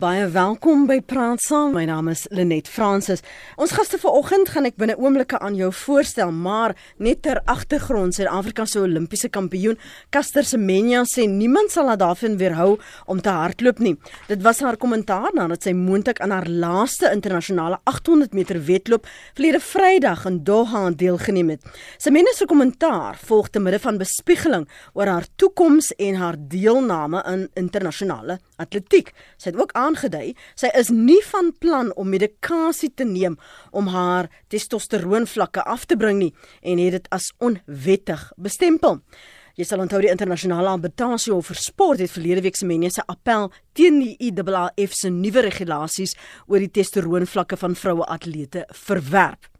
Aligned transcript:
Baie 0.00 0.30
welkom 0.32 0.86
by 0.88 1.02
Praat 1.04 1.42
Saam. 1.44 1.74
My 1.76 1.82
naam 1.84 2.06
is 2.08 2.22
Lenet 2.32 2.70
Fransis. 2.72 3.20
Ons 3.60 3.74
gaste 3.76 3.98
vanoggend 4.00 4.48
gaan 4.48 4.64
ek 4.64 4.78
binne 4.80 4.94
oomblikke 4.96 5.36
aan 5.44 5.58
jou 5.58 5.68
voorstel, 5.76 6.30
maar 6.32 6.72
net 6.96 7.20
ter 7.26 7.42
agtergrond, 7.44 8.16
Suid-Afrika 8.16 8.64
se 8.64 8.80
Olimpiese 8.80 9.28
kampioen, 9.28 9.76
Caster 10.08 10.46
Semenya 10.48 11.02
sê 11.04 11.26
niemand 11.28 11.74
sal 11.74 11.92
haar 11.92 12.00
daarvan 12.00 12.38
weerhou 12.40 12.78
om 13.12 13.20
te 13.20 13.28
hardloop 13.28 13.82
nie. 13.84 13.92
Dit 14.30 14.40
was 14.46 14.62
haar 14.64 14.78
kommentaar 14.80 15.36
nadat 15.36 15.68
sy 15.68 15.74
moontlik 15.76 16.24
aan 16.24 16.32
haar 16.32 16.48
laaste 16.48 17.12
internasionale 17.12 17.82
800 17.84 18.32
meter 18.32 18.56
wedloop 18.70 19.04
verlede 19.34 19.60
Vrydag 19.60 20.24
in 20.32 20.40
Doha 20.48 20.86
deelgeneem 20.96 21.58
het. 21.58 21.84
Semenya 22.00 22.32
se 22.38 22.48
kommentaar 22.48 23.20
volg 23.28 23.52
te 23.52 23.60
midde 23.60 23.82
van 23.84 24.00
bespiegeling 24.00 24.64
oor 24.96 25.12
haar 25.12 25.28
toekoms 25.36 25.92
en 26.00 26.22
haar 26.24 26.40
deelname 26.40 27.20
in 27.34 27.50
internasionale 27.66 28.40
atletiek. 28.60 29.12
Sy 29.36 29.52
het 29.52 29.60
ook 29.60 29.76
aangedui 29.90 30.34
sy 30.58 30.70
is 30.78 30.92
nie 30.94 31.20
van 31.32 31.50
plan 31.58 31.90
om 31.98 32.10
medikasie 32.10 32.92
te 32.94 33.04
neem 33.04 33.36
om 33.70 33.90
haar 33.90 34.30
testosteroonvlakke 34.52 35.64
af 35.66 35.86
te 35.90 35.98
bring 35.98 36.22
nie 36.22 36.32
en 36.62 36.78
het 36.78 36.96
dit 36.98 37.12
as 37.14 37.30
onwettig 37.38 38.30
bestempel. 38.38 39.00
Jy 39.58 39.66
sal 39.66 39.82
onthou 39.82 39.98
die 40.00 40.12
internasionale 40.12 40.70
arbitration 40.70 41.36
oor 41.36 41.58
sport 41.58 42.00
het 42.00 42.12
verlede 42.12 42.44
week 42.46 42.56
se 42.56 42.68
mense 42.68 43.02
appel 43.12 43.50
teen 43.76 43.98
die 44.00 44.14
IAAF 44.30 44.94
se 44.96 45.10
nuwe 45.10 45.42
regulasies 45.44 46.14
oor 46.46 46.62
die 46.62 46.70
testosteroonvlakke 46.70 47.58
van 47.60 47.76
vroue 47.76 48.06
atlete 48.08 48.64
verwerp. 48.86 49.50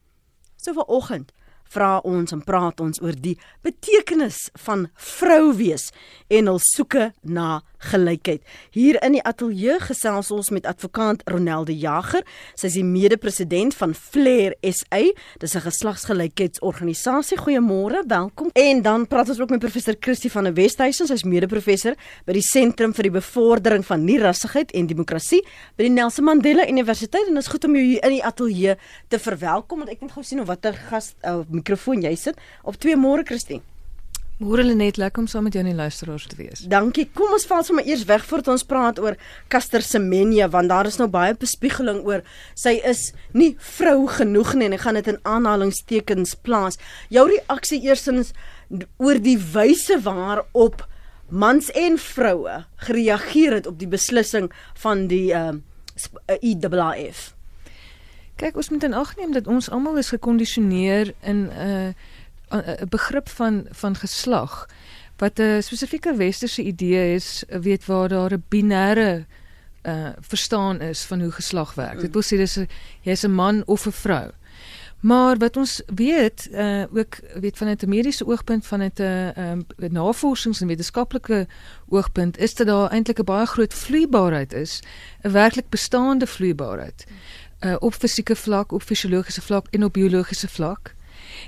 So 0.57 0.73
vanoggend 0.77 1.35
vra 1.71 1.99
ons 2.07 2.33
en 2.35 2.43
praat 2.43 2.81
ons 2.83 3.01
oor 3.03 3.15
die 3.15 3.37
betekenis 3.67 4.49
van 4.65 4.89
vrou 4.95 5.53
wees 5.59 5.91
en 6.31 6.51
hul 6.51 6.63
soeke 6.65 7.11
na 7.23 7.61
gelykheid. 7.81 8.43
Hier 8.75 8.99
in 9.05 9.17
die 9.17 9.23
ateljee 9.25 9.79
gesels 9.81 10.31
ons 10.35 10.51
met 10.55 10.67
advokaat 10.69 11.23
Ronelde 11.31 11.75
Jager. 11.77 12.25
Sy 12.55 12.69
is 12.69 12.77
die 12.79 12.85
mede-president 12.85 13.75
van 13.79 13.95
Flair 13.97 14.55
SA. 14.61 15.03
Dis 15.41 15.55
'n 15.55 15.65
geslagsgelykheidsorganisasie. 15.65 17.39
Goeiemôre, 17.39 18.05
welkom. 18.07 18.51
En 18.53 18.83
dan 18.83 19.07
praat 19.07 19.29
ons 19.29 19.41
ook 19.41 19.51
met 19.51 19.59
professor 19.59 19.95
Christie 20.01 20.31
van 20.31 20.45
der 20.45 20.55
Westhuizen. 20.55 21.07
Sy 21.07 21.13
is 21.13 21.25
mede-professor 21.25 21.95
by 22.27 22.33
die 22.33 22.43
Sentrum 22.43 22.95
vir 22.95 23.03
die 23.03 23.11
Bevordering 23.11 23.85
van 23.85 24.05
Nie-rassigheid 24.05 24.71
en 24.73 24.87
Demokrasie 24.87 25.43
by 25.77 25.83
die 25.83 25.95
Nelson 25.95 26.25
Mandela 26.25 26.69
Universiteit 26.69 27.27
en 27.27 27.35
dit 27.35 27.43
is 27.43 27.51
goed 27.51 27.65
om 27.65 27.75
jou 27.75 27.85
hier 27.85 28.05
in 28.05 28.11
die 28.11 28.25
ateljee 28.25 28.77
te 29.09 29.19
verwelkom 29.19 29.79
want 29.79 29.91
ek 29.91 30.01
net 30.01 30.13
gou 30.13 30.23
sien 30.23 30.41
of 30.41 30.47
watter 30.47 30.75
gas 30.91 31.15
uh, 31.25 31.41
mikrofoon 31.49 32.03
jy 32.03 32.15
sit. 32.15 32.37
Op 32.63 32.79
twee 32.81 32.97
môre 32.97 33.25
Christie. 33.25 33.63
Môre 34.41 34.63
lê 34.65 34.73
net 34.73 34.97
lekker 34.97 35.21
om 35.21 35.27
saam 35.29 35.45
met 35.45 35.53
jou 35.53 35.61
en 35.61 35.69
die 35.69 35.77
luisteraars 35.77 36.25
te 36.31 36.37
wees. 36.39 36.63
Dankie. 36.73 37.05
Kom 37.13 37.35
ons 37.37 37.45
val 37.45 37.61
sommer 37.67 37.85
eers 37.85 38.07
weg 38.09 38.23
voordat 38.25 38.55
ons 38.55 38.63
praat 38.65 39.01
oor 39.03 39.19
Caster 39.53 39.85
Semenya 39.85 40.47
want 40.49 40.73
daar 40.73 40.89
is 40.89 40.97
nou 40.97 41.11
baie 41.13 41.35
bespiegeling 41.37 41.99
oor 42.09 42.23
sy 42.57 42.79
is 42.89 43.11
nie 43.37 43.51
vrou 43.77 44.07
genoeg 44.09 44.55
nie 44.57 44.71
en 44.71 44.77
ek 44.79 44.87
gaan 44.87 44.97
dit 44.97 45.11
in 45.13 45.19
aanhalingstekens 45.29 46.39
plaas. 46.41 46.81
Jou 47.13 47.27
reaksie 47.29 47.83
eersins 47.85 48.33
oor 48.97 49.21
die 49.21 49.37
wyse 49.53 49.99
waarop 50.07 50.87
mans 51.29 51.69
en 51.77 51.99
vroue 52.01 52.63
gereageer 52.89 53.59
het 53.59 53.69
op 53.69 53.77
die 53.83 53.91
beslissing 53.93 54.49
van 54.81 55.05
die 55.13 55.35
uh, 55.37 55.53
IAAF. 56.41 57.35
Kyk, 58.41 58.57
ons 58.57 58.73
moet 58.73 58.89
in 58.89 58.97
ag 58.97 59.13
neem 59.21 59.37
dat 59.37 59.53
ons 59.53 59.69
almal 59.69 60.01
is 60.01 60.15
gekondisioneer 60.17 61.13
in 61.21 61.45
'n 61.53 61.69
uh, 61.69 61.93
'n 62.51 62.89
begrip 62.89 63.29
van 63.29 63.67
van 63.71 63.95
geslag 63.95 64.67
wat 65.17 65.39
'n 65.39 65.63
spesifieke 65.63 66.17
westerse 66.17 66.63
idee 66.63 67.15
is, 67.15 67.45
weet 67.49 67.87
waar 67.87 68.09
daar 68.09 68.33
'n 68.33 68.45
binêre 68.49 69.27
uh 69.83 70.09
verstaan 70.21 70.81
is 70.81 71.03
van 71.03 71.21
hoe 71.21 71.31
geslag 71.31 71.75
werk. 71.75 72.01
Dit 72.01 72.13
wil 72.13 72.23
sê 72.23 72.37
dis 72.37 72.59
jy's 73.01 73.25
'n 73.25 73.31
man 73.31 73.63
of 73.67 73.87
'n 73.87 73.93
vrou. 73.93 74.31
Maar 75.01 75.37
wat 75.37 75.57
ons 75.57 75.83
weet, 75.95 76.49
uh 76.53 76.85
ook 76.95 77.19
weet 77.41 77.57
vanuit 77.57 77.83
'n 77.83 77.89
mediese 77.89 78.27
oogpunt 78.27 78.67
vanuit 78.67 78.99
'n 78.99 79.33
um, 79.37 79.67
navorsings 79.77 80.61
en 80.61 80.67
wetenskaplike 80.67 81.47
oogpunt 81.89 82.39
is 82.39 82.55
dit 82.55 82.67
daar 82.67 82.91
eintlik 82.91 83.19
'n 83.19 83.25
baie 83.25 83.47
groot 83.47 83.75
vloeibaarheid 83.75 84.53
is, 84.53 84.81
'n 85.23 85.31
werklik 85.31 85.69
bestaande 85.69 86.27
vloeibaarheid. 86.27 87.07
Uh 87.61 87.77
op 87.79 87.95
fisieke 87.95 88.37
vlak, 88.37 88.73
op 88.73 88.83
fisiologiese 88.83 89.43
vlak 89.43 89.67
en 89.71 89.85
op 89.85 89.93
biologiese 89.93 90.49
vlak. 90.49 90.95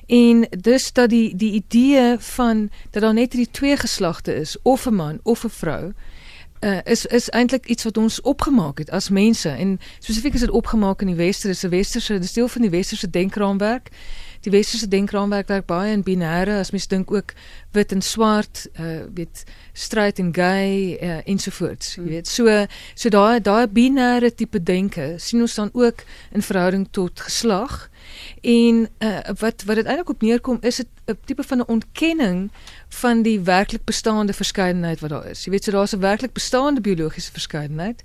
En 0.07 0.49
dus 0.61 0.93
dat 0.93 1.11
die 1.11 1.37
die 1.37 1.53
idee 1.53 2.17
van 2.19 2.71
dat 2.91 3.03
daar 3.03 3.15
net 3.15 3.33
hierdie 3.33 3.53
twee 3.53 3.77
geslagte 3.77 4.35
is, 4.35 4.57
of 4.63 4.87
'n 4.87 4.95
man 4.95 5.19
of 5.23 5.45
'n 5.45 5.49
vrou, 5.49 5.93
uh, 6.61 6.79
is 6.85 7.07
is 7.07 7.29
eintlik 7.31 7.67
iets 7.67 7.85
wat 7.85 7.97
ons 7.97 8.21
opgemaak 8.21 8.79
het 8.79 8.91
as 8.91 9.09
mense 9.09 9.49
en 9.49 9.81
spesifiek 9.99 10.35
is 10.35 10.41
dit 10.41 10.51
opgemaak 10.51 11.01
in 11.01 11.07
die 11.07 11.17
weste, 11.17 11.47
dis 11.47 11.63
'n 11.63 11.69
westerse, 11.69 12.19
dis 12.19 12.33
deel 12.33 12.49
van 12.49 12.61
die 12.61 12.71
westerse 12.71 13.11
denkraamwerk. 13.11 13.89
Die 14.43 14.51
westerse 14.51 14.89
denkraamwerk 14.89 15.49
werk 15.49 15.67
baie 15.67 15.93
in 15.95 16.03
binêre, 16.03 16.59
as 16.59 16.73
mens 16.75 16.89
dink 16.91 17.13
ook 17.15 17.35
wit 17.73 17.93
en 17.93 18.03
swart, 18.03 18.67
uh 18.81 19.05
weet 19.15 19.45
straight 19.73 20.19
en 20.19 20.33
gay 20.35 20.99
uh, 20.99 21.21
ensovoorts. 21.25 21.95
Jy 21.95 22.09
weet, 22.09 22.29
so 22.29 22.51
so 22.95 23.09
daai 23.09 23.41
daai 23.41 23.67
binêre 23.71 24.33
tipe 24.35 24.63
denke 24.63 25.15
sien 25.23 25.41
ons 25.41 25.55
dan 25.55 25.71
ook 25.73 26.03
in 26.33 26.43
verhouding 26.43 26.89
tot 26.91 27.21
geslag. 27.21 27.89
En 28.43 28.89
uh, 28.99 29.19
wat 29.39 29.63
wat 29.67 29.79
dit 29.79 29.87
eintlik 29.87 30.11
op 30.11 30.27
neerkom 30.27 30.59
is 30.61 30.83
'n 30.83 31.19
tipe 31.25 31.43
van 31.43 31.59
'n 31.59 31.67
ontkenning 31.67 32.51
van 32.89 33.23
die 33.23 33.41
werklik 33.41 33.85
bestaande 33.85 34.33
verskeidenheid 34.33 35.01
wat 35.01 35.11
daar 35.11 35.27
is. 35.27 35.45
Jy 35.45 35.51
weet 35.51 35.65
so 35.65 35.71
daar's 35.71 35.95
'n 35.95 36.01
werklik 36.01 36.33
bestaande 36.33 36.81
biologiese 36.81 37.33
verskeidenheid 37.33 38.03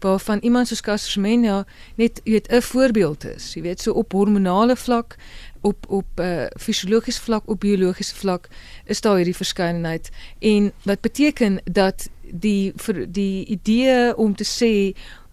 waarvan 0.00 0.38
iemand 0.38 0.68
soos 0.68 0.80
Castermania 0.80 1.66
net 1.94 2.20
jy 2.24 2.32
weet 2.32 2.52
'n 2.52 2.62
voorbeeld 2.62 3.24
is. 3.24 3.54
Jy 3.54 3.62
weet 3.62 3.80
so 3.80 3.92
op 3.92 4.12
hormonale 4.12 4.76
vlak, 4.76 5.16
op 5.60 5.86
op 5.88 6.20
uh, 6.20 6.46
fisiologiese 6.56 7.20
vlak, 7.20 7.48
op 7.48 7.60
biologiese 7.60 8.14
vlak 8.14 8.48
is 8.84 9.00
daar 9.00 9.16
hierdie 9.16 9.36
verskeidenheid 9.36 10.10
en 10.38 10.72
wat 10.82 11.00
beteken 11.00 11.60
dat 11.64 12.08
die 12.22 12.72
vir 12.76 13.06
die 13.06 13.44
idee 13.44 14.16
om 14.16 14.34
te 14.34 14.44
sê 14.44 14.72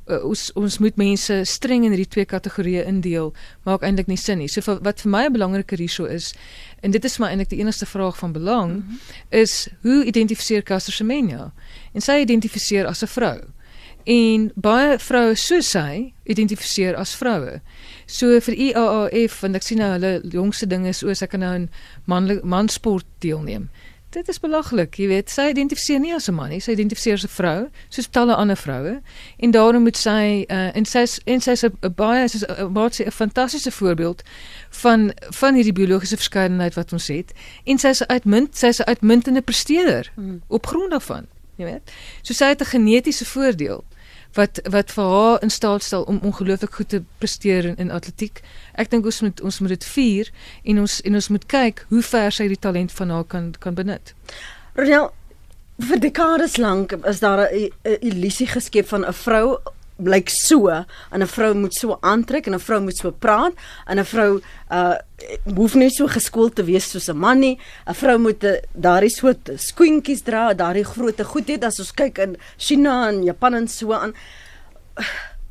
uh, 0.08 0.22
ons 0.24 0.52
ons 0.54 0.78
moet 0.80 0.98
mense 1.00 1.40
streng 1.50 1.86
in 1.86 1.94
hierdie 1.96 2.12
twee 2.18 2.30
kategorieë 2.30 2.86
indeel 2.90 3.34
maak 3.68 3.84
eintlik 3.84 4.08
nie 4.12 4.20
sin 4.20 4.40
nie. 4.42 4.50
So 4.52 4.62
vir, 4.66 4.82
wat 4.86 5.02
vir 5.02 5.12
my 5.12 5.26
'n 5.26 5.34
belangrike 5.34 5.76
hierso 5.76 6.06
is 6.06 6.34
en 6.82 6.92
dit 6.92 7.06
is 7.06 7.18
maar 7.18 7.30
eintlik 7.30 7.50
die 7.50 7.60
enigste 7.60 7.86
vraag 7.86 8.18
van 8.18 8.32
belang 8.32 8.72
mm 8.72 8.86
-hmm. 8.88 9.00
is 9.30 9.68
hoe 9.82 10.04
identifiseer 10.06 10.64
Caster 10.64 10.94
Semenya? 10.94 11.54
En 11.94 12.02
sy 12.02 12.22
identifiseer 12.22 12.86
as 12.86 13.04
'n 13.04 13.08
vrou. 13.08 13.40
En 14.06 14.52
baie 14.56 15.00
vroue 15.00 15.36
soos 15.36 15.72
sy 15.74 16.14
identifiseer 16.24 16.96
as 16.96 17.16
vroue. 17.16 17.62
So 18.06 18.40
vir 18.40 18.56
IAAF 18.56 19.40
want 19.42 19.56
ek 19.56 19.64
sien 19.66 19.82
nou 19.82 19.92
hulle 19.96 20.22
jongste 20.30 20.70
ding 20.70 20.86
is 20.86 21.04
oor 21.04 21.16
sy 21.16 21.26
kan 21.26 21.40
nou 21.40 21.54
'n 21.58 21.70
man 22.06 22.40
mansport 22.44 23.06
deelneem 23.20 23.70
dit 24.16 24.28
is 24.32 24.40
belaglik, 24.40 24.96
jy 25.00 25.08
weet, 25.12 25.32
sy 25.32 25.50
identifiseer 25.52 26.00
nie 26.00 26.14
as 26.16 26.30
'n 26.30 26.36
man 26.36 26.50
nie, 26.50 26.60
sy 26.64 26.72
identifiseer 26.72 27.18
as 27.20 27.26
'n 27.26 27.34
vrou, 27.36 27.70
soos 27.90 28.08
talle 28.08 28.36
ander 28.36 28.58
vroue. 28.58 29.02
En 29.38 29.52
daarom 29.52 29.84
moet 29.84 29.98
sy 29.98 30.46
uh, 30.50 30.76
en 30.76 30.86
sy 30.86 31.06
en 31.26 31.42
sy's 31.42 31.64
'n 31.64 31.94
baie 31.96 32.28
sy's 32.28 32.46
'n 32.48 32.74
baie 32.74 32.90
'n 33.06 33.12
fantastiese 33.12 33.72
voorbeeld 33.72 34.24
van 34.84 35.12
van 35.42 35.56
hierdie 35.56 35.74
biologiese 35.74 36.16
verskeidenheid 36.16 36.74
wat 36.74 36.94
ons 36.94 37.08
het. 37.08 37.34
En 37.66 37.78
sy's 37.78 38.02
uitmunt, 38.08 38.58
sy's 38.58 38.80
'n 38.80 38.88
uitmuntende 38.88 39.42
presteerder 39.42 40.12
hmm. 40.16 40.42
op 40.48 40.66
grond 40.66 40.92
daarvan, 40.92 41.26
jy 41.56 41.66
weet. 41.66 41.92
So 42.22 42.34
sy 42.34 42.46
het 42.46 42.62
'n 42.62 42.66
genetiese 42.66 43.26
voordeel 43.26 43.84
wat 44.36 44.60
wat 44.72 44.92
vir 44.92 45.04
haar 45.04 45.44
in 45.44 45.50
staat 45.50 45.84
stel 45.84 46.04
om 46.04 46.20
ongelooflik 46.24 46.74
goed 46.74 46.90
te 46.90 47.02
presteer 47.18 47.66
in, 47.66 47.76
in 47.76 47.92
atletiek. 47.92 48.42
Ek 48.74 48.92
dink 48.92 49.06
ons 49.06 49.22
moet 49.22 49.42
ons 49.42 49.60
moet 49.60 49.76
dit 49.76 49.86
vier 49.96 50.32
en 50.64 50.80
ons 50.84 51.02
en 51.02 51.22
ons 51.22 51.30
moet 51.36 51.46
kyk 51.46 51.86
hoe 51.90 52.02
ver 52.02 52.32
sy 52.32 52.48
die 52.52 52.60
talent 52.60 52.92
van 52.92 53.14
haar 53.16 53.24
kan 53.24 53.54
kan 53.60 53.78
benut. 53.78 54.16
Ronel 54.76 55.12
vir 55.90 56.00
dekades 56.00 56.58
lank 56.58 56.94
is 57.04 57.20
daar 57.20 57.48
'n 57.52 57.70
illusie 58.00 58.48
geskep 58.48 58.88
van 58.88 59.06
'n 59.06 59.14
vrou 59.14 59.58
blyk 59.98 60.30
so 60.30 60.68
en 60.68 61.22
'n 61.22 61.28
vrou 61.28 61.54
moet 61.54 61.74
so 61.74 61.98
aantrek 62.02 62.48
en 62.48 62.54
'n 62.54 62.60
vrou 62.60 62.82
moet 62.82 62.98
so 62.98 63.12
praat 63.12 63.54
en 63.88 64.00
'n 64.00 64.06
vrou 64.06 64.42
uh 64.72 64.98
hoef 65.56 65.76
nie 65.76 65.90
so 65.90 66.08
geskoold 66.08 66.56
te 66.56 66.64
wees 66.64 66.90
soos 66.90 67.10
'n 67.10 67.18
man 67.18 67.40
nie. 67.40 67.60
'n 67.88 67.94
Vrou 67.94 68.18
moet 68.18 68.44
daardie 68.74 69.10
soort 69.10 69.50
skoentjies 69.56 70.24
dra, 70.24 70.54
daardie 70.54 70.84
grootte 70.84 71.24
goed 71.24 71.48
het 71.48 71.64
as 71.64 71.80
ons 71.80 71.94
kyk 71.94 72.18
in 72.18 72.38
China 72.58 73.08
en 73.10 73.24
Japan 73.24 73.54
en 73.54 73.68
so 73.68 73.94
aan. 73.94 74.14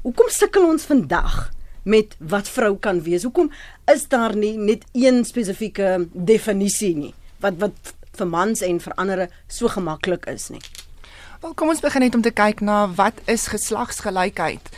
Hoekom 0.02 0.28
sukkel 0.28 0.66
ons 0.66 0.84
vandag 0.84 1.50
met 1.84 2.16
wat 2.18 2.48
vrou 2.48 2.76
kan 2.76 3.02
wees? 3.02 3.22
Hoekom 3.22 3.50
is 3.92 4.08
daar 4.08 4.36
nie 4.36 4.56
net 4.56 4.84
een 4.92 5.24
spesifieke 5.24 6.08
definisie 6.12 6.96
nie 6.96 7.14
wat 7.40 7.54
wat 7.58 7.94
vir 8.16 8.26
mans 8.26 8.62
en 8.62 8.80
vir 8.80 8.94
ander 8.96 9.28
so 9.48 9.68
gemaklik 9.68 10.26
is 10.26 10.50
nie? 10.50 10.60
Wel, 11.44 11.54
kom 11.54 11.68
ons 11.68 11.80
begin 11.80 12.00
net 12.00 12.14
om 12.14 12.22
te 12.24 12.30
kyk 12.32 12.62
na 12.64 12.86
wat 12.96 13.18
is 13.28 13.42
geslagsgelykheid. 13.52 14.68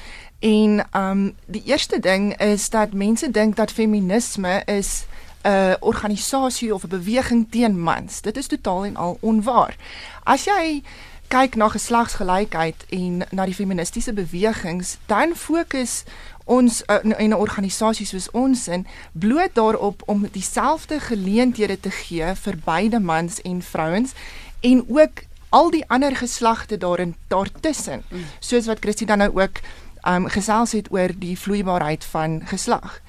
En 0.42 0.80
um 0.98 1.20
die 1.46 1.62
eerste 1.64 2.00
ding 2.02 2.32
is 2.42 2.64
dat 2.74 2.92
mense 2.92 3.30
dink 3.30 3.54
dat 3.56 3.70
feminisme 3.70 4.62
is 4.64 5.04
'n 5.42 5.76
organisasie 5.80 6.74
of 6.74 6.82
'n 6.82 6.88
beweging 6.88 7.46
teen 7.50 7.82
mans. 7.82 8.20
Dit 8.20 8.36
is 8.36 8.46
totaal 8.46 8.84
en 8.84 8.96
al 8.96 9.18
onwaar. 9.20 9.76
As 10.22 10.44
jy 10.44 10.82
kyk 11.28 11.54
na 11.54 11.68
geslagsgelykheid 11.68 12.84
en 12.88 13.22
na 13.30 13.44
die 13.44 13.54
feministiese 13.54 14.12
bewegings, 14.12 14.96
dan 15.06 15.34
fokus 15.34 16.02
ons 16.44 16.82
uh, 16.86 16.96
in 17.02 17.30
'n 17.30 17.34
organisasie 17.34 18.06
soos 18.06 18.30
ons 18.30 18.68
in 18.68 18.86
bloot 19.12 19.54
daarop 19.54 20.02
om 20.06 20.28
dieselfde 20.32 21.00
geleenthede 21.00 21.80
te 21.80 21.90
gee 21.90 22.34
vir 22.34 22.56
beide 22.64 23.00
mans 23.00 23.40
en 23.42 23.62
vrouens 23.62 24.12
en 24.60 24.84
ook 24.88 25.22
al 25.56 25.70
die 25.72 25.84
ander 25.88 26.16
geslagte 26.16 26.76
daarin 26.76 27.14
daartussen 27.32 28.02
soos 28.40 28.66
wat 28.68 28.82
Christie 28.84 29.06
dan 29.08 29.24
nou 29.24 29.30
ook 29.32 29.62
um 30.06 30.28
gesels 30.30 30.72
het 30.76 30.90
oor 30.92 31.10
die 31.18 31.38
vloeibaarheid 31.38 32.04
van 32.04 32.42
geslag. 32.46 33.00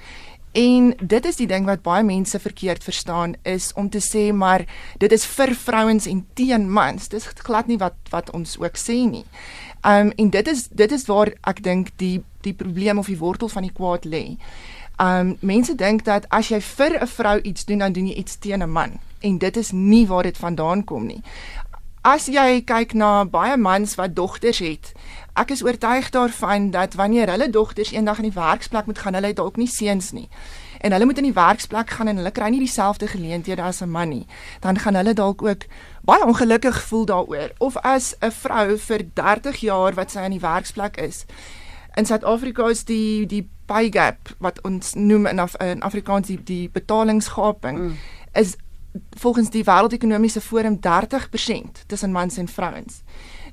En 0.52 0.94
dit 1.00 1.24
is 1.24 1.36
die 1.36 1.46
ding 1.46 1.66
wat 1.68 1.84
baie 1.84 2.02
mense 2.02 2.38
verkeerd 2.40 2.84
verstaan 2.84 3.34
is 3.42 3.72
om 3.74 3.90
te 3.90 4.00
sê 4.02 4.32
maar 4.32 4.64
dit 4.98 5.12
is 5.12 5.26
vir 5.36 5.54
vrouens 5.54 6.06
en 6.06 6.24
teen 6.34 6.70
mans. 6.72 7.08
Dis 7.08 7.28
glad 7.44 7.68
nie 7.68 7.78
wat 7.78 7.94
wat 8.10 8.32
ons 8.34 8.56
ook 8.58 8.80
sê 8.80 8.96
nie. 9.10 9.24
Um 9.86 10.10
en 10.16 10.30
dit 10.30 10.48
is 10.48 10.66
dit 10.68 10.92
is 10.92 11.06
waar 11.06 11.32
ek 11.52 11.62
dink 11.62 11.92
die 11.96 12.24
die 12.42 12.54
probleem 12.54 12.98
of 12.98 13.12
die 13.12 13.20
wortel 13.20 13.52
van 13.52 13.68
die 13.68 13.74
kwaad 13.76 14.08
lê. 14.08 14.24
Um 14.98 15.36
mense 15.40 15.76
dink 15.76 16.04
dat 16.08 16.26
as 16.30 16.48
jy 16.48 16.60
vir 16.60 16.98
'n 17.02 17.06
vrou 17.06 17.38
iets 17.40 17.64
doen 17.64 17.78
dan 17.78 17.92
doen 17.92 18.08
jy 18.08 18.14
iets 18.14 18.38
teen 18.38 18.62
'n 18.62 18.70
man 18.70 18.98
en 19.20 19.38
dit 19.38 19.56
is 19.56 19.70
nie 19.72 20.06
waar 20.06 20.22
dit 20.22 20.36
vandaan 20.38 20.84
kom 20.84 21.06
nie. 21.06 21.22
As 22.06 22.28
jy 22.30 22.62
kyk 22.62 22.94
na 22.94 23.24
baie 23.26 23.56
mans 23.58 23.96
wat 23.98 24.14
dogters 24.14 24.60
het, 24.62 24.92
ek 25.34 25.50
is 25.50 25.64
oortuig 25.66 26.10
daarvan 26.14 26.70
dat 26.70 26.94
wanneer 26.94 27.30
hulle 27.30 27.50
dogters 27.50 27.90
eendag 27.90 28.20
in 28.22 28.28
die 28.30 28.38
werksplek 28.38 28.86
moet 28.86 28.98
gaan, 29.02 29.18
hulle 29.18 29.32
dalk 29.34 29.58
nie 29.58 29.66
seuns 29.66 30.12
nie. 30.14 30.28
En 30.78 30.94
hulle 30.94 31.08
moet 31.10 31.18
in 31.18 31.26
die 31.26 31.34
werksplek 31.34 31.90
gaan 31.90 32.08
en 32.08 32.20
hulle 32.22 32.30
kry 32.30 32.52
nie 32.54 32.62
dieselfde 32.62 33.08
geleenthede 33.10 33.62
as 33.62 33.82
'n 33.82 33.90
man 33.90 34.08
nie. 34.08 34.26
Dan 34.60 34.78
gaan 34.78 34.94
hulle 34.94 35.14
dalk 35.14 35.42
ook 35.42 35.66
baie 36.04 36.24
ongelukkig 36.24 36.82
voel 36.82 37.04
daaroor. 37.04 37.50
Of 37.58 37.76
as 37.76 38.14
'n 38.22 38.30
vrou 38.30 38.78
vir 38.78 39.02
30 39.14 39.56
jaar 39.56 39.94
wat 39.94 40.10
sy 40.10 40.20
in 40.20 40.38
die 40.38 40.40
werksplek 40.40 40.96
is. 40.96 41.24
In 41.96 42.06
Suid-Afrika 42.06 42.68
is 42.68 42.84
die 42.84 43.26
die 43.26 43.48
pay 43.66 43.90
gap 43.90 44.28
wat 44.38 44.62
ons 44.62 44.94
noem 44.94 45.26
in, 45.26 45.38
Af 45.38 45.54
in 45.56 45.82
Afrikaans 45.82 46.26
die, 46.26 46.42
die 46.42 46.68
betalingsgaping 46.68 47.78
mm. 47.78 47.96
is 48.32 48.56
volgens 49.10 49.50
die 49.50 49.64
wêreldekonomiese 49.64 50.40
forum 50.40 50.78
30% 50.86 51.84
tussen 51.86 52.12
mans 52.12 52.36
en 52.36 52.48
vrouens. 52.48 53.02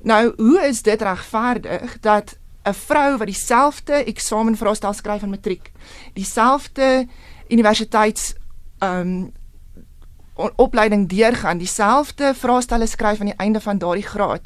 Nou, 0.01 0.33
hoe 0.38 0.68
is 0.68 0.81
dit 0.81 1.01
regverdig 1.01 2.00
dat 2.00 2.38
'n 2.63 2.74
vrou 2.74 3.18
wat 3.18 3.27
dieselfde 3.27 3.94
eksamenvraestel 3.94 4.94
skryf 4.94 5.21
in 5.21 5.30
matriek, 5.30 5.71
dieselfde 6.13 7.07
universiteits 7.47 8.33
ehm 8.77 9.00
um, 9.00 9.31
opleiding 10.56 11.09
deurgaan, 11.09 11.57
dieselfde 11.57 12.33
vraestelle 12.36 12.86
skryf 12.86 13.19
aan 13.19 13.25
die 13.31 13.38
einde 13.38 13.62
van 13.62 13.77
daardie 13.77 14.03
graad, 14.03 14.42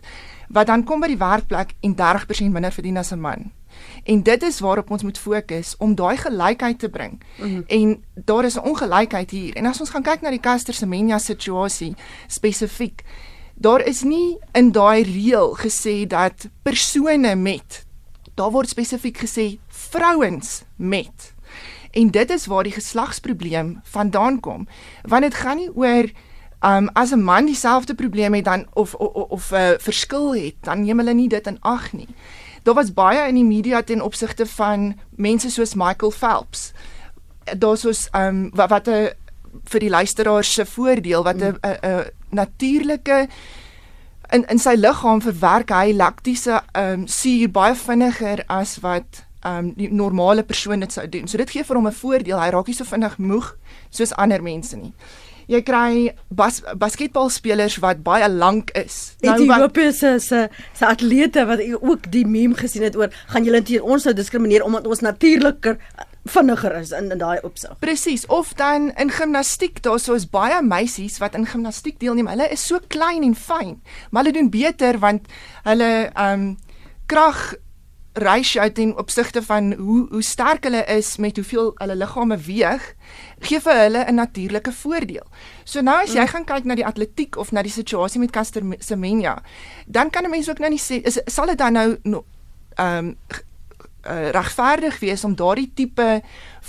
wat 0.50 0.68
dan 0.68 0.84
kom 0.84 1.00
by 1.00 1.08
die 1.08 1.18
werkplek 1.18 1.74
en 1.80 1.96
30% 1.96 2.52
minder 2.54 2.72
verdien 2.72 2.98
as 2.98 3.12
'n 3.12 3.20
man. 3.20 3.52
En 4.04 4.24
dit 4.24 4.44
is 4.44 4.60
waarop 4.60 4.92
ons 4.92 5.04
moet 5.04 5.18
fokus 5.18 5.76
om 5.78 5.96
daai 5.96 6.18
gelykheid 6.18 6.80
te 6.80 6.90
bring. 6.90 7.22
Mm 7.38 7.46
-hmm. 7.46 7.64
En 7.68 8.04
daar 8.14 8.46
is 8.46 8.56
'n 8.56 8.68
ongelykheid 8.68 9.32
hier. 9.32 9.56
En 9.56 9.66
as 9.66 9.80
ons 9.80 9.90
gaan 9.90 10.04
kyk 10.04 10.22
na 10.22 10.30
die 10.30 10.40
Caster 10.40 10.74
Semenya 10.74 11.18
situasie 11.18 11.96
spesifiek, 12.28 13.04
daar 13.56 13.86
is 13.86 14.04
nie 14.04 14.38
in 14.52 14.72
daai 14.72 15.04
reël 15.04 15.56
gesê 15.56 16.08
dat 16.08 16.50
persone 16.64 17.36
met 17.36 17.88
daar 18.34 18.52
word 18.52 18.70
spesifiek 18.70 19.18
gesê 19.18 19.60
vrouens 19.68 20.64
met. 20.76 21.34
En 21.92 22.12
dit 22.12 22.30
is 22.30 22.46
waar 22.46 22.64
die 22.64 22.72
geslagsprobleem 22.72 23.80
vandaan 23.84 24.40
kom. 24.40 24.68
Want 25.02 25.24
dit 25.24 25.34
gaan 25.34 25.58
nie 25.58 25.76
oor 25.76 26.10
um 26.60 26.90
as 26.94 27.12
'n 27.12 27.24
man 27.24 27.46
dieselfde 27.46 27.96
probleem 27.96 28.34
het 28.34 28.46
dan 28.46 28.68
of 28.74 28.94
of, 28.96 29.14
of 29.14 29.52
'n 29.52 29.56
uh, 29.56 29.72
verskil 29.78 30.36
het, 30.36 30.56
dan 30.62 30.84
neem 30.84 30.98
hulle 30.98 31.14
nie 31.14 31.30
dit 31.30 31.48
in 31.48 31.58
ag 31.62 31.94
nie. 31.94 32.08
Daar 32.64 32.74
was 32.74 32.94
baie 32.94 33.28
in 33.28 33.36
die 33.36 33.46
media 33.46 33.82
ten 33.82 34.02
opsigte 34.02 34.46
van 34.46 35.00
mense 35.16 35.50
soos 35.50 35.74
Michael 35.74 36.12
Phelps. 36.12 36.72
Daar's 37.58 37.82
soos 37.82 38.08
um 38.16 38.50
wat 38.54 38.70
wat 38.70 38.88
'n 38.88 39.10
vir 39.66 39.80
die 39.80 39.90
luisteraars 39.90 40.54
se 40.54 40.66
voordeel 40.66 41.24
wat 41.24 41.42
'n 41.42 41.58
'n 41.62 42.06
natuurlike 42.30 43.28
in 44.32 44.46
in 44.46 44.60
sy 44.60 44.76
liggaam 44.76 45.22
verwerk 45.22 45.70
hy 45.70 45.94
laktiese 45.94 46.62
um 46.74 47.08
suur 47.08 47.50
baie 47.52 47.76
vinniger 47.76 48.44
as 48.48 48.80
wat 48.80 49.26
um 49.46 49.74
die 49.74 49.94
normale 49.94 50.44
persoon 50.44 50.80
dit 50.80 50.92
sou 50.94 51.10
doen. 51.10 51.28
So 51.28 51.38
dit 51.38 51.50
gee 51.50 51.64
vir 51.64 51.76
hom 51.76 51.88
'n 51.88 51.94
voordeel. 51.94 52.40
Hy 52.40 52.50
raak 52.50 52.68
nie 52.68 52.76
so 52.76 52.84
vinnig 52.84 53.18
moeg 53.18 53.58
soos 53.90 54.14
ander 54.14 54.44
mense 54.44 54.76
nie 54.76 54.94
jy 55.50 55.62
kry 55.66 56.10
bas, 56.30 56.62
basketbalspelers 56.78 57.80
wat 57.84 58.04
baie 58.06 58.28
lank 58.30 58.74
is. 58.78 59.00
Nou 59.26 59.36
Ethiopië 59.36 59.94
se 59.96 60.12
se 60.24 60.44
se 60.78 60.86
atlete 60.86 61.46
wat 61.50 61.64
ook 61.80 62.12
die 62.12 62.26
meme 62.28 62.58
gesien 62.60 62.86
het 62.86 62.98
oor 63.00 63.10
gaan 63.34 63.48
julle 63.48 63.64
teen 63.66 63.82
ons 63.82 64.06
nou 64.06 64.14
diskrimineer 64.16 64.64
omdat 64.66 64.88
ons 64.88 65.02
natuurliker 65.06 65.80
vinniger 66.30 66.76
is 66.80 66.92
in 66.94 67.12
in 67.12 67.18
daai 67.18 67.40
opsig. 67.44 67.74
Presies. 67.80 68.26
Of 68.26 68.54
dan 68.54 68.92
in 69.02 69.10
gimnastiek, 69.10 69.82
daar's 69.82 70.06
soos 70.10 70.28
baie 70.30 70.62
meisies 70.62 71.18
wat 71.24 71.36
in 71.36 71.48
gimnastiek 71.50 72.00
deelneem. 72.00 72.30
Hulle 72.30 72.50
is 72.54 72.66
so 72.66 72.80
klein 72.88 73.24
en 73.24 73.36
fyn, 73.36 73.80
maar 74.12 74.24
hulle 74.24 74.38
doen 74.38 74.52
beter 74.54 75.00
want 75.00 75.30
hulle 75.64 76.10
ehm 76.14 76.34
um, 76.34 76.58
krag 77.10 77.56
ratio 78.14 78.72
ten 78.72 78.98
opsigte 78.98 79.42
van 79.42 79.74
hoe 79.74 80.08
hoe 80.10 80.22
sterk 80.22 80.64
hulle 80.64 80.84
is 80.86 81.18
met 81.18 81.36
hoeveel 81.36 81.72
hulle 81.76 81.96
liggame 81.96 82.38
weeg, 82.38 82.96
gee 83.40 83.60
vir 83.60 83.74
hulle 83.74 84.06
'n 84.06 84.16
natuurlike 84.16 84.72
voordeel. 84.72 85.28
So 85.64 85.82
nou 85.82 86.02
as 86.04 86.14
jy 86.14 86.22
mm. 86.22 86.28
gaan 86.28 86.46
kyk 86.46 86.64
na 86.64 86.76
die 86.76 86.86
atletiek 86.86 87.38
of 87.38 87.52
na 87.52 87.62
die 87.62 87.72
situasie 87.72 88.20
met 88.20 88.32
Caster 88.32 88.64
Semenya, 88.80 89.42
dan 89.86 90.10
kan 90.10 90.24
'n 90.24 90.30
mens 90.30 90.50
ook 90.50 90.60
nou 90.60 90.70
nie 90.70 90.82
sê 90.82 91.02
is 91.06 91.20
sal 91.26 91.46
dit 91.46 91.58
dan 91.58 91.74
nou 91.74 92.24
ehm 92.76 92.98
um, 92.98 93.16
uh, 94.08 94.30
regverdig 94.30 95.00
wees 95.00 95.24
om 95.24 95.36
daardie 95.36 95.72
tipe 95.74 96.22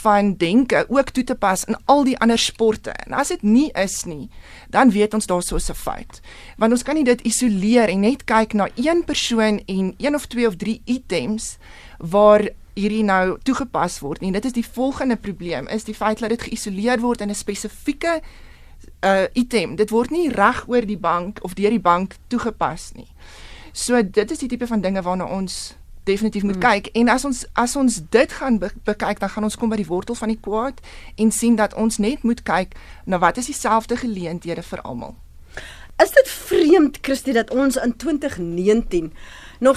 van 0.03 0.35
denke 0.37 0.85
ook 0.89 1.11
toe 1.11 1.25
te 1.25 1.35
pas 1.35 1.65
in 1.65 1.77
al 1.85 2.05
die 2.05 2.19
ander 2.19 2.39
sporte. 2.39 2.91
En 2.91 3.13
as 3.13 3.29
dit 3.29 3.43
nie 3.43 3.71
is 3.73 4.05
nie, 4.05 4.31
dan 4.71 4.91
weet 4.91 5.15
ons 5.15 5.27
daar 5.27 5.43
sou 5.43 5.61
'n 5.61 5.75
fout. 5.75 6.21
Want 6.57 6.73
ons 6.73 6.83
kan 6.83 6.95
nie 6.95 7.05
dit 7.05 7.21
isoleer 7.21 7.89
en 7.89 8.01
net 8.01 8.25
kyk 8.25 8.53
na 8.53 8.69
een 8.75 9.05
persoon 9.05 9.63
en 9.67 9.95
een 9.99 10.15
of 10.15 10.27
twee 10.27 10.47
of 10.47 10.57
drie 10.57 10.83
items 10.85 11.59
waar 11.99 12.49
hierdie 12.75 13.05
nou 13.05 13.39
toegepas 13.43 13.99
word 14.01 14.21
nie. 14.21 14.33
Dit 14.33 14.45
is 14.45 14.53
die 14.53 14.67
volgende 14.67 15.17
probleem 15.17 15.69
is 15.69 15.85
die 15.85 15.95
feit 15.95 16.19
dat 16.19 16.29
dit 16.29 16.43
geïsoleer 16.43 17.01
word 17.01 17.21
in 17.21 17.31
'n 17.31 17.35
spesifieke 17.35 18.21
uh 19.05 19.25
item. 19.33 19.77
Dit 19.77 19.91
word 19.91 20.11
nie 20.11 20.31
reg 20.31 20.65
oor 20.69 20.87
die 20.87 20.99
bank 20.99 21.39
of 21.43 21.55
deur 21.55 21.71
die 21.71 21.81
bank 21.81 22.17
toegepas 22.27 22.93
nie. 22.95 23.09
So 23.73 24.03
dit 24.03 24.31
is 24.31 24.39
die 24.39 24.49
tipe 24.49 24.67
van 24.67 24.81
dinge 24.81 25.03
waarna 25.03 25.25
ons 25.25 25.77
definitief 26.11 26.47
moet 26.47 26.59
mm. 26.59 26.67
kyk 26.67 26.93
en 27.01 27.09
as 27.15 27.25
ons 27.29 27.45
as 27.65 27.77
ons 27.79 28.01
dit 28.11 28.37
gaan 28.41 28.59
be 28.59 28.71
bekyk 28.89 29.23
dan 29.23 29.33
gaan 29.33 29.47
ons 29.49 29.57
kom 29.57 29.73
by 29.73 29.79
die 29.81 29.89
wortel 29.89 30.19
van 30.19 30.33
die 30.33 30.41
kwaad 30.43 30.83
en 31.17 31.35
sien 31.35 31.59
dat 31.61 31.75
ons 31.75 32.01
net 32.03 32.27
moet 32.27 32.43
kyk 32.47 32.75
na 33.07 33.23
wat 33.23 33.39
is 33.43 33.51
dieselfde 33.53 34.01
geleenthede 34.01 34.65
vir 34.67 34.83
almal. 34.83 35.15
Is 36.01 36.13
dit 36.17 36.29
vreemd 36.29 36.99
Christie 37.05 37.35
dat 37.37 37.51
ons 37.53 37.77
in 37.77 37.93
2019 37.97 39.13
nog 39.61 39.77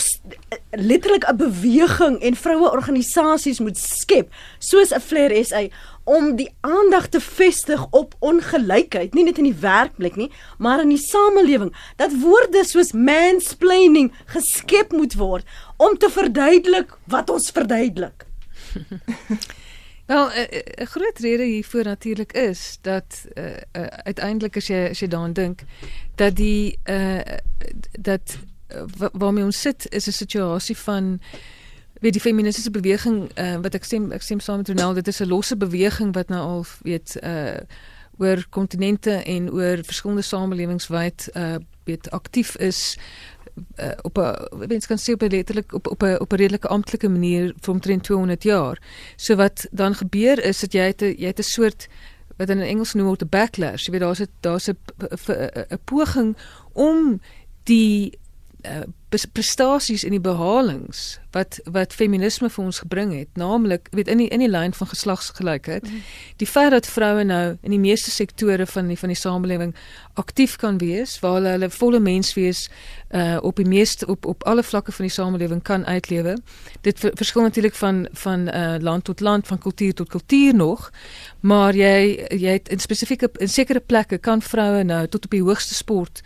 letterlik 0.72 1.25
'n 1.27 1.36
beweging 1.36 2.19
en 2.19 2.36
vroue 2.36 2.72
organisasies 2.72 3.60
moet 3.60 3.77
skep 3.77 4.34
soos 4.60 4.93
'n 4.93 5.00
Flair 5.00 5.46
SA 5.46 5.67
om 6.03 6.36
die 6.36 6.50
aandag 6.62 7.07
te 7.07 7.22
vestig 7.22 7.88
op 7.91 8.15
ongelykheid, 8.19 9.13
nie 9.13 9.24
net 9.24 9.38
in 9.38 9.48
die 9.48 9.62
werkplek 9.63 10.15
nie, 10.19 10.29
maar 10.57 10.83
in 10.83 10.91
die 10.91 11.01
samelewing. 11.01 11.72
Dat 11.95 12.15
woorde 12.22 12.63
soos 12.67 12.91
mansplaining 12.91 14.12
geskep 14.36 14.91
moet 14.91 15.15
word 15.15 15.48
om 15.77 15.98
te 15.98 16.10
verduidelik 16.10 16.98
wat 17.12 17.29
ons 17.29 17.51
verduidelik. 17.51 18.25
Wel, 20.05 20.29
'n 20.29 20.86
groot 20.86 21.19
rede 21.19 21.43
hiervoor 21.43 21.83
natuurlik 21.83 22.31
is 22.33 22.77
dat 22.81 23.25
uh, 23.33 23.45
uh, 23.45 23.86
uiteindelik 23.86 24.57
as 24.57 24.67
jy 24.67 24.89
as 24.89 25.00
jy 25.00 25.07
daaraan 25.07 25.33
dink 25.33 25.63
dat 26.15 26.36
die 26.36 26.79
uh 26.83 27.22
dat 28.00 28.38
uh, 28.75 29.07
waarmee 29.13 29.43
ons 29.43 29.62
sit 29.62 29.88
is 29.89 30.07
'n 30.07 30.12
situasie 30.12 30.77
van 30.77 31.22
weet 32.03 32.17
die 32.17 32.22
feministiese 32.22 32.72
beweging 32.72 33.29
uh, 33.39 33.55
wat 33.63 33.75
ek 33.77 33.86
stem 33.88 34.12
ek 34.12 34.25
stem 34.25 34.41
saam 34.43 34.60
met 34.62 34.69
Ronald 34.69 35.00
dit 35.00 35.07
is 35.07 35.22
'n 35.24 35.31
losse 35.31 35.55
beweging 35.57 36.13
wat 36.13 36.27
nou 36.29 36.41
al 36.41 36.65
weet 36.83 37.17
uh 37.24 37.60
oor 38.17 38.45
kontinente 38.50 39.12
en 39.25 39.51
oor 39.51 39.79
verskillende 39.81 40.22
samelewings 40.22 40.88
wyd 40.88 41.29
uh 41.33 41.55
weet 41.83 42.12
aktief 42.12 42.55
is 42.55 42.98
uh, 43.75 43.91
op 44.01 44.17
'n 44.17 44.67
wens 44.67 44.86
kan 44.86 44.98
sê 44.98 45.13
op 45.13 45.22
'n 45.22 45.31
letterlik 45.31 45.74
op 45.74 45.88
op 45.88 46.03
'n 46.03 46.19
op 46.19 46.31
'n 46.31 46.36
redelike 46.36 46.67
amptelike 46.67 47.10
manier 47.10 47.53
vir 47.60 47.74
omtrent 47.74 48.03
200 48.03 48.43
jaar. 48.43 48.81
So 49.15 49.36
wat 49.36 49.67
dan 49.72 49.95
gebeur 49.95 50.43
is 50.43 50.60
dat 50.60 50.74
jy 50.74 50.86
het 50.86 51.01
'n 51.01 51.15
jy 51.17 51.27
het 51.27 51.39
'n 51.39 51.43
soort 51.43 51.88
wat 52.38 52.50
in 52.50 52.62
Engels 52.62 52.93
noem 52.93 53.05
word 53.05 53.24
'n 53.24 53.29
backlash. 53.29 53.86
Jy 53.86 53.91
weet 53.91 54.01
daar's 54.01 54.19
'n 54.19 54.27
daar's 54.39 54.67
'n 54.67 54.77
'n 55.69 55.79
poging 55.83 56.38
om 56.74 57.22
die 57.63 58.19
uh, 58.65 58.81
prestasies 59.31 60.03
en 60.03 60.10
die 60.10 60.22
behalings 60.22 61.19
wat 61.34 61.60
wat 61.66 61.94
feminisme 61.94 62.50
vir 62.50 62.63
ons 62.63 62.80
gebring 62.84 63.13
het, 63.18 63.30
naamlik 63.40 63.88
weet 63.92 64.08
in 64.08 64.22
die 64.22 64.30
in 64.34 64.44
die 64.44 64.50
lyn 64.50 64.74
van 64.74 64.88
geslagsgelykheid. 64.88 65.88
Mm. 65.90 66.04
Die 66.42 66.48
feit 66.48 66.72
dat 66.72 66.88
vroue 66.88 67.24
nou 67.25 67.58
in 67.62 67.74
die 67.74 67.82
meeste 67.82 68.12
sektore 68.13 68.68
van 68.70 68.92
die 68.92 68.98
van 69.00 69.13
die 69.13 69.18
samelewing 69.18 69.74
aktief 70.13 70.56
kan 70.62 70.78
wees, 70.78 71.18
waar 71.24 71.40
hulle 71.40 71.56
hulle 71.56 71.70
volle 71.74 72.00
mens 72.00 72.34
wees 72.38 72.68
uh 73.13 73.38
op 73.42 73.58
die 73.62 73.68
meeste 73.70 74.06
op 74.10 74.25
op 74.25 74.44
alle 74.50 74.63
vlakke 74.63 74.92
van 74.92 75.06
die 75.06 75.13
samelewing 75.13 75.62
kan 75.62 75.86
uitlewe. 75.86 76.38
Dit 76.82 77.00
verskil 77.02 77.42
natuurlik 77.42 77.75
van 77.75 78.08
van 78.12 78.48
uh 78.48 78.75
land 78.80 79.04
tot 79.04 79.20
land, 79.20 79.48
van 79.48 79.58
kultuur 79.58 79.94
tot 79.94 80.10
kultuur 80.10 80.56
nog, 80.56 80.92
maar 81.40 81.75
jy 81.75 82.28
jy 82.30 82.58
het 82.60 82.70
in 82.70 82.80
spesifieke 82.80 83.30
in 83.40 83.50
sekere 83.50 83.80
plekke 83.80 84.18
kan 84.18 84.42
vroue 84.42 84.84
nou 84.84 85.08
tot 85.08 85.25
op 85.25 85.32
die 85.32 85.44
hoogste 85.44 85.74
sport 85.74 86.22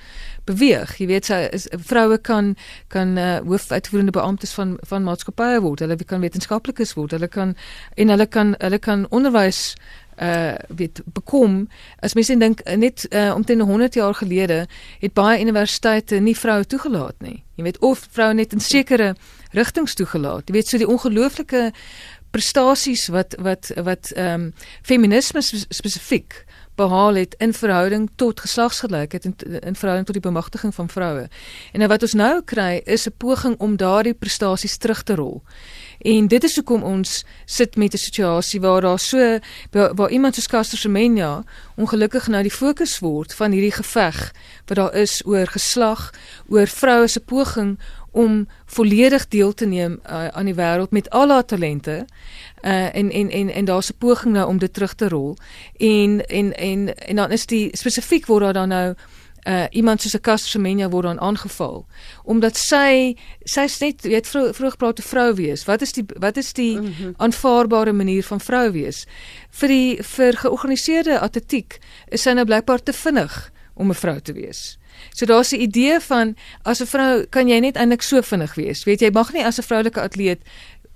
beweeg. 0.47 0.95
Jy 0.97 1.07
weet 1.07 1.27
sy 1.29 1.39
is 1.55 1.67
vroue 1.71 2.17
kan 2.17 2.55
kan 2.93 3.17
uh, 3.17 3.37
hoofuitvoerende 3.45 4.15
beamptes 4.15 4.53
van 4.57 4.77
van 4.87 4.96
maatskappye 5.03 5.61
word. 5.61 5.79
Hulle 5.79 5.97
kan 6.05 6.21
wetenskaplikes 6.21 6.95
word. 6.97 7.11
Hulle 7.11 7.27
kan 7.27 7.55
en 7.95 8.09
hulle 8.09 8.27
kan 8.27 8.55
hulle 8.59 8.79
kan 8.79 9.05
onderwys 9.09 9.75
uh 10.17 10.55
weet 10.73 11.01
bekom 11.13 11.67
as 12.01 12.15
mens 12.17 12.27
dink 12.27 12.63
net 12.65 13.05
uh, 13.13 13.33
omtrent 13.35 13.61
100 13.61 13.93
jaar 13.93 14.15
gelede 14.17 14.65
het 14.99 15.13
baie 15.13 15.41
universiteite 15.41 16.17
nie 16.19 16.37
vroue 16.37 16.65
toegelaat 16.65 17.21
nie. 17.21 17.43
Jy 17.55 17.63
weet 17.63 17.79
of 17.85 18.07
vroue 18.11 18.33
net 18.33 18.53
in 18.53 18.59
sekere 18.59 19.15
rigtings 19.53 19.93
toegelaat. 19.93 20.49
Jy 20.49 20.53
weet 20.57 20.67
so 20.67 20.81
die 20.81 20.89
ongelooflike 20.89 21.71
prestasies 22.33 23.07
wat 23.13 23.35
wat 23.37 23.71
wat 23.75 24.11
ehm 24.15 24.49
um, 24.49 24.53
feminisme 24.81 25.41
spesifiek 25.41 26.43
behaal 26.77 27.15
het 27.15 27.35
in 27.41 27.53
verhouding 27.53 28.09
tot 28.15 28.39
geslagsgelykheid 28.39 29.25
en 29.25 29.35
in 29.59 29.75
verhouding 29.75 30.05
tot 30.05 30.17
die 30.17 30.27
bemagtiging 30.29 30.73
van 30.75 30.89
vroue. 30.89 31.25
En 31.73 31.81
nou 31.81 31.89
wat 31.89 32.05
ons 32.05 32.13
nou 32.13 32.41
kry 32.45 32.81
is 32.85 33.07
'n 33.07 33.17
poging 33.17 33.55
om 33.57 33.77
daardie 33.77 34.13
prestasies 34.13 34.77
terug 34.77 35.03
te 35.03 35.15
rol. 35.15 35.41
En 35.97 36.27
dit 36.27 36.43
is 36.43 36.55
hoekom 36.55 36.83
ons 36.83 37.25
sit 37.45 37.75
met 37.75 37.93
'n 37.93 37.97
situasie 37.97 38.61
waar 38.61 38.81
daar 38.81 38.99
so 38.99 39.39
waar 39.71 40.09
iemand 40.09 40.35
soos 40.35 40.47
Caster 40.47 40.77
Semenya 40.77 41.43
ongelukkig 41.75 42.27
nou 42.27 42.41
die 42.41 42.51
fokus 42.51 42.99
word 42.99 43.33
van 43.33 43.51
hierdie 43.51 43.71
geveg 43.71 44.33
wat 44.65 44.77
daar 44.77 44.93
is 44.93 45.21
oor 45.25 45.47
geslag, 45.47 46.13
oor 46.47 46.67
vroue 46.67 47.07
se 47.07 47.19
poging 47.19 47.79
om 48.11 48.47
volledig 48.65 49.27
deel 49.27 49.53
te 49.53 49.65
neem 49.65 49.99
uh, 50.09 50.27
aan 50.27 50.45
die 50.45 50.55
wêreld 50.55 50.91
met 50.91 51.09
al 51.09 51.29
haar 51.29 51.45
talente 51.45 52.05
uh, 52.61 52.95
en 52.95 53.11
en 53.11 53.29
en 53.29 53.49
en 53.49 53.65
daar's 53.65 53.89
'n 53.89 53.97
poging 53.97 54.33
nou 54.33 54.47
om 54.47 54.57
dit 54.57 54.73
terug 54.73 54.93
te 54.93 55.09
rol. 55.09 55.37
En 55.77 56.25
en 56.25 56.53
en 56.53 56.95
en 56.95 57.15
dan 57.15 57.31
is 57.31 57.45
die 57.45 57.69
spesifiek 57.77 58.25
word 58.25 58.43
daar 58.43 58.53
dan 58.53 58.67
nou 58.67 58.95
uh 59.47 59.65
iemand 59.69 60.01
soos 60.01 60.13
'n 60.13 60.21
Castromenia 60.21 60.89
word 60.89 61.03
dan 61.03 61.19
aangeval. 61.19 61.85
Omdat 62.23 62.57
sy 62.57 63.15
sy's 63.43 63.79
net 63.79 64.03
jy 64.03 64.13
het 64.13 64.27
vroeg, 64.27 64.55
vroeg 64.55 64.71
gepraat 64.71 64.95
te 64.95 65.01
vrou 65.01 65.33
wees. 65.33 65.65
Wat 65.65 65.81
is 65.81 65.91
die 65.91 66.05
wat 66.19 66.37
is 66.37 66.53
die 66.53 66.79
mm 66.79 66.93
-hmm. 66.93 67.13
aanvaarbare 67.17 67.93
manier 67.93 68.23
van 68.23 68.39
vrou 68.39 68.71
wees? 68.71 69.05
Vir 69.49 69.67
die 69.67 70.03
vir 70.03 70.37
georganiseerde 70.37 71.19
atletiek 71.19 71.79
is 72.07 72.21
sy 72.21 72.31
nou 72.31 72.45
blykbaar 72.45 72.83
te 72.83 72.93
vinnig 72.93 73.51
om 73.73 73.89
'n 73.89 73.93
vrou 73.93 74.19
te 74.21 74.33
wees. 74.33 74.77
So 75.13 75.25
daar's 75.25 75.51
'n 75.51 75.61
idee 75.61 75.99
van 75.99 76.35
as 76.61 76.81
'n 76.81 76.85
vrou 76.85 77.25
kan 77.29 77.47
jy 77.47 77.59
net 77.59 77.75
eintlik 77.75 78.01
so 78.01 78.21
vinnig 78.21 78.55
wees. 78.55 78.83
Weet 78.83 78.99
jy, 78.99 79.09
mag 79.11 79.33
nie 79.33 79.45
as 79.45 79.57
'n 79.57 79.63
vroulike 79.63 80.01
atleet 80.01 80.41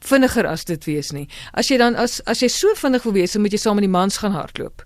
vinniger 0.06 0.48
as 0.48 0.66
dit 0.66 0.86
wees 0.90 1.12
nie. 1.12 1.28
As 1.54 1.70
jy 1.72 1.78
dan 1.82 1.96
as 1.96 2.20
as 2.26 2.42
jy 2.42 2.50
so 2.52 2.74
vinnig 2.76 3.04
wil 3.08 3.14
wees, 3.14 3.38
dan 3.38 3.46
moet 3.46 3.56
jy 3.56 3.62
saam 3.62 3.80
met 3.80 3.88
die 3.88 3.94
mans 3.94 4.18
gaan 4.22 4.36
hardloop. 4.38 4.84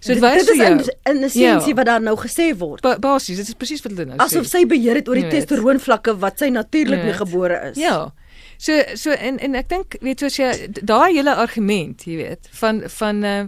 So 0.00 0.14
dit 0.14 0.22
wys 0.22 0.46
vir 0.48 0.60
jou 0.60 0.68
in 0.72 1.16
'n 1.16 1.24
essensie 1.24 1.72
ja. 1.72 1.74
wat 1.74 1.86
daar 1.86 2.02
nou 2.02 2.16
gesê 2.16 2.52
word. 2.56 2.82
Ba 2.82 2.98
Basies, 2.98 3.36
dit 3.36 3.48
is 3.48 3.54
presies 3.54 3.82
wat 3.82 3.92
hulle 3.92 4.04
nou 4.04 4.18
Asof 4.18 4.30
sê. 4.30 4.38
Asof 4.40 4.46
sy 4.52 4.66
beheer 4.66 5.00
het 5.00 5.08
oor 5.08 5.18
die 5.18 5.28
testosteron 5.28 5.80
vlakke 5.80 6.16
wat 6.18 6.38
sy 6.38 6.48
natuurlik 6.48 7.02
mee 7.02 7.16
gebore 7.16 7.70
is. 7.70 7.76
Ja. 7.80 8.12
So 8.58 8.72
so 8.94 9.10
en 9.10 9.38
en 9.38 9.54
ek 9.54 9.68
dink 9.68 9.96
weet 10.00 10.20
soos 10.20 10.36
jy 10.36 10.50
daai 10.82 11.16
hele 11.16 11.34
argument, 11.34 12.06
jy 12.08 12.16
weet, 12.16 12.48
van 12.60 12.82
van 12.88 13.24
uh, 13.24 13.44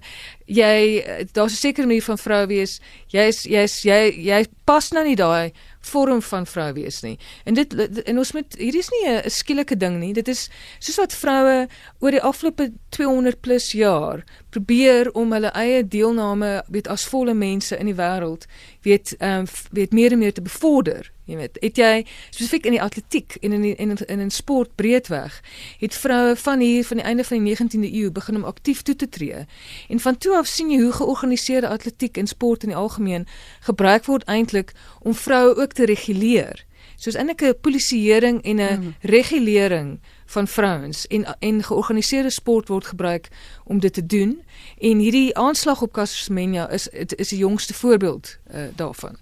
jy 0.48 1.04
daar's 1.32 1.52
'n 1.52 1.56
sekere 1.56 1.86
manier 1.86 2.02
van 2.02 2.18
vrou 2.18 2.46
wees. 2.46 2.80
Jy's 3.06 3.42
jy's 3.42 3.82
jy 3.82 4.12
jy 4.16 4.46
pas 4.64 4.90
nou 4.92 5.04
nie 5.04 5.16
daai 5.16 5.52
vorm 5.80 6.22
van 6.22 6.46
vrou 6.46 6.72
wees 6.72 7.00
nie. 7.02 7.18
En 7.44 7.54
dit 7.54 7.74
en 8.04 8.18
ons 8.18 8.32
moet 8.32 8.56
hierdie 8.58 8.80
is 8.80 8.90
nie 8.90 9.08
'n 9.08 9.30
skielike 9.30 9.76
ding 9.76 9.98
nie. 9.98 10.12
Dit 10.12 10.28
is 10.28 10.50
soos 10.78 10.96
wat 10.96 11.12
vroue 11.12 11.68
oor 12.00 12.10
die 12.10 12.22
afgelope 12.22 12.72
200 12.88 13.40
plus 13.40 13.72
jaar 13.72 14.24
probeer 14.50 15.10
om 15.12 15.32
hulle 15.32 15.52
eie 15.52 15.88
deelname 15.88 16.62
weet 16.68 16.88
as 16.88 17.04
volle 17.04 17.34
mense 17.34 17.76
in 17.76 17.86
die 17.86 17.94
wêreld 17.94 18.46
weet 18.82 19.14
ehm 19.18 19.38
um, 19.38 19.46
weet 19.70 19.92
meer 19.92 20.12
en 20.12 20.18
meer 20.18 20.32
te 20.32 20.42
bevorder. 20.42 21.12
Jy 21.28 21.36
weet, 21.36 21.58
het 21.60 21.76
jy 21.76 22.04
spesifiek 22.30 22.66
in 22.70 22.78
die 22.78 22.82
atletiek 22.82 23.34
en 23.44 23.52
in 23.52 23.64
die, 23.66 23.74
en 23.76 23.90
in 23.90 24.06
in 24.06 24.20
'n 24.24 24.30
sport 24.30 24.70
breedweg, 24.74 25.42
het 25.78 25.94
vroue 25.94 26.36
van 26.36 26.60
hier 26.60 26.84
van 26.84 26.96
die 26.96 27.06
einde 27.06 27.24
van 27.24 27.44
die 27.44 27.54
19de 27.54 27.92
eeu 27.92 28.10
begin 28.10 28.36
om 28.36 28.44
aktief 28.44 28.82
toe 28.82 28.96
te 28.96 29.08
tree. 29.08 29.44
En 29.88 30.00
van 30.00 30.16
toe 30.16 30.34
af 30.38 30.46
sien 30.46 30.70
jy 30.70 30.80
hoe 30.82 30.92
georganiseerde 30.92 31.68
atletiek 31.68 32.16
en 32.16 32.26
sport 32.26 32.62
in 32.62 32.72
die 32.72 32.78
algemeen 32.78 33.26
gebruik 33.66 34.06
word 34.06 34.24
eintlik 34.24 34.72
om 35.00 35.14
vroue 35.14 35.56
ook 35.56 35.72
te 35.72 35.84
reguleer. 35.84 36.64
Soos 36.96 37.14
eintlik 37.14 37.42
'n 37.42 37.60
polisieering 37.60 38.42
en 38.42 38.56
'n 38.56 38.80
mm. 38.80 38.94
regulering 39.00 40.00
van 40.26 40.48
vrouens 40.48 41.06
en 41.06 41.36
en 41.38 41.62
georganiseerde 41.62 42.30
sport 42.30 42.68
word 42.68 42.86
gebruik 42.86 43.28
om 43.64 43.80
dit 43.80 43.92
te 43.92 44.06
doen 44.06 44.42
en 44.78 44.98
hierdie 44.98 45.36
aanslag 45.36 45.82
op 45.82 45.92
Casmenia 45.92 46.68
is 46.68 46.88
is 46.88 47.28
die 47.28 47.38
jongste 47.38 47.74
voorbeeld 47.74 48.38
uh, 48.54 48.60
daarvan. 48.76 49.16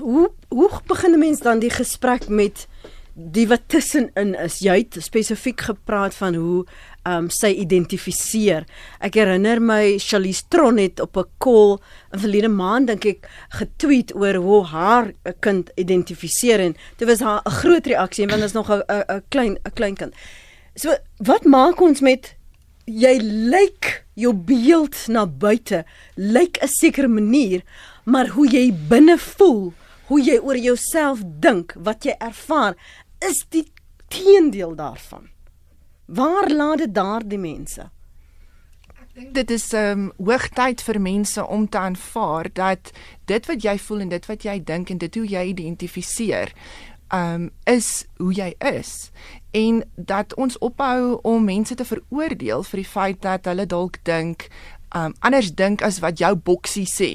Hoe 0.00 0.30
hoe 0.48 0.70
begin 0.86 1.12
'n 1.12 1.18
mens 1.18 1.40
dan 1.40 1.58
die 1.58 1.70
gesprek 1.70 2.28
met 2.28 2.66
die 3.14 3.48
wat 3.48 3.62
tussenin 3.66 4.34
is? 4.34 4.58
Jy 4.58 4.76
het 4.76 4.96
spesifiek 4.98 5.60
gepraat 5.60 6.14
van 6.14 6.34
hoe 6.34 6.66
um 7.06 7.28
sy 7.30 7.52
identifiseer. 7.62 8.66
Ek 9.00 9.14
herinner 9.14 9.60
my 9.62 9.96
Charlize 10.02 10.44
Tron 10.50 10.80
het 10.82 11.00
op 11.00 11.16
'n 11.16 11.30
call 11.38 11.78
in 12.12 12.20
verlede 12.20 12.48
maand 12.48 12.86
dink 12.86 13.04
ek 13.04 13.28
getweet 13.58 14.14
oor 14.14 14.34
hoe 14.34 14.64
haar 14.64 15.12
kind 15.40 15.70
identifiseer 15.76 16.60
en 16.60 16.76
dit 16.98 17.08
was 17.08 17.20
haar 17.20 17.42
'n 17.46 17.50
groot 17.50 17.86
reaksie 17.86 18.26
want 18.26 18.40
dit 18.40 18.48
is 18.48 18.54
nog 18.54 18.70
'n 18.70 18.82
'n 18.88 19.22
klein 19.28 19.58
'n 19.64 19.72
klein 19.74 19.96
kind. 19.96 20.14
So 20.74 20.96
wat 21.18 21.44
maak 21.44 21.80
ons 21.80 22.00
met 22.00 22.36
jy 22.86 23.18
lyk 23.22 24.04
jou 24.14 24.32
beeld 24.32 24.96
na 25.08 25.26
buite 25.26 25.84
lyk 26.14 26.58
'n 26.62 26.68
sekere 26.68 27.08
manier, 27.08 27.62
maar 28.04 28.28
hoe 28.28 28.46
jy 28.48 28.72
binne 28.88 29.18
voel, 29.18 29.74
hoe 30.06 30.20
jy 30.20 30.38
oor 30.38 30.56
jouself 30.56 31.20
dink, 31.24 31.74
wat 31.78 32.04
jy 32.04 32.14
ervaar, 32.18 32.76
is 33.20 33.44
die 33.50 33.66
teendeel 34.08 34.74
daarvan. 34.74 35.35
Waar 36.06 36.50
laat 36.50 36.78
dit 36.78 36.94
daardie 36.94 37.38
mense? 37.38 37.90
Dit 39.32 39.50
is 39.50 39.72
um 39.72 40.12
hoogtyd 40.16 40.82
vir 40.82 41.00
mense 41.00 41.46
om 41.46 41.68
te 41.68 41.78
aanvaar 41.78 42.50
dat 42.52 42.92
dit 43.24 43.46
wat 43.46 43.62
jy 43.62 43.78
voel 43.78 44.04
en 44.04 44.12
dit 44.12 44.26
wat 44.26 44.44
jy 44.44 44.58
dink 44.64 44.90
en 44.90 44.98
dit 44.98 45.14
hoe 45.14 45.26
jy 45.26 45.42
identifiseer 45.54 46.52
um 47.14 47.50
is 47.64 48.04
hoe 48.18 48.32
jy 48.34 48.50
is 48.58 49.10
en 49.50 49.82
dat 49.94 50.34
ons 50.34 50.58
ophou 50.58 51.18
om 51.22 51.44
mense 51.44 51.74
te 51.74 51.84
veroordeel 51.86 52.62
vir 52.66 52.82
die 52.82 52.90
feit 52.90 53.20
dat 53.22 53.46
hulle 53.46 53.66
dalk 53.66 54.00
dink 54.04 54.48
um 54.96 55.14
anders 55.20 55.52
dink 55.54 55.82
as 55.82 56.00
wat 56.04 56.18
jou 56.22 56.32
boksie 56.48 56.86
sê 56.88 57.10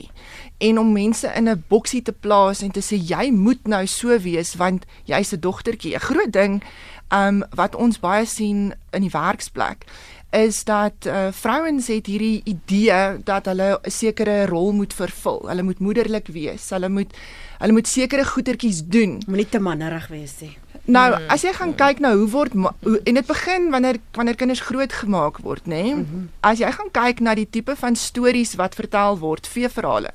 en 0.61 0.77
om 0.77 0.93
mense 0.93 1.27
in 1.35 1.49
'n 1.49 1.63
boksie 1.67 2.01
te 2.01 2.11
plaas 2.11 2.61
en 2.61 2.71
te 2.71 2.81
sê 2.81 2.97
jy 2.97 3.31
moet 3.31 3.67
nou 3.67 3.85
so 3.87 4.17
wees 4.19 4.55
want 4.55 4.85
jy's 5.05 5.33
'n 5.33 5.39
dogtertjie 5.39 5.95
'n 5.95 6.07
groot 6.09 6.31
ding 6.31 6.63
um 7.11 7.43
wat 7.55 7.75
ons 7.75 7.99
baie 7.99 8.25
sien 8.25 8.73
in 8.93 9.01
die 9.01 9.13
werksplek 9.13 9.85
is 10.31 10.63
dat 10.63 10.93
uh, 11.05 11.27
vrouens 11.31 11.87
het 11.87 12.05
hierdie 12.07 12.41
idee 12.43 13.19
dat 13.23 13.45
hulle 13.45 13.79
'n 13.83 13.91
sekere 13.91 14.45
rol 14.45 14.71
moet 14.71 14.93
vervul. 14.93 15.47
Hulle 15.47 15.63
moet 15.63 15.79
moederlik 15.79 16.27
wees. 16.27 16.69
Hulle 16.69 16.89
moet 16.89 17.13
hulle 17.57 17.71
moet 17.71 17.87
sekere 17.87 18.25
goetertjies 18.25 18.83
doen. 18.83 19.21
Moenie 19.27 19.49
te 19.49 19.59
mannerig 19.59 20.07
wees 20.07 20.39
nie. 20.39 20.57
Nou, 20.85 21.07
mm. 21.13 21.27
as 21.29 21.43
jy 21.45 21.51
gaan 21.53 21.75
kyk 21.77 21.99
na 22.01 22.13
hoe 22.17 22.29
word 22.29 22.53
hoe, 22.57 22.99
en 23.05 23.13
dit 23.13 23.27
begin 23.27 23.69
wanneer 23.69 23.99
wanneer 24.17 24.35
kinders 24.35 24.63
groot 24.65 24.93
gemaak 24.93 25.37
word, 25.45 25.65
nê? 25.65 25.83
Nee? 25.83 25.93
Mm 25.93 26.07
-hmm. 26.09 26.29
As 26.39 26.59
jy 26.59 26.71
gaan 26.71 26.91
kyk 26.91 27.19
na 27.19 27.35
die 27.35 27.49
tipe 27.49 27.75
van 27.75 27.95
stories 27.95 28.55
wat 28.55 28.75
vertel 28.75 29.19
word, 29.19 29.47
veeverhale. 29.47 30.11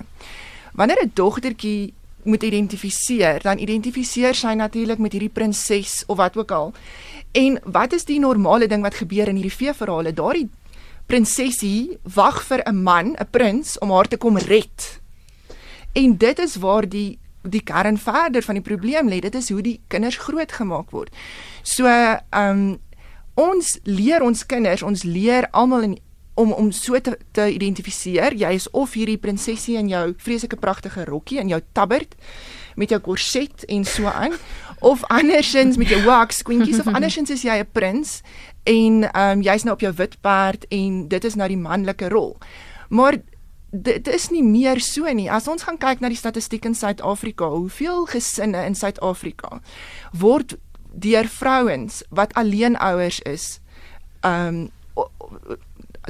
Wanneer 0.72 1.04
'n 1.04 1.10
dogtertjie 1.14 1.94
moet 2.22 2.42
identifiseer, 2.42 3.42
dan 3.42 3.58
identifiseer 3.58 4.34
sy 4.34 4.52
natuurlik 4.54 4.98
met 4.98 5.12
hierdie 5.12 5.32
prinses 5.32 6.04
of 6.06 6.16
wat 6.16 6.36
ook 6.36 6.50
al. 6.50 6.72
En 7.32 7.60
wat 7.64 7.92
is 7.92 8.04
die 8.04 8.18
normale 8.18 8.66
ding 8.66 8.82
wat 8.82 8.94
gebeur 8.94 9.28
in 9.28 9.34
hierdie 9.34 9.56
veeverhale? 9.56 10.12
Daardie 10.12 10.48
prinsesie 11.06 11.98
wag 12.02 12.42
vir 12.44 12.62
'n 12.66 12.82
man, 12.82 13.14
'n 13.14 13.28
prins 13.30 13.78
om 13.78 13.90
haar 13.90 14.08
te 14.08 14.16
kom 14.16 14.38
red. 14.38 15.00
En 15.92 16.16
dit 16.16 16.38
is 16.38 16.56
waar 16.56 16.88
die 16.88 17.18
die 17.50 17.62
kern 17.62 17.98
verder 17.98 18.42
van 18.42 18.54
die 18.54 18.64
probleem 18.64 19.08
lê. 19.08 19.20
Dit 19.20 19.34
is 19.34 19.50
hoe 19.50 19.62
die 19.62 19.80
kinders 19.88 20.16
grootgemaak 20.16 20.90
word. 20.90 21.14
So, 21.62 21.86
ehm 21.86 22.26
um, 22.32 22.66
ons 23.36 23.78
leer 23.84 24.22
ons 24.24 24.46
kinders, 24.48 24.82
ons 24.82 25.02
leer 25.04 25.44
almal 25.52 25.82
in 25.82 25.98
om 26.36 26.52
om 26.52 26.70
so 26.72 27.00
te, 27.00 27.16
te 27.32 27.46
identifiseer. 27.52 28.34
Jy 28.36 28.52
is 28.58 28.68
of 28.76 28.92
hierdie 28.96 29.18
prinsesie 29.20 29.78
in 29.80 29.88
jou 29.88 30.04
vreeslike 30.20 30.58
pragtige 30.60 31.06
rokkie 31.08 31.40
en 31.40 31.48
jou 31.48 31.60
tabbert 31.76 32.12
met 32.76 32.92
jou 32.92 32.98
korset 33.00 33.64
en 33.72 33.86
so 33.88 34.10
aan 34.10 34.36
of 34.90 35.04
andersins 35.08 35.78
met 35.80 35.88
jou 35.88 36.02
wax 36.04 36.42
squinkies 36.42 36.82
of 36.82 36.90
andersins 36.92 37.32
is 37.32 37.46
jy 37.46 37.56
'n 37.62 37.70
prins 37.72 38.20
en 38.64 39.08
ehm 39.08 39.38
um, 39.38 39.42
jy's 39.42 39.64
nou 39.64 39.74
op 39.74 39.80
jou 39.80 39.92
wit 39.96 40.20
perd 40.20 40.68
en 40.68 41.08
dit 41.08 41.24
is 41.24 41.34
nou 41.34 41.48
die 41.48 41.60
manlike 41.60 42.08
rol. 42.08 42.36
Maar 42.88 43.16
dit 43.82 44.08
is 44.08 44.28
nie 44.30 44.42
meer 44.44 44.80
so 44.80 45.12
nie. 45.12 45.28
As 45.30 45.48
ons 45.48 45.66
gaan 45.66 45.78
kyk 45.78 46.00
na 46.00 46.08
die 46.12 46.18
statistiek 46.18 46.64
in 46.64 46.74
Suid-Afrika, 46.74 47.48
hoeveel 47.52 48.06
gesinne 48.10 48.64
in 48.66 48.74
Suid-Afrika 48.74 49.60
word 50.16 50.56
deur 50.96 51.28
vrouens 51.28 52.02
wat 52.10 52.34
alleenouers 52.34 53.20
is, 53.28 53.60
ehm 54.24 54.66
um, 54.66 54.68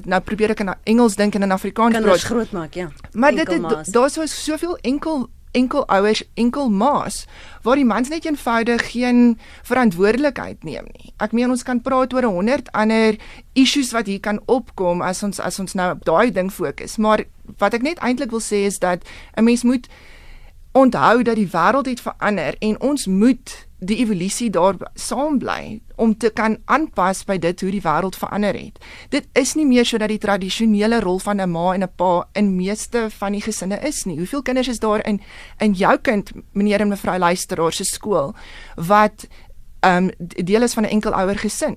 nou 0.05 0.19
probeer 0.21 0.53
ek 0.53 0.61
in 0.61 0.75
Engels 0.93 1.15
dink 1.17 1.35
en 1.39 1.47
in 1.47 1.55
Afrikaans 1.55 1.95
praat. 1.95 2.05
Kinders 2.05 2.25
grootmaak, 2.29 2.75
ja. 2.77 2.91
Maar 3.13 3.33
dit 3.35 3.49
daar's 3.93 4.13
so 4.13 4.27
soveel 4.27 4.77
enkel 4.85 5.29
enkel 5.53 5.87
ouers, 5.89 6.23
enkel 6.35 6.71
ma's 6.71 7.25
waar 7.63 7.77
die 7.77 7.85
mans 7.85 8.09
net 8.09 8.25
eenvoudig 8.25 8.91
geen 8.91 9.39
verantwoordelikheid 9.63 10.65
neem 10.65 10.89
nie. 10.93 11.13
Ek 11.23 11.33
meen 11.33 11.51
ons 11.51 11.63
kan 11.67 11.83
praat 11.83 12.15
oor 12.15 12.29
100 12.29 12.73
ander 12.73 13.17
issues 13.55 13.93
wat 13.93 14.07
hier 14.07 14.21
kan 14.21 14.41
opkom 14.47 15.03
as 15.03 15.23
ons 15.23 15.41
as 15.41 15.59
ons 15.63 15.75
nou 15.75 15.93
op 15.95 16.05
daai 16.05 16.33
ding 16.33 16.53
fokus, 16.53 16.97
maar 16.97 17.25
wat 17.59 17.75
ek 17.75 17.83
net 17.83 18.03
eintlik 18.03 18.31
wil 18.31 18.45
sê 18.45 18.67
is 18.67 18.79
dat 18.79 19.05
'n 19.37 19.45
mens 19.45 19.63
moet 19.63 19.89
onthou 20.73 21.23
dat 21.23 21.37
die 21.37 21.49
wêreld 21.49 21.87
het 21.87 22.01
verander 22.01 22.57
en 22.61 22.81
ons 22.81 23.07
moet 23.07 23.67
die 23.79 23.99
evolusie 24.01 24.49
daar 24.51 24.77
saam 24.95 25.39
bly 25.39 25.81
om 26.01 26.17
te 26.17 26.31
kan 26.31 26.57
aanpas 26.65 27.25
by 27.29 27.37
dit 27.39 27.61
hoe 27.61 27.71
die 27.71 27.83
wêreld 27.85 28.17
verander 28.17 28.57
het. 28.57 28.79
Dit 29.13 29.29
is 29.37 29.55
nie 29.55 29.67
meer 29.69 29.85
so 29.85 30.01
dat 30.01 30.09
die 30.09 30.21
tradisionele 30.21 31.01
rol 31.05 31.19
van 31.19 31.41
'n 31.41 31.51
ma 31.51 31.75
en 31.75 31.83
'n 31.83 31.93
pa 31.97 32.29
in 32.33 32.57
meeste 32.57 33.11
van 33.11 33.33
die 33.33 33.43
gesinne 33.43 33.79
is 33.81 34.05
nie. 34.05 34.17
Hoeveel 34.17 34.43
kinders 34.43 34.69
is 34.69 34.79
daar 34.79 35.07
in 35.07 35.21
in 35.59 35.73
jou 35.73 35.99
kind, 35.99 36.31
meneer 36.53 36.81
en 36.81 36.89
mevrou 36.89 37.19
luisteraar 37.19 37.73
se 37.73 37.85
skool 37.85 38.35
wat 38.77 39.27
ehm 39.81 40.05
um, 40.05 40.11
deel 40.45 40.63
is 40.63 40.75
van 40.75 40.83
'n 40.83 40.91
enkel 40.91 41.13
ouer 41.13 41.39
gesin? 41.39 41.77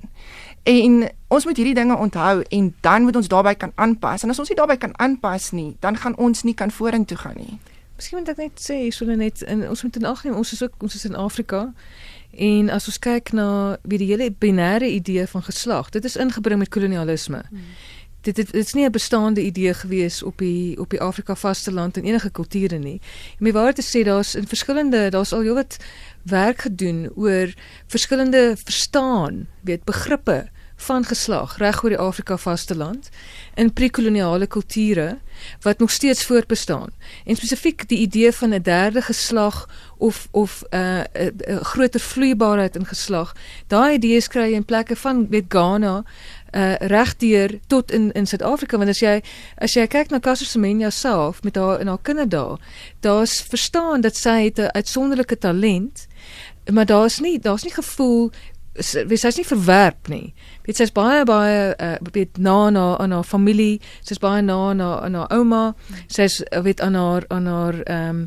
En 0.63 1.09
ons 1.27 1.45
moet 1.45 1.57
hierdie 1.57 1.75
dinge 1.75 1.97
onthou 1.97 2.43
en 2.49 2.75
dan 2.81 3.01
moet 3.01 3.15
ons 3.15 3.27
daarbey 3.27 3.55
kan 3.55 3.71
aanpas. 3.75 4.23
En 4.23 4.29
as 4.29 4.39
ons 4.39 4.49
nie 4.49 4.57
daarbey 4.57 4.77
kan 4.77 4.99
aanpas 4.99 5.51
nie, 5.51 5.77
dan 5.79 5.97
gaan 5.97 6.17
ons 6.17 6.43
nie 6.43 6.53
kan 6.53 6.71
vorentoe 6.71 7.17
gaan 7.17 7.37
nie. 7.37 7.59
Miskien 7.99 8.21
moet 8.21 8.29
ek 8.31 8.37
net 8.39 8.61
sê, 8.63 8.77
so 8.95 9.03
net 9.11 9.41
in 9.43 9.65
ons 9.67 9.81
moet 9.83 9.97
in 9.99 10.05
ag 10.07 10.21
neem 10.23 10.37
ons 10.39 10.53
is 10.55 10.61
ook 10.63 10.85
ons 10.87 10.93
is 10.95 11.03
in 11.03 11.17
Afrika. 11.19 11.65
En 12.31 12.69
as 12.71 12.85
ons 12.87 12.99
kyk 13.03 13.33
na 13.35 13.47
wie 13.83 13.99
die 13.99 14.07
hele 14.07 14.29
binêre 14.31 14.87
idee 14.87 15.25
van 15.27 15.43
geslag, 15.43 15.89
dit 15.91 16.05
is 16.07 16.15
ingebring 16.15 16.61
met 16.61 16.71
kolonialisme. 16.71 17.41
Hmm. 17.49 17.73
Dit, 18.23 18.37
dit 18.37 18.53
dit 18.53 18.63
is 18.63 18.71
nie 18.73 18.85
'n 18.87 18.91
bestaande 18.95 19.43
idee 19.43 19.73
gewees 19.73 20.23
op 20.23 20.37
die 20.37 20.79
op 20.79 20.89
die 20.95 21.01
Afrika 21.01 21.35
vasteland 21.35 21.97
en 21.97 22.03
enige 22.03 22.31
kulture 22.31 22.77
nie. 22.77 23.01
Om 23.39 23.51
die 23.51 23.53
waarheid 23.53 23.75
te 23.75 23.83
sê, 23.83 24.05
daar's 24.05 24.35
in 24.35 24.47
verskillende 24.47 25.09
daar's 25.09 25.33
al 25.33 25.43
heelwat 25.43 25.77
werk 26.23 26.61
gedoen 26.61 27.11
oor 27.15 27.53
verskillende 27.87 28.55
verstaan, 28.55 29.47
weet 29.61 29.83
begrippe 29.83 30.47
van 30.81 31.03
geslag 31.03 31.57
reg 31.57 31.83
oor 31.83 31.89
die 31.89 31.99
Afrika 31.99 32.37
vasteland 32.37 33.09
in 33.55 33.73
prekoloniale 33.73 34.47
kulture 34.47 35.19
wat 35.61 35.79
nog 35.79 35.91
steeds 35.91 36.25
voortbestaan. 36.25 36.89
En 37.25 37.35
spesifiek 37.35 37.87
die 37.87 37.97
idee 37.97 38.31
van 38.31 38.53
'n 38.53 38.61
derde 38.61 39.01
geslag 39.01 39.69
of 39.97 40.27
of 40.31 40.63
'n 40.69 40.75
uh, 40.75 40.99
'n 40.99 41.41
uh, 41.47 41.55
uh, 41.55 41.61
groter 41.61 41.99
vloeibaarheid 41.99 42.75
in 42.75 42.85
geslag. 42.85 43.35
Daai 43.67 43.93
idees 43.93 44.27
kry 44.27 44.49
jy 44.49 44.55
in 44.55 44.65
plekke 44.65 44.95
van 44.95 45.27
met 45.29 45.45
Ghana 45.47 46.03
uh 46.51 46.75
regdeur 46.75 47.59
tot 47.67 47.91
in 47.91 48.11
in 48.11 48.27
Suid-Afrika 48.27 48.77
want 48.77 48.89
as 48.89 48.99
jy 48.99 49.21
as 49.57 49.73
jy 49.73 49.85
kyk 49.87 50.09
na 50.09 50.19
Caster 50.19 50.47
Semenya 50.47 50.89
self 50.89 51.43
met 51.43 51.55
haar 51.55 51.79
in 51.79 51.87
haar 51.87 52.01
kinderdae 52.01 52.57
daar's 52.99 53.41
verstaan 53.41 54.01
dat 54.01 54.15
sy 54.15 54.43
het 54.43 54.57
'n 54.57 54.71
uitsonderlike 54.71 55.37
talent 55.37 56.07
maar 56.71 56.85
daar's 56.85 57.19
nie 57.19 57.39
daar's 57.39 57.63
nie 57.63 57.73
gevoel 57.73 58.31
sy 58.79 59.17
sy's 59.17 59.37
nie 59.37 59.47
verwerp 59.47 60.09
nie. 60.11 60.33
Weet 60.65 60.79
sy's 60.79 60.93
baie 60.93 61.23
baie 61.27 61.73
uh, 61.75 61.95
weet 62.13 62.37
na 62.37 62.69
na 62.69 62.85
aan 63.01 63.11
haar 63.11 63.27
familie, 63.27 63.79
sy's 64.05 64.21
baie 64.21 64.41
na 64.45 64.73
na 64.73 64.89
aan 65.03 65.17
haar 65.17 65.31
ouma, 65.35 65.63
sy's 66.07 66.39
uh, 66.49 66.61
weet 66.65 66.81
aan 66.81 66.97
haar 66.99 67.27
aan 67.29 67.45
haar 67.49 67.81
ehm 67.83 68.09
um, 68.09 68.23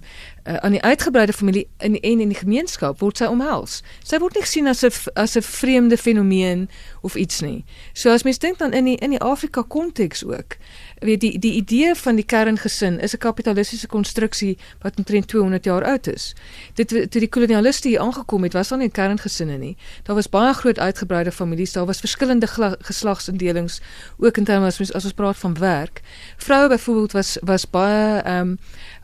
uh, 0.49 0.57
aan 0.57 0.75
die 0.75 0.83
uitgebreide 0.83 1.33
familie 1.33 1.69
in 1.79 2.01
en 2.01 2.21
in 2.21 2.29
die 2.29 2.39
gemeenskap 2.39 3.01
word 3.01 3.19
sy 3.19 3.31
omhels. 3.31 3.81
Sy 4.05 4.19
word 4.19 4.35
nie 4.35 4.45
gesien 4.47 4.71
as 4.71 4.83
'n 4.85 4.93
as 5.15 5.37
'n 5.37 5.43
vreemde 5.43 5.97
fenomeen 5.97 6.69
of 7.03 7.15
iets 7.15 7.41
nie. 7.41 7.65
So 7.95 8.11
as 8.11 8.23
mens 8.23 8.39
dink 8.39 8.59
dan 8.59 8.73
in 8.73 8.85
die 8.85 8.97
in 8.97 9.11
die 9.11 9.21
Afrika 9.21 9.63
konteks 9.63 10.25
ook, 10.25 10.57
weet 11.03 11.21
die 11.21 11.39
die 11.39 11.53
idee 11.53 11.95
van 11.95 12.15
die 12.15 12.25
kerngesin 12.25 13.01
is 13.01 13.15
'n 13.15 13.19
kapitalistiese 13.19 13.87
konstruksie 13.87 14.59
wat 14.81 14.97
omtrent 14.97 15.29
200 15.29 15.65
jaar 15.65 15.85
oud 15.85 16.07
is. 16.07 16.35
Dit 16.75 16.89
toe 16.89 17.21
die 17.21 17.29
kolonialiste 17.29 17.89
hier 17.89 18.01
aangekom 18.01 18.43
het, 18.43 18.53
was 18.53 18.69
daar 18.69 18.79
nie 18.79 18.91
kerngesinne 18.91 19.57
nie. 19.59 19.77
Daar 20.03 20.15
was 20.15 20.29
baie 20.29 20.55
groot 20.55 20.79
uitgebreide 20.79 21.33
families, 21.33 21.73
daar 21.73 21.87
was 21.87 22.01
verskillende 22.01 22.47
geslagsindelings 22.81 23.81
ook 24.19 24.37
in 24.37 24.45
terme 24.45 24.67
as 24.67 24.81
as 24.93 25.05
ons 25.05 25.13
praat 25.13 25.37
van 25.37 25.59
werk. 25.59 26.01
Vroue 26.37 26.69
byvoorbeeld 26.69 27.13
was 27.13 27.39
was 27.43 27.71
baie 27.71 28.21
ehm 28.21 28.41
um, 28.41 28.59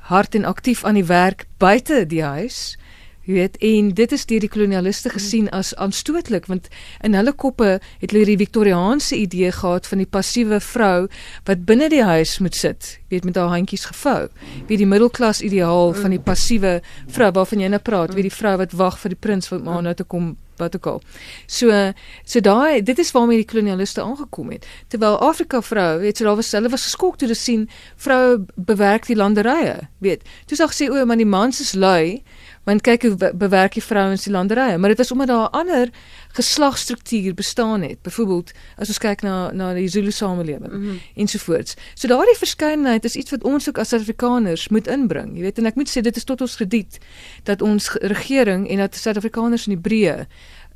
hard 0.09 0.35
en 0.35 0.45
aktief 0.45 0.85
aan 0.85 0.95
die 0.95 1.05
werk 1.05 1.45
buite 1.57 2.07
die 2.07 2.23
huis. 2.23 2.79
Jy 3.29 3.35
weet, 3.37 3.57
en 3.61 3.89
dit 3.93 4.13
is 4.17 4.23
deur 4.25 4.41
die 4.41 4.49
kolonialiste 4.49 5.11
gesien 5.13 5.51
as 5.53 5.75
aanstootlik 5.77 6.47
want 6.49 6.71
in 7.05 7.13
hulle 7.13 7.35
koppe 7.37 7.75
het 8.01 8.15
hulle 8.15 8.25
die 8.25 8.39
Victoriaanse 8.41 9.19
idee 9.21 9.51
gehad 9.53 9.85
van 9.91 10.01
die 10.01 10.09
passiewe 10.09 10.63
vrou 10.65 11.11
wat 11.45 11.67
binne 11.69 11.91
die 11.93 12.01
huis 12.09 12.39
moet 12.41 12.57
sit, 12.57 12.95
weet 13.13 13.29
met 13.29 13.37
haar 13.37 13.53
handjies 13.53 13.85
gevou. 13.91 14.31
Wie 14.71 14.81
die 14.81 14.89
middelklas 14.89 15.43
ideaal 15.45 15.93
van 16.01 16.17
die 16.17 16.23
passiewe 16.25 16.79
vrou 17.13 17.29
waarvan 17.37 17.67
jy 17.67 17.69
nou 17.75 17.85
praat, 17.85 18.17
wie 18.17 18.25
die 18.25 18.33
vrou 18.33 18.57
wat 18.65 18.73
wag 18.81 18.97
vir 19.05 19.13
die 19.13 19.21
prins 19.29 19.53
wat 19.53 19.61
maar 19.67 19.85
nou 19.85 19.93
te 19.93 20.09
kom 20.09 20.33
wat 20.59 20.75
ook 20.75 20.87
al. 20.87 21.03
So 21.47 21.93
so 22.25 22.41
daai 22.41 22.83
dit 22.83 22.99
is 22.99 23.13
waarmee 23.13 23.45
die 23.45 23.49
kolonialiste 23.53 24.03
aangekom 24.03 24.57
het. 24.57 24.67
Terwyl 24.89 25.21
Afrika 25.21 25.61
vrou, 25.63 26.01
weet 26.01 26.19
jy, 26.19 26.27
daar 26.27 26.41
was 26.41 26.53
hulle 26.57 26.73
was 26.73 26.89
geskok 26.89 27.21
toe 27.21 27.29
te 27.29 27.37
sien 27.37 27.69
vroue 27.97 28.41
bewerk 28.57 29.07
die 29.07 29.21
landerye, 29.21 29.77
weet. 30.05 30.25
Toe 30.49 30.59
sê 30.59 30.73
gesê 30.73 30.89
o, 30.89 31.05
maar 31.05 31.21
die 31.21 31.29
mans 31.29 31.61
is 31.61 31.77
lui 31.77 32.23
want 32.69 32.85
kyk 32.85 33.07
hoe 33.07 33.33
bewerk 33.35 33.79
die 33.79 33.83
vrouens 33.83 34.27
die 34.27 34.33
landerye. 34.33 34.77
Maar 34.79 34.93
dit 34.93 35.01
was 35.01 35.13
omdat 35.13 35.31
daar 35.33 35.49
'n 35.49 35.57
ander 35.61 35.89
geslagstruktuur 36.33 37.35
bestaan 37.35 37.83
het. 37.83 38.03
Byvoorbeeld 38.03 38.53
as 38.77 38.89
ons 38.89 38.99
kyk 38.99 39.23
na 39.23 39.53
na 39.53 39.73
die 39.75 39.89
Zulu 39.89 40.11
samelewing 40.11 40.73
mm 40.73 40.85
-hmm. 40.85 41.01
ensovoorts 41.15 41.75
so 41.95 42.09
daardie 42.09 42.37
verskeidenheid 42.37 43.05
is 43.05 43.17
iets 43.17 43.31
wat 43.31 43.45
ons 43.45 43.69
ook 43.69 43.79
as 43.79 43.89
Suid-Afrikaners 43.89 44.69
moet 44.69 44.87
inbring. 44.87 45.37
Jy 45.37 45.41
weet 45.41 45.59
en 45.59 45.67
ek 45.67 45.75
moet 45.75 45.89
sê 45.89 46.01
dit 46.01 46.17
is 46.17 46.25
tot 46.25 46.41
ons 46.41 46.57
krediet 46.57 46.99
dat 47.43 47.63
ons 47.63 47.91
regering 48.01 48.69
en 48.69 48.77
dat 48.77 48.97
Suid-Afrikaners 48.97 49.67
in 49.67 49.81
die 49.81 49.89
breë 49.89 50.27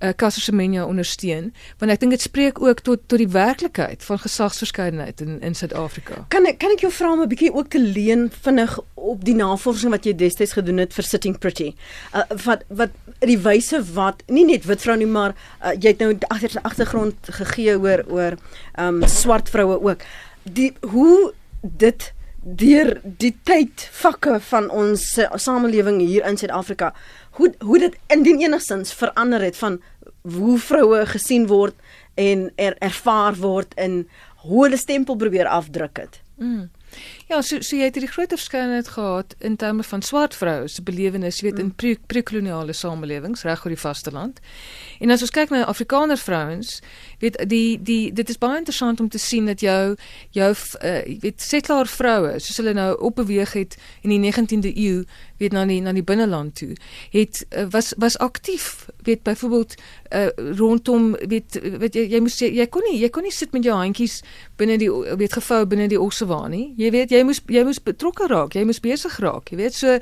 uh, 0.03 0.09
eh, 0.09 0.15
Kassersemenya 0.17 0.85
ondersteun 0.87 1.53
want 1.79 1.93
ek 1.93 2.01
dink 2.03 2.15
dit 2.17 2.25
spreek 2.25 2.61
ook 2.63 2.83
tot 2.87 3.03
tot 3.07 3.19
die 3.21 3.31
werklikheid 3.31 4.05
van 4.05 4.19
gesagsverskeidenheid 4.19 5.21
in 5.21 5.41
in 5.41 5.55
Suid-Afrika. 5.55 6.25
Kan 6.35 6.47
ek 6.47 6.59
kan 6.59 6.75
ek 6.75 6.85
jou 6.85 6.93
vra 6.93 7.13
om 7.13 7.23
'n 7.23 7.29
bietjie 7.29 7.53
ook 7.55 7.69
te 7.69 7.81
leen 7.81 8.31
vinnig 8.43 8.79
op 8.95 9.25
die 9.25 9.35
navorsing 9.35 9.91
wat 9.91 10.05
jy 10.05 10.15
destyds 10.15 10.53
gedoen 10.53 10.79
het 10.79 10.95
vir 10.95 11.05
Sitting 11.05 11.39
Pretty. 11.39 11.75
Uh, 12.15 12.23
wat 12.45 12.65
wat 12.69 12.91
die 13.21 13.39
wyse 13.39 13.83
wat 13.95 14.23
nie 14.27 14.45
net 14.45 14.65
wit 14.65 14.81
vroue 14.81 14.99
nie 14.99 15.07
maar 15.07 15.35
uh, 15.63 15.73
jy 15.73 15.95
het 15.95 15.99
nou 15.99 16.17
agter 16.29 16.59
agtergrond 16.63 17.17
gegee 17.31 17.79
oor 17.79 18.05
oor 18.09 18.37
ehm 18.75 19.03
um, 19.03 19.09
swart 19.09 19.49
vroue 19.49 19.81
ook. 19.81 20.03
Die 20.43 20.73
hoe 20.81 21.33
dit 21.63 22.13
deur 22.43 23.01
die 23.05 23.37
tyd 23.47 23.89
vakke 23.95 24.41
van 24.41 24.71
ons 24.71 25.19
samelewing 25.39 26.01
hier 26.01 26.27
in 26.27 26.37
Suid-Afrika 26.37 26.93
hoe 27.39 27.53
hoe 27.59 27.79
dit 27.79 27.97
indien 28.07 28.41
enigstens 28.41 28.93
verander 28.93 29.43
het 29.43 29.57
van 29.57 29.81
hoe 30.23 30.59
vroue 30.59 31.07
gesien 31.07 31.47
word 31.51 31.75
en 32.15 32.51
er, 32.57 32.77
ervaar 32.79 33.35
word 33.41 33.75
in 33.81 34.05
hoe 34.43 34.65
hulle 34.65 34.77
stempel 34.77 35.17
probeer 35.17 35.47
afdruk 35.47 35.99
het. 35.99 36.21
Mm. 36.37 36.71
Ja, 37.29 37.41
so 37.41 37.63
so 37.65 37.77
jy 37.79 37.87
het 37.89 37.97
hierdie 37.97 38.13
groot 38.13 38.33
verskeidenheid 38.35 38.89
gehad 38.93 39.35
in 39.41 39.57
terme 39.57 39.85
van 39.87 40.03
swart 40.05 40.35
vroue 40.37 40.69
se 40.69 40.83
belewenis, 40.85 41.39
jy 41.41 41.49
weet 41.49 41.61
mm. 41.63 41.71
in 41.87 42.01
pre-koloniale 42.11 42.75
samelewings 42.77 43.47
reg 43.49 43.65
oor 43.65 43.73
die 43.73 43.81
vasteland. 43.81 44.43
En 45.01 45.15
as 45.15 45.25
ons 45.25 45.33
kyk 45.33 45.55
na 45.55 45.65
Afrikaner 45.71 46.21
vrouens, 46.21 46.81
weet 47.23 47.39
die 47.49 47.79
die 47.83 48.13
dit 48.13 48.29
is 48.29 48.39
baie 48.39 48.59
interessant 48.59 49.01
om 49.01 49.09
te 49.09 49.19
sien 49.19 49.47
dat 49.47 49.63
jou 49.63 49.95
jou 50.35 50.51
uh, 50.53 50.99
weet 51.23 51.43
settler 51.43 51.87
vroue, 51.87 52.39
soos 52.43 52.59
hulle 52.61 52.75
nou 52.77 52.91
opbeweeg 52.99 53.55
het 53.57 53.77
in 54.03 54.11
die 54.15 54.21
19de 54.23 54.73
eeu, 54.75 55.05
weet 55.39 55.55
na 55.55 55.65
die 55.69 55.81
na 55.83 55.95
die 55.95 56.05
binneland 56.07 56.57
toe, 56.59 56.73
het 57.15 57.45
uh, 57.51 57.67
was 57.71 57.93
was 58.03 58.19
aktief, 58.19 58.87
weet 59.07 59.23
byvoorbeeld 59.23 59.77
uh, 60.11 60.27
rondom 60.59 61.13
weet 61.29 61.59
weet 61.63 61.95
jy 61.95 62.07
jy 62.11 62.21
moes 62.25 62.39
jy, 62.43 62.51
jy 62.59 62.67
kon 62.67 62.87
nie 62.91 62.99
jy 63.01 63.11
kon 63.15 63.27
nie 63.27 63.35
sit 63.35 63.55
met 63.55 63.67
jou 63.67 63.77
handjies 63.77 64.21
binne 64.61 64.79
die 64.81 64.91
weet 64.91 65.39
gevou 65.39 65.63
binne 65.67 65.89
die 65.91 66.01
ossewaan 66.01 66.51
nie. 66.55 66.67
Jy 66.81 66.91
weet 66.95 67.15
jy 67.15 67.23
moes 67.27 67.43
jy 67.51 67.65
moes 67.67 67.81
betrokke 67.83 68.29
raak, 68.31 68.57
jy 68.59 68.65
moes 68.69 68.83
besig 68.83 69.19
raak. 69.23 69.53
Jy 69.53 69.61
weet 69.61 69.79
so 69.79 69.99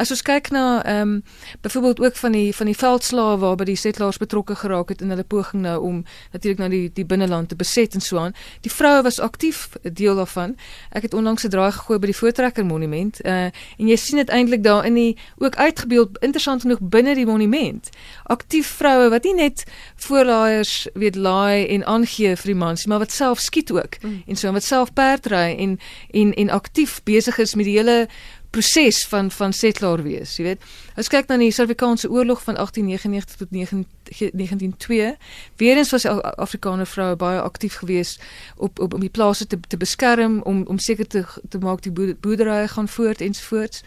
as 0.00 0.14
ons 0.14 0.24
kyk 0.26 0.52
na 0.54 0.64
ehm 0.84 1.00
um, 1.00 1.16
byvoorbeeld 1.62 2.00
ook 2.00 2.16
van 2.16 2.32
die 2.32 2.54
van 2.54 2.70
die 2.70 2.76
veldslae 2.76 3.38
waarby 3.42 3.70
die 3.72 3.78
settlers 3.78 4.18
betrokke 4.22 4.54
geraak 4.54 4.88
het 4.88 5.02
in 5.02 5.10
hulle 5.12 5.24
poging 5.24 5.62
nou 5.62 5.78
om 5.80 6.02
natuurlik 6.32 6.59
nou 6.60 6.70
die 6.70 6.90
die 6.94 7.06
binneland 7.06 7.48
te 7.48 7.56
beset 7.56 7.94
en 7.96 8.04
so 8.04 8.18
aan. 8.20 8.34
Die 8.64 8.72
vroue 8.72 9.02
was 9.06 9.18
aktief 9.20 9.68
deel 9.82 10.16
daarvan. 10.16 10.56
Ek 10.90 11.02
het 11.08 11.14
onlangs 11.14 11.44
'n 11.44 11.50
draai 11.50 11.72
gegooi 11.72 11.98
by 11.98 12.06
die 12.06 12.16
Voortrekker 12.16 12.66
Monument 12.66 13.20
uh 13.24 13.48
en 13.78 13.88
jy 13.88 13.96
sien 13.96 14.16
dit 14.16 14.28
eintlik 14.28 14.62
daar 14.62 14.86
in 14.86 14.94
die 14.94 15.16
ook 15.38 15.56
uitgebeeld 15.56 16.18
interessant 16.20 16.62
genoeg 16.62 16.80
binne 16.80 17.14
die 17.14 17.26
monument. 17.26 17.88
Aktief 18.24 18.66
vroue 18.66 19.10
wat 19.10 19.24
nie 19.24 19.34
net 19.34 19.64
voorlaaiers 19.96 20.88
weet 20.94 21.16
laai 21.16 21.66
en 21.66 21.84
aangee 21.84 22.36
vir 22.36 22.52
die 22.52 22.54
mans, 22.54 22.86
maar 22.86 22.98
wat 22.98 23.12
self 23.12 23.38
skiet 23.38 23.70
ook 23.70 23.96
mm. 24.02 24.22
en 24.26 24.36
so 24.36 24.52
wat 24.52 24.64
self 24.64 24.92
perdry 24.92 25.56
en 25.56 25.78
en 26.10 26.34
en 26.34 26.50
aktief 26.50 27.00
besig 27.04 27.38
is 27.38 27.54
met 27.54 27.64
die 27.64 27.76
hele 27.78 28.08
proses 28.50 29.06
van 29.06 29.30
van 29.30 29.52
settler 29.52 30.02
wees, 30.02 30.36
jy 30.36 30.44
weet. 30.44 30.62
As 30.98 31.08
kyk 31.08 31.28
na 31.30 31.36
die 31.38 31.50
Suid-Afrikaanse 31.54 32.10
oorlog 32.10 32.42
van 32.42 32.54
1899 32.54 33.36
tot 33.36 33.50
1902, 33.50 35.16
weer 35.56 35.76
eens 35.76 35.90
was 35.90 36.06
Afrikaner 36.06 36.86
vroue 36.86 37.16
baie 37.16 37.40
aktief 37.40 37.76
geweest 37.82 38.22
op 38.56 38.78
op 38.78 38.94
om 38.94 39.00
die 39.00 39.10
plase 39.10 39.46
te 39.46 39.58
te 39.68 39.76
beskerm, 39.76 40.40
om 40.42 40.64
om 40.66 40.78
seker 40.78 41.06
te 41.06 41.24
te 41.48 41.58
maak 41.58 41.82
die 41.82 41.92
boerderye 42.20 42.68
gaan 42.68 42.88
voort 42.88 43.20
ensovoorts. 43.20 43.82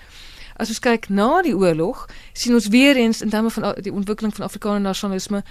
As 0.56 0.69
ons 0.69 0.80
kyk 0.80 1.10
na 1.10 1.41
die 1.41 1.56
oorlog, 1.58 2.06
sien 2.34 2.54
ons 2.54 2.67
weer 2.67 2.95
eens 2.95 3.21
in 3.21 3.30
terme 3.30 3.49
van 3.49 3.73
die 3.82 3.93
ontwikkeling 3.93 4.36
van 4.36 4.45
Afrikaner 4.45 4.82
nasionalisme 4.82 5.43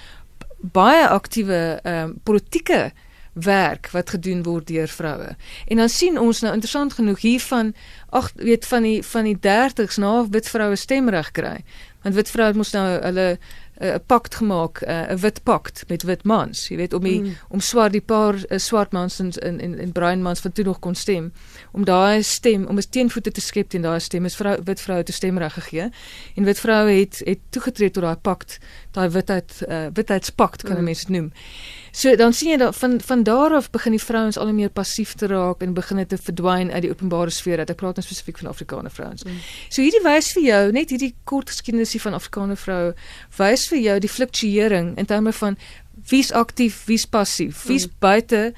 baie 0.62 1.08
aktiewe 1.08 1.80
ehm 1.82 2.04
um, 2.04 2.18
politieke 2.22 2.92
werk 3.32 3.90
wat 3.90 4.10
gedoen 4.10 4.42
word 4.42 4.66
deur 4.66 4.88
vroue. 4.88 5.36
En 5.66 5.76
dan 5.76 5.88
sien 5.88 6.18
ons 6.18 6.40
nou 6.40 6.52
interessant 6.52 6.92
genoeg 6.92 7.20
hiervan 7.20 7.74
ag 8.08 8.32
weet 8.36 8.66
van 8.66 8.82
die 8.82 9.02
van 9.02 9.24
die 9.24 9.38
30s 9.38 9.96
na 9.96 10.28
wit 10.30 10.48
vroue 10.48 10.76
stemreg 10.76 11.30
kry. 11.30 11.64
Want 12.02 12.14
wit 12.14 12.30
vroue 12.30 12.54
moet 12.54 12.72
nou 12.72 12.86
hulle 13.00 13.38
'n 13.82 13.84
uh, 13.84 13.94
pakt 14.06 14.34
gemaak, 14.34 14.80
eh, 14.80 15.00
'n 15.00 15.12
uh, 15.12 15.18
wit 15.18 15.42
pakt 15.42 15.84
met 15.88 16.02
wit 16.02 16.24
mans, 16.24 16.68
jy 16.68 16.76
weet 16.76 16.92
om 16.92 17.02
die, 17.02 17.20
mm. 17.20 17.36
om 17.48 17.60
swart 17.60 17.92
die 17.92 18.00
paar 18.00 18.34
uh, 18.34 18.58
swart 18.58 18.92
mans 18.92 19.20
in 19.20 19.32
in, 19.58 19.78
in 19.78 19.92
bruin 19.92 20.22
mans 20.22 20.42
wat 20.42 20.54
toe 20.54 20.64
nog 20.64 20.78
kon 20.78 20.94
stem, 20.94 21.32
om 21.72 21.84
daai 21.84 22.22
stem 22.22 22.66
om 22.66 22.76
'n 22.76 22.88
teenvoete 22.90 23.30
te 23.30 23.40
skep 23.40 23.68
teen 23.68 23.82
daai 23.82 24.00
stem 24.00 24.24
is 24.24 24.36
vrou 24.36 24.56
wit 24.64 24.80
vroue 24.80 25.02
te 25.02 25.12
stemreg 25.12 25.52
gegee. 25.52 25.90
En 26.34 26.44
wit 26.44 26.60
vroue 26.60 26.90
het 26.90 27.22
het 27.24 27.38
toegetree 27.50 27.90
tot 27.90 28.02
daai 28.02 28.16
pakt, 28.16 28.58
daai 28.90 29.08
witheid 29.08 29.62
uh, 29.68 29.86
witheidspakt 29.92 30.62
kan 30.62 30.76
mm. 30.76 30.84
mense 30.84 31.06
dit 31.06 31.16
noem. 31.16 31.32
So 31.90 32.16
dan 32.16 32.32
sien 32.32 32.50
jy 32.50 32.56
dat 32.56 32.76
van 32.76 33.00
van 33.00 33.22
daar 33.22 33.54
af 33.54 33.70
begin 33.70 33.92
die 33.92 34.04
vrouens 34.04 34.36
al 34.38 34.52
meer 34.52 34.70
passief 34.70 35.14
te 35.14 35.26
raak 35.26 35.62
en 35.62 35.74
begin 35.74 36.06
te 36.06 36.18
verdwyn 36.18 36.72
uit 36.72 36.82
die 36.82 36.90
openbare 36.90 37.30
sfeer. 37.30 37.56
Dat 37.56 37.70
ek 37.70 37.76
praat 37.76 37.96
nou 37.96 38.06
spesifiek 38.06 38.38
van 38.38 38.48
Afrikaner 38.48 38.90
vrouens. 38.90 39.24
Mm. 39.24 39.38
So 39.68 39.82
hierdie 39.82 40.02
wys 40.02 40.32
vir 40.32 40.42
jou 40.42 40.72
net 40.72 40.90
hierdie 40.90 41.14
kort 41.24 41.50
geskiedenis 41.50 41.96
van 42.02 42.14
Afrikaner 42.14 42.56
vroue 42.56 42.94
wys 43.36 43.68
vir 43.68 43.78
jou 43.78 43.98
die 43.98 44.08
fluktuering 44.08 44.98
in 44.98 45.06
terme 45.06 45.32
van 45.32 45.56
wie's 46.08 46.32
aktief, 46.32 46.84
wie's 46.86 47.06
passief, 47.06 47.64
wie's 47.68 47.86
mm. 47.86 47.92
buite 47.98 48.52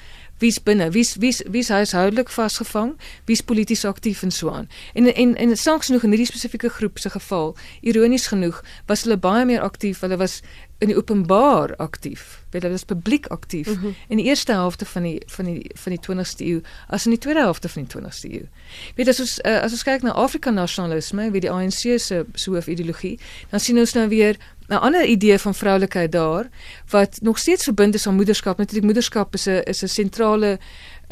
wie's 0.44 0.60
binne, 0.60 0.90
wie's 0.92 1.16
wie's 1.20 1.40
wie's 1.48 1.70
huishoudelik 1.72 2.28
vasgevang, 2.28 2.94
wie's 3.24 3.40
polities 3.40 3.84
aktief 3.88 4.22
en 4.22 4.30
so 4.30 4.52
aan. 4.52 4.68
En 4.92 5.08
en 5.14 5.36
en 5.36 5.56
saks 5.56 5.88
genoeg 5.88 6.04
in 6.04 6.12
hierdie 6.12 6.28
spesifieke 6.28 6.68
groep 6.68 7.00
se 7.00 7.10
geval, 7.10 7.54
ironies 7.80 8.28
genoeg, 8.32 8.60
was 8.90 9.06
hulle 9.06 9.16
baie 9.16 9.44
meer 9.48 9.64
aktief. 9.64 10.04
Hulle 10.04 10.20
was 10.20 10.42
in 10.84 10.92
die 10.92 10.96
openbaar 10.96 11.76
aktief. 11.76 12.42
Hulle 12.50 12.70
was 12.70 12.84
publiek 12.84 13.26
aktief 13.26 13.68
mm 13.68 13.80
-hmm. 13.80 13.94
in 14.08 14.16
die 14.16 14.26
eerste 14.26 14.52
helfte 14.52 14.84
van 14.84 15.02
die 15.02 15.22
van 15.26 15.44
die 15.44 15.70
van 15.74 15.92
die 15.92 16.00
20ste 16.00 16.44
eeu 16.46 16.60
as 16.86 17.04
in 17.04 17.10
die 17.10 17.20
tweede 17.20 17.40
helfte 17.40 17.68
van 17.68 17.86
die 17.86 18.00
20ste 18.00 18.30
eeu. 18.30 18.46
Weet 18.94 19.08
as 19.08 19.20
ons 19.20 19.38
uh, 19.44 19.60
as 19.60 19.72
ons 19.72 19.82
kyk 19.82 20.02
na 20.02 20.12
Afrika 20.12 20.50
nasionalisme, 20.50 21.30
wie 21.30 21.40
die 21.40 21.50
ANC 21.50 21.98
se 21.98 22.24
so 22.34 22.52
hoof 22.52 22.66
ideologie, 22.66 23.18
dan 23.50 23.60
sien 23.60 23.78
ons 23.78 23.92
nou 23.92 24.08
weer 24.08 24.36
'n 24.68 24.74
ander 24.74 25.04
idee 25.04 25.38
van 25.38 25.54
vroulikheid 25.54 26.12
daar 26.12 26.48
wat 26.88 27.18
nog 27.22 27.38
steeds 27.38 27.64
verbind 27.64 27.94
is 27.94 28.06
aan 28.06 28.14
moederskap. 28.14 28.58
Natuurlik 28.58 28.84
moederskap 28.84 29.34
is 29.34 29.46
'n 29.46 29.62
is 29.64 29.82
'n 29.82 29.88
sentrale 29.88 30.58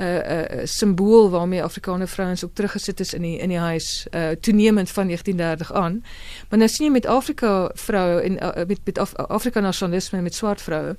'n 0.03 0.05
uh, 0.05 0.57
'n 0.57 0.59
uh, 0.59 0.61
simbool 0.65 1.31
waarmee 1.31 1.63
Afrikaner 1.63 2.09
vrouens 2.09 2.45
ook 2.45 2.55
teruggesit 2.55 3.01
is 3.01 3.15
in 3.15 3.23
die 3.23 3.39
in 3.39 3.49
die 3.49 3.59
huis 3.59 4.07
uh, 4.11 4.29
toenemend 4.41 4.91
van 4.91 5.07
1930 5.07 5.73
aan. 5.73 6.05
Maar 6.49 6.59
nou 6.59 6.71
sien 6.71 6.87
jy 6.87 6.93
met 6.93 7.07
Afrika 7.07 7.71
vroue 7.75 8.21
en 8.21 8.33
uh, 8.33 8.67
met 8.67 8.79
met 8.85 8.99
Af 8.99 9.15
Afrika 9.17 9.61
nasionalisme 9.61 10.21
met 10.21 10.35
swart 10.35 10.63
vroue 10.63 10.97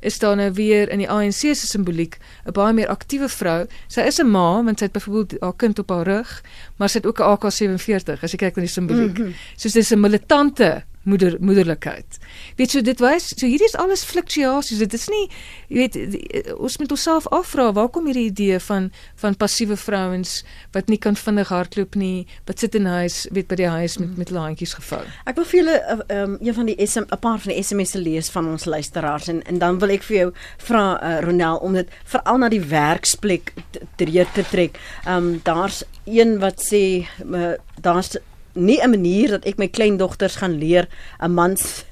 is 0.00 0.18
daar 0.18 0.36
nou 0.36 0.52
weer 0.52 0.88
in 0.88 0.98
die 0.98 1.10
ANC 1.10 1.32
se 1.32 1.54
simboliek 1.54 2.16
'n 2.44 2.52
baie 2.52 2.72
meer 2.72 2.88
aktiewe 2.88 3.28
vrou. 3.28 3.66
Sy 3.86 4.00
is 4.00 4.18
'n 4.18 4.30
ma 4.30 4.62
want 4.64 4.78
sy 4.78 4.84
het 4.84 4.92
byvoorbeeld 4.92 5.40
haar 5.40 5.56
kind 5.56 5.78
op 5.78 5.88
haar 5.90 6.06
rug, 6.06 6.42
maar 6.76 6.88
sy 6.88 6.98
het 6.98 7.06
ook 7.06 7.20
'n 7.20 7.36
AK47 7.36 8.22
as 8.22 8.30
jy 8.30 8.38
kyk 8.38 8.56
na 8.56 8.62
die 8.62 8.70
simboliek. 8.70 9.18
Mm 9.18 9.24
-hmm. 9.24 9.34
So 9.56 9.68
dis 9.68 9.90
'n 9.90 10.00
militante 10.00 10.84
moeder 11.08 11.36
moederlikheid. 11.40 12.18
Weet 12.58 12.74
so, 12.74 12.84
dit 12.84 13.00
wys 13.02 13.30
so 13.34 13.46
hierdie 13.46 13.68
is 13.68 13.76
alles 13.78 14.04
fluktuasies. 14.08 14.82
Dit 14.82 14.94
is 14.96 15.08
nie 15.12 15.24
jy 15.68 15.84
weet 15.84 16.52
ons 16.58 16.78
moet 16.80 16.92
onsself 16.94 17.28
afvra 17.34 17.70
waar 17.76 17.90
kom 17.92 18.08
hierdie 18.10 18.28
idee 18.30 18.58
van 18.68 18.90
van 19.20 19.36
passiewe 19.36 19.76
vrouens 19.76 20.42
wat 20.76 20.88
nie 20.92 21.00
kan 21.00 21.16
vinnig 21.16 21.50
hardloop 21.52 21.96
nie, 21.98 22.26
wat 22.48 22.60
sit 22.62 22.76
in 22.78 22.86
huis, 22.86 23.24
weet 23.34 23.48
by 23.50 23.58
die 23.60 23.70
huis 23.72 23.98
met 24.02 24.16
met 24.18 24.32
laantjies 24.34 24.74
gevou. 24.78 25.02
Ek 25.28 25.38
wil 25.38 25.48
vir 25.48 25.60
julle 25.62 25.76
eh, 25.78 25.98
ehm 26.18 26.34
um, 26.34 26.38
een 26.44 26.54
van 26.54 26.70
die 26.70 26.76
SM 26.86 27.06
'n 27.08 27.20
paar 27.20 27.38
van 27.38 27.52
die 27.52 27.62
SMS'e 27.62 28.00
lees 28.00 28.30
van 28.30 28.48
ons 28.48 28.64
luisteraars 28.64 29.28
en 29.28 29.42
en 29.42 29.58
dan 29.58 29.78
wil 29.78 29.90
ek 29.90 30.02
vir 30.02 30.16
jou 30.16 30.32
vra 30.68 30.84
uh, 31.02 31.20
Ronel 31.24 31.56
om 31.56 31.72
dit 31.72 31.88
veral 32.04 32.38
na 32.38 32.48
die 32.48 32.64
werksplek 32.64 33.52
te, 33.70 33.80
te 33.96 34.44
trek. 34.50 34.78
Ehm 35.04 35.16
um, 35.16 35.40
daar's 35.42 35.84
een 36.04 36.38
wat 36.38 36.60
sê 36.62 37.06
uh, 37.24 37.54
daar's 37.80 38.16
nie 38.58 38.80
'n 38.82 38.90
manier 38.90 39.28
dat 39.28 39.46
ek 39.46 39.58
my 39.58 39.68
kleindogters 39.68 40.36
gaan 40.36 40.58
leer 40.58 40.88
'n 41.20 41.32
mans 41.32 41.84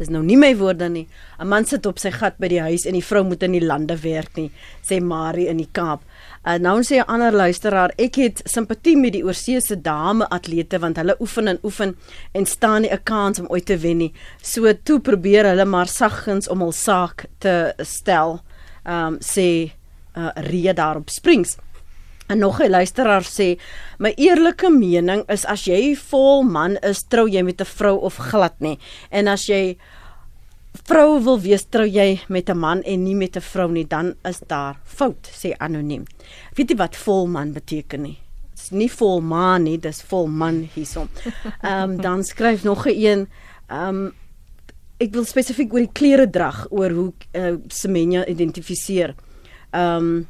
dis 0.00 0.08
nou 0.08 0.22
nie 0.24 0.36
my 0.40 0.54
woorde 0.56 0.88
nie 0.88 1.06
'n 1.38 1.48
man 1.48 1.64
sit 1.64 1.86
op 1.86 1.98
sy 1.98 2.10
gat 2.10 2.38
by 2.38 2.48
die 2.48 2.60
huis 2.60 2.86
en 2.86 2.94
die 2.94 3.04
vrou 3.04 3.22
moet 3.24 3.42
in 3.42 3.52
die 3.52 3.66
lande 3.66 3.96
werk 4.02 4.36
nie 4.36 4.50
sê 4.82 5.00
Marie 5.00 5.48
in 5.48 5.58
die 5.58 5.68
Kaap. 5.72 6.00
Uh, 6.46 6.56
nou 6.56 6.80
sê 6.80 6.96
'n 6.96 7.08
ander 7.08 7.32
luisteraar 7.32 7.92
ek 7.98 8.14
het 8.16 8.42
simpatie 8.44 8.96
met 8.96 9.12
die 9.12 9.24
oorseese 9.24 9.76
dame 9.76 10.24
atlete 10.30 10.78
want 10.78 10.96
hulle 10.96 11.16
oefen 11.20 11.48
en 11.48 11.58
oefen 11.62 11.96
en 12.32 12.46
staan 12.46 12.82
nie 12.82 12.90
'n 12.90 13.02
kans 13.04 13.40
om 13.40 13.46
ooit 13.50 13.66
te 13.66 13.76
wen 13.76 13.98
nie. 13.98 14.12
So 14.42 14.72
toe 14.72 15.00
probeer 15.00 15.44
hulle 15.44 15.64
maar 15.64 15.88
saggens 15.88 16.48
om 16.48 16.60
hul 16.60 16.72
saak 16.72 17.26
te 17.38 17.74
stel 17.78 18.40
um, 18.86 19.18
sê 19.20 19.72
uh, 20.16 20.30
Ria 20.34 20.72
daarop 20.72 21.10
springs 21.10 21.56
En 22.30 22.38
nog 22.38 22.60
'n 22.60 22.70
luisteraar 22.70 23.22
sê, 23.22 23.58
my 23.98 24.12
eerlike 24.16 24.70
mening 24.70 25.22
is 25.28 25.44
as 25.44 25.64
jy 25.64 25.96
vol 25.96 26.42
man 26.42 26.76
is, 26.76 27.02
trou 27.02 27.28
jy 27.28 27.42
met 27.42 27.60
'n 27.60 27.64
vrou 27.64 27.98
of 27.98 28.16
glad 28.16 28.54
nie. 28.60 28.78
En 29.10 29.26
as 29.26 29.46
jy 29.46 29.76
vrou 30.86 31.22
wil 31.22 31.40
wees, 31.40 31.64
trou 31.68 31.86
jy 31.86 32.20
met 32.28 32.48
'n 32.48 32.58
man 32.58 32.82
en 32.82 33.02
nie 33.02 33.14
met 33.14 33.36
'n 33.36 33.40
vrou 33.40 33.70
nie, 33.70 33.84
dan 33.84 34.14
is 34.24 34.40
daar 34.46 34.76
fout, 34.84 35.30
sê 35.32 35.54
anoniem. 35.58 36.04
Weet 36.54 36.70
jy 36.70 36.76
wat 36.76 36.96
vol 36.96 37.26
man 37.26 37.52
beteken 37.52 38.02
nie? 38.02 38.18
Dit's 38.54 38.70
nie 38.70 38.90
vol 38.90 39.20
man 39.20 39.62
nie, 39.62 39.78
dis 39.78 40.02
vol 40.02 40.26
man 40.26 40.68
hierson. 40.74 41.08
Ehm 41.62 41.90
um, 41.90 42.00
dan 42.00 42.24
skryf 42.24 42.62
nog 42.62 42.86
'n 42.86 42.94
een, 42.94 43.28
ehm 43.68 43.88
um, 43.88 44.14
ek 44.98 45.12
wil 45.12 45.24
spesifiek 45.24 45.72
oor 45.72 45.80
die 45.80 45.92
klere 45.92 46.30
drag, 46.30 46.66
oor 46.70 46.90
hoe 46.90 47.12
uh, 47.32 47.56
Semenya 47.68 48.26
identifiseer. 48.26 49.14
Ehm 49.70 49.96
um, 49.96 50.26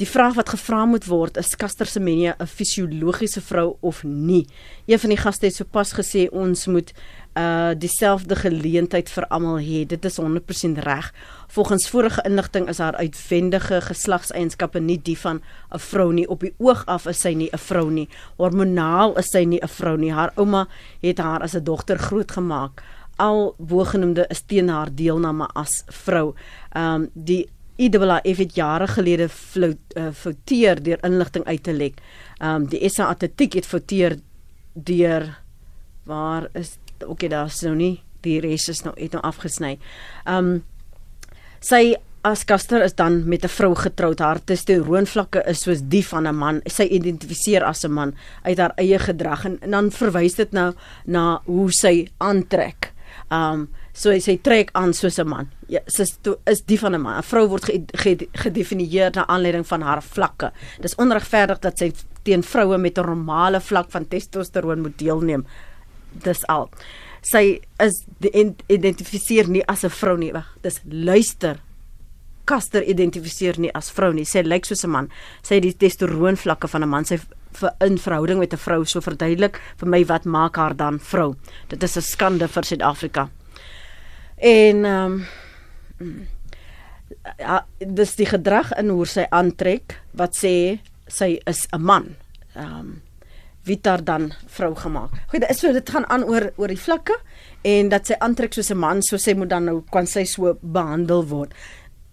Die 0.00 0.08
vraag 0.08 0.34
wat 0.34 0.48
gevra 0.48 0.86
moet 0.88 1.04
word 1.04 1.36
is 1.36 1.52
Caster 1.56 1.86
Semenya 1.86 2.34
'n 2.38 2.46
fisiologiese 2.46 3.40
vrou 3.40 3.76
of 3.80 4.02
nie? 4.04 4.46
Een 4.86 4.98
van 4.98 5.08
die 5.10 5.18
gaste 5.18 5.46
het 5.46 5.54
sopas 5.54 5.92
gesê 5.92 6.28
ons 6.30 6.66
moet 6.66 6.92
uh 7.36 7.70
dieselfde 7.76 8.36
geleentheid 8.36 9.10
vir 9.10 9.26
almal 9.28 9.58
hê. 9.58 9.86
Dit 9.86 10.04
is 10.04 10.18
100% 10.18 10.78
reg. 10.78 11.12
Volgens 11.48 11.88
vorige 11.88 12.22
inligting 12.24 12.68
is 12.68 12.78
haar 12.78 12.96
uitwendige 12.96 13.80
geslagseienskappe 13.80 14.80
nie 14.80 15.00
die 15.02 15.18
van 15.18 15.42
'n 15.74 15.78
vrou 15.78 16.12
nie. 16.12 16.28
Op 16.28 16.40
die 16.40 16.54
oog 16.58 16.86
af 16.86 17.06
is 17.06 17.20
sy 17.20 17.34
nie 17.34 17.50
'n 17.52 17.58
vrou 17.58 17.90
nie. 17.90 18.08
Hormonaal 18.36 19.18
is 19.18 19.30
sy 19.30 19.44
nie 19.44 19.60
'n 19.62 19.68
vrou 19.68 19.96
nie. 19.96 20.12
Haar 20.12 20.32
ouma 20.36 20.68
het 21.00 21.18
haar 21.18 21.42
as 21.42 21.54
'n 21.54 21.64
dogter 21.64 21.98
grootgemaak. 21.98 22.82
Al 23.16 23.54
bogenoemde 23.58 24.26
is 24.28 24.40
teen 24.40 24.68
haar 24.68 24.94
deelname 24.94 25.48
as 25.54 25.84
vrou. 25.86 26.34
Um 26.76 27.10
die 27.14 27.48
IAAF 27.82 28.38
het 28.38 28.54
jare 28.54 28.86
gelede 28.86 29.28
fouteer 29.28 30.78
uh, 30.78 30.84
deur 30.84 31.04
inligting 31.04 31.44
uit 31.44 31.62
te 31.62 31.72
lek. 31.72 32.00
Um, 32.38 32.66
die 32.66 32.88
SA 32.88 33.08
Atletiek 33.10 33.54
het 33.54 33.66
fouteer 33.66 34.18
deur 34.74 35.28
waar 36.04 36.48
is 36.54 36.78
okay 37.06 37.28
daar's 37.28 37.62
nou 37.62 37.74
nie 37.74 38.02
die 38.22 38.38
res 38.42 38.68
is 38.70 38.84
nou 38.86 38.94
het 38.96 39.14
nou 39.16 39.22
afgesny. 39.26 39.76
Um, 40.28 40.62
sy 41.60 41.94
as 42.22 42.44
Caster 42.46 42.84
is 42.84 42.94
dan 42.94 43.28
met 43.28 43.44
'n 43.44 43.48
vrou 43.48 43.74
getroud. 43.74 44.18
Haar 44.18 44.38
testosteronvlakke 44.38 45.42
is 45.46 45.62
soos 45.62 45.80
die 45.82 46.06
van 46.06 46.28
'n 46.28 46.34
man. 46.34 46.60
Sy 46.66 46.82
identifiseer 46.82 47.64
as 47.64 47.84
'n 47.84 47.92
man 47.92 48.14
uit 48.42 48.58
haar 48.58 48.72
eie 48.76 48.98
gedrag 48.98 49.44
en, 49.44 49.58
en 49.60 49.70
dan 49.70 49.90
verwys 49.90 50.34
dit 50.34 50.52
nou 50.52 50.74
na 51.06 51.42
hoe 51.44 51.70
sy 51.72 52.08
aantrek. 52.18 52.92
Um 53.30 53.68
So 53.92 54.10
hy 54.10 54.20
sê 54.24 54.38
trek 54.40 54.70
aan 54.72 54.94
soos 54.96 55.18
'n 55.18 55.28
man. 55.28 55.50
Ja, 55.68 55.80
sy 55.86 56.04
is 56.46 56.62
die 56.62 56.78
van 56.78 56.94
'n 56.94 57.00
man. 57.00 57.18
'n 57.18 57.22
Vrou 57.22 57.48
word 57.48 57.70
gedefinieer 58.32 59.10
na 59.14 59.26
aanleiding 59.26 59.66
van 59.66 59.82
haar 59.82 60.02
vlakke. 60.02 60.52
Dis 60.80 60.94
onregverdig 60.94 61.60
dat 61.60 61.78
sy 61.78 61.92
teen 62.22 62.42
vroue 62.42 62.78
met 62.78 62.98
'n 62.98 63.06
normale 63.06 63.60
vlak 63.60 63.90
van 63.90 64.08
testosteron 64.08 64.80
moet 64.80 64.98
deelneem. 64.98 65.44
Dis 66.12 66.46
al. 66.46 66.70
Sy 67.22 67.60
is 67.78 68.04
identifiseer 68.66 69.48
nie 69.48 69.66
as 69.66 69.84
'n 69.84 69.90
vrou 69.90 70.16
nie. 70.16 70.32
Dis 70.62 70.80
luister. 70.88 71.60
Kaster 72.44 72.82
identifiseer 72.82 73.58
nie 73.58 73.72
as 73.74 73.90
vrou 73.90 74.12
nie. 74.12 74.24
Sy 74.24 74.42
lyk 74.42 74.64
soos 74.64 74.84
'n 74.84 74.90
man. 74.90 75.08
Sy 75.42 75.54
het 75.54 75.62
die 75.62 75.76
testosteron 75.76 76.36
vlakke 76.36 76.68
van 76.68 76.82
'n 76.82 76.88
man. 76.88 77.04
Sy 77.04 77.18
vir 77.52 77.70
in 77.80 77.98
verhouding 77.98 78.38
met 78.38 78.52
'n 78.52 78.56
vrou 78.56 78.84
so 78.84 79.00
verduidelik 79.00 79.60
vir 79.76 79.88
my 79.88 80.04
wat 80.04 80.24
maak 80.24 80.56
haar 80.56 80.76
dan 80.76 80.98
vrou. 80.98 81.34
Dit 81.68 81.82
is 81.82 81.96
'n 81.96 82.00
skande 82.00 82.48
vir 82.48 82.64
Suid-Afrika. 82.64 83.30
En 84.42 84.84
ehm 84.84 85.22
um, 85.98 86.28
ja, 87.38 87.60
dis 87.78 88.14
die 88.18 88.26
gedrag 88.26 88.72
in 88.74 88.88
hoe 88.90 89.06
sy 89.06 89.22
aantrek 89.30 90.00
wat 90.18 90.34
sê 90.34 90.80
sy 91.06 91.36
is 91.46 91.66
'n 91.70 91.82
man. 91.82 92.16
Ehm 92.54 92.78
um, 92.78 93.02
wie 93.62 93.78
daar 93.80 94.04
dan 94.04 94.32
vrou 94.46 94.74
gemaak. 94.74 95.10
Goed, 95.30 95.44
is 95.50 95.58
so 95.58 95.72
dit 95.72 95.90
gaan 95.90 96.06
aan 96.10 96.24
oor 96.24 96.50
oor 96.56 96.68
die 96.68 96.80
vlakke 96.80 97.14
en 97.62 97.88
dat 97.88 98.06
sy 98.06 98.18
aantrek 98.18 98.52
soos 98.52 98.70
'n 98.70 98.78
man, 98.78 99.02
so 99.02 99.16
sy 99.16 99.34
moet 99.34 99.48
dan 99.48 99.64
nou 99.64 99.84
kan 99.90 100.06
sy 100.06 100.24
so 100.24 100.58
behandel 100.60 101.26
word. 101.26 101.54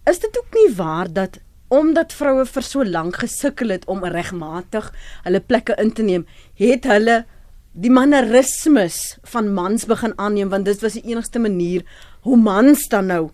Is 0.06 0.20
dit 0.20 0.38
ook 0.38 0.54
nie 0.54 0.76
waar 0.76 1.14
dat 1.14 1.40
omdat 1.68 2.14
vroue 2.14 2.46
vir 2.46 2.64
so 2.64 2.84
lank 2.84 3.16
gesukkel 3.16 3.70
het 3.70 3.86
om 3.86 4.06
regmatig 4.06 4.94
hulle 5.24 5.40
plekke 5.40 5.76
in 5.78 5.92
te 5.92 6.04
neem, 6.04 6.26
het 6.54 6.84
hulle 6.84 7.26
die 7.74 7.92
mannerismes 7.92 9.18
van 9.24 9.54
mans 9.54 9.86
begin 9.86 10.14
aanneem 10.18 10.50
want 10.50 10.66
dit 10.66 10.82
was 10.82 10.98
die 10.98 11.06
enigste 11.12 11.40
manier 11.40 11.86
hoe 12.22 12.38
mans 12.38 12.88
dan 12.88 13.06
nou 13.06 13.30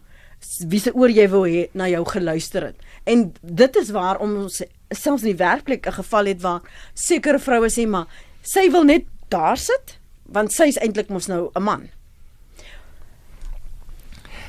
wie 0.70 0.80
se 0.80 0.94
oor 0.94 1.10
jy 1.10 1.28
wil 1.30 1.46
hê 1.50 1.68
na 1.74 1.88
jou 1.90 2.06
geluister 2.06 2.64
het. 2.70 2.76
En 3.04 3.34
dit 3.42 3.76
is 3.76 3.90
waar 3.90 4.20
ons 4.22 4.62
selfs 4.90 5.24
in 5.24 5.34
die 5.34 5.42
werklik 5.42 5.88
'n 5.88 6.00
geval 6.02 6.26
het 6.26 6.42
waar 6.42 6.62
sekere 6.94 7.40
vroue 7.40 7.70
sê 7.70 7.88
maar 7.88 8.08
sy 8.42 8.70
wil 8.72 8.84
net 8.84 9.06
daar 9.30 9.58
sit 9.58 10.00
want 10.24 10.52
sy 10.52 10.64
is 10.64 10.78
eintlik 10.78 11.10
mos 11.10 11.28
nou 11.28 11.50
'n 11.56 11.64
man. 11.64 11.90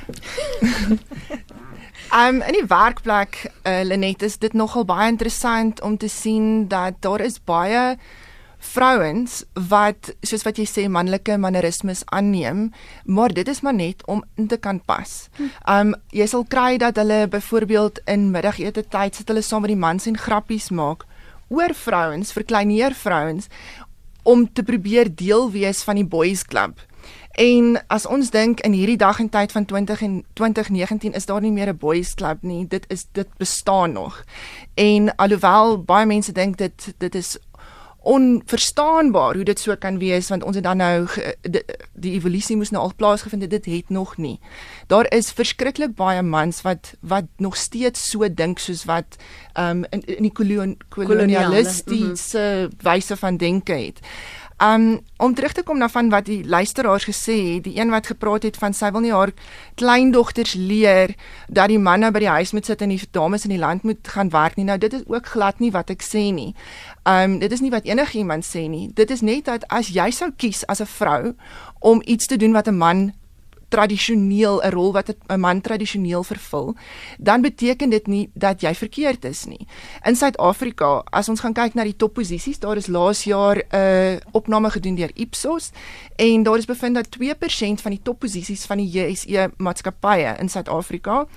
Um 2.13 2.41
in 2.41 2.55
die 2.55 2.67
werkplek 2.67 3.51
uh, 3.67 3.81
Lenet 3.83 4.21
is 4.21 4.37
dit 4.37 4.53
nogal 4.53 4.85
baie 4.87 5.09
interessant 5.11 5.81
om 5.81 5.97
te 5.97 6.07
sien 6.07 6.67
dat 6.67 7.01
daar 7.03 7.19
is 7.19 7.35
baie 7.43 7.97
vrouens 8.57 9.43
wat 9.69 10.11
soos 10.21 10.43
wat 10.43 10.57
jy 10.57 10.65
sê 10.65 10.87
manlike 10.89 11.37
mannerismes 11.37 12.03
aanneem, 12.05 12.71
maar 13.05 13.33
dit 13.33 13.47
is 13.47 13.61
maar 13.61 13.73
net 13.73 14.05
om 14.05 14.23
in 14.35 14.47
te 14.47 14.57
kan 14.57 14.79
pas. 14.85 15.29
Um 15.69 15.95
jy 16.11 16.27
sal 16.27 16.45
kry 16.49 16.77
dat 16.77 16.97
hulle 16.97 17.27
byvoorbeeld 17.27 18.01
in 18.05 18.31
middagete 18.31 18.83
tyd 18.89 19.15
sit 19.15 19.27
hulle 19.27 19.41
saam 19.41 19.61
met 19.61 19.73
die 19.73 19.79
mans 19.79 20.07
en 20.07 20.17
grappies 20.17 20.69
maak 20.69 21.05
oor 21.47 21.73
vrouens, 21.73 22.33
verkleineer 22.35 22.93
vrouens 22.93 23.47
om 24.27 24.43
te 24.53 24.63
probeer 24.63 25.07
deel 25.15 25.51
wees 25.51 25.83
van 25.87 25.95
die 25.95 26.07
boys 26.07 26.43
club. 26.43 26.81
En 27.37 27.77
as 27.93 28.07
ons 28.09 28.31
dink 28.33 28.63
in 28.65 28.73
hierdie 28.73 28.97
dag 28.97 29.19
en 29.21 29.29
tyd 29.29 29.51
van 29.53 29.65
20 29.69 30.01
en 30.01 30.13
2019 30.33 31.13
is 31.13 31.27
daar 31.29 31.41
nie 31.41 31.51
meer 31.51 31.69
'n 31.69 31.77
boys 31.77 32.13
club 32.13 32.41
nie. 32.41 32.67
Dit 32.67 32.85
is 32.89 33.05
dit 33.11 33.27
bestaan 33.37 33.91
nog. 33.91 34.23
En 34.73 35.15
alhoewel 35.15 35.83
baie 35.83 36.05
mense 36.05 36.31
dink 36.31 36.57
dit 36.57 36.93
dit 36.97 37.15
is 37.15 37.37
onverstaanbaar 38.07 39.35
hoe 39.35 39.43
dit 39.43 39.59
so 39.59 39.75
kan 39.75 39.97
wees 39.99 40.29
want 40.31 40.43
ons 40.47 40.55
het 40.55 40.63
dan 40.63 40.79
nou 40.79 41.07
die, 41.41 41.63
die 41.93 42.13
evolusie 42.15 42.55
moes 42.55 42.71
nou 42.71 42.83
al 42.85 42.95
plaasgevind 42.95 43.43
het 43.43 43.51
dit 43.51 43.65
het 43.65 43.89
nog 43.89 44.15
nie. 44.17 44.39
Daar 44.87 45.09
is 45.11 45.33
verskriklik 45.35 45.95
baie 45.99 46.23
mans 46.23 46.61
wat 46.63 46.93
wat 47.01 47.27
nog 47.37 47.57
steeds 47.59 48.09
so 48.09 48.29
dink 48.29 48.63
soos 48.63 48.85
wat 48.87 49.19
um 49.59 49.83
in, 49.91 50.05
in 50.05 50.29
die 50.29 50.31
kolon, 50.31 50.77
kolonialistiese 50.89 52.39
mm 52.39 52.69
-hmm. 52.69 52.91
wyse 52.91 53.17
van 53.17 53.37
denke 53.37 53.73
het. 53.73 53.99
Um 54.57 55.01
om 55.17 55.33
terug 55.33 55.53
te 55.53 55.63
kom 55.63 55.77
na 55.77 55.89
van 55.89 56.09
wat 56.09 56.25
die 56.25 56.47
luisteraars 56.47 57.05
gesê 57.05 57.35
het, 57.53 57.63
die 57.63 57.79
een 57.79 57.89
wat 57.89 58.07
gepraat 58.07 58.43
het 58.43 58.57
van 58.57 58.73
sy 58.73 58.89
wil 58.91 59.01
nie 59.01 59.13
haar 59.13 59.31
kleindogters 59.75 60.53
leer 60.53 61.13
dat 61.47 61.69
die 61.69 61.79
manne 61.79 62.11
by 62.11 62.19
die 62.19 62.29
huis 62.29 62.53
moet 62.53 62.65
sit 62.65 62.81
en 62.81 62.89
die 62.89 63.01
dames 63.11 63.43
in 63.45 63.53
die 63.53 63.61
land 63.61 63.83
moet 63.83 64.07
gaan 64.07 64.29
werk 64.29 64.55
nie. 64.55 64.65
Nou 64.65 64.77
dit 64.77 64.93
is 64.93 65.05
ook 65.05 65.25
glad 65.25 65.59
nie 65.59 65.71
wat 65.71 65.89
ek 65.93 66.01
sê 66.01 66.31
nie. 66.33 66.55
Um 67.07 67.39
dit 67.39 67.51
is 67.51 67.61
nie 67.63 67.71
wat 67.71 67.85
enigiemand 67.87 68.43
sê 68.45 68.67
nie. 68.67 68.89
Dit 68.93 69.11
is 69.11 69.21
net 69.21 69.45
dat 69.45 69.63
as 69.71 69.93
jy 69.95 70.09
sou 70.11 70.31
kies 70.35 70.65
as 70.67 70.81
'n 70.81 70.85
vrou 70.85 71.35
om 71.79 72.01
iets 72.05 72.27
te 72.27 72.37
doen 72.37 72.51
wat 72.51 72.67
'n 72.67 72.77
man 72.77 73.13
tradisioneel 73.69 74.61
'n 74.63 74.71
rol 74.71 74.91
wat 74.91 75.15
'n 75.27 75.39
man 75.39 75.61
tradisioneel 75.61 76.23
vervul, 76.23 76.75
dan 77.19 77.41
beteken 77.41 77.89
dit 77.89 78.07
nie 78.07 78.29
dat 78.33 78.61
jy 78.61 78.75
verkeerd 78.75 79.25
is 79.25 79.45
nie. 79.45 79.67
In 80.03 80.15
Suid-Afrika, 80.15 81.03
as 81.11 81.29
ons 81.29 81.39
gaan 81.39 81.53
kyk 81.53 81.73
na 81.73 81.83
die 81.83 81.95
topposisies, 81.95 82.59
daar 82.59 82.77
is 82.77 82.87
laas 82.87 83.23
jaar 83.23 83.57
'n 83.57 83.75
uh, 83.75 84.17
opname 84.31 84.69
gedoen 84.69 84.95
deur 84.95 85.11
Ipsos 85.13 85.71
en 86.15 86.43
daar 86.43 86.57
is 86.57 86.65
bevind 86.65 86.95
dat 86.95 87.11
2% 87.11 87.81
van 87.81 87.91
die 87.91 88.01
topposisies 88.03 88.65
van 88.65 88.77
die 88.77 88.89
JSE 88.89 89.51
maatskappye 89.57 90.35
in 90.39 90.49
Suid-Afrika 90.49 91.27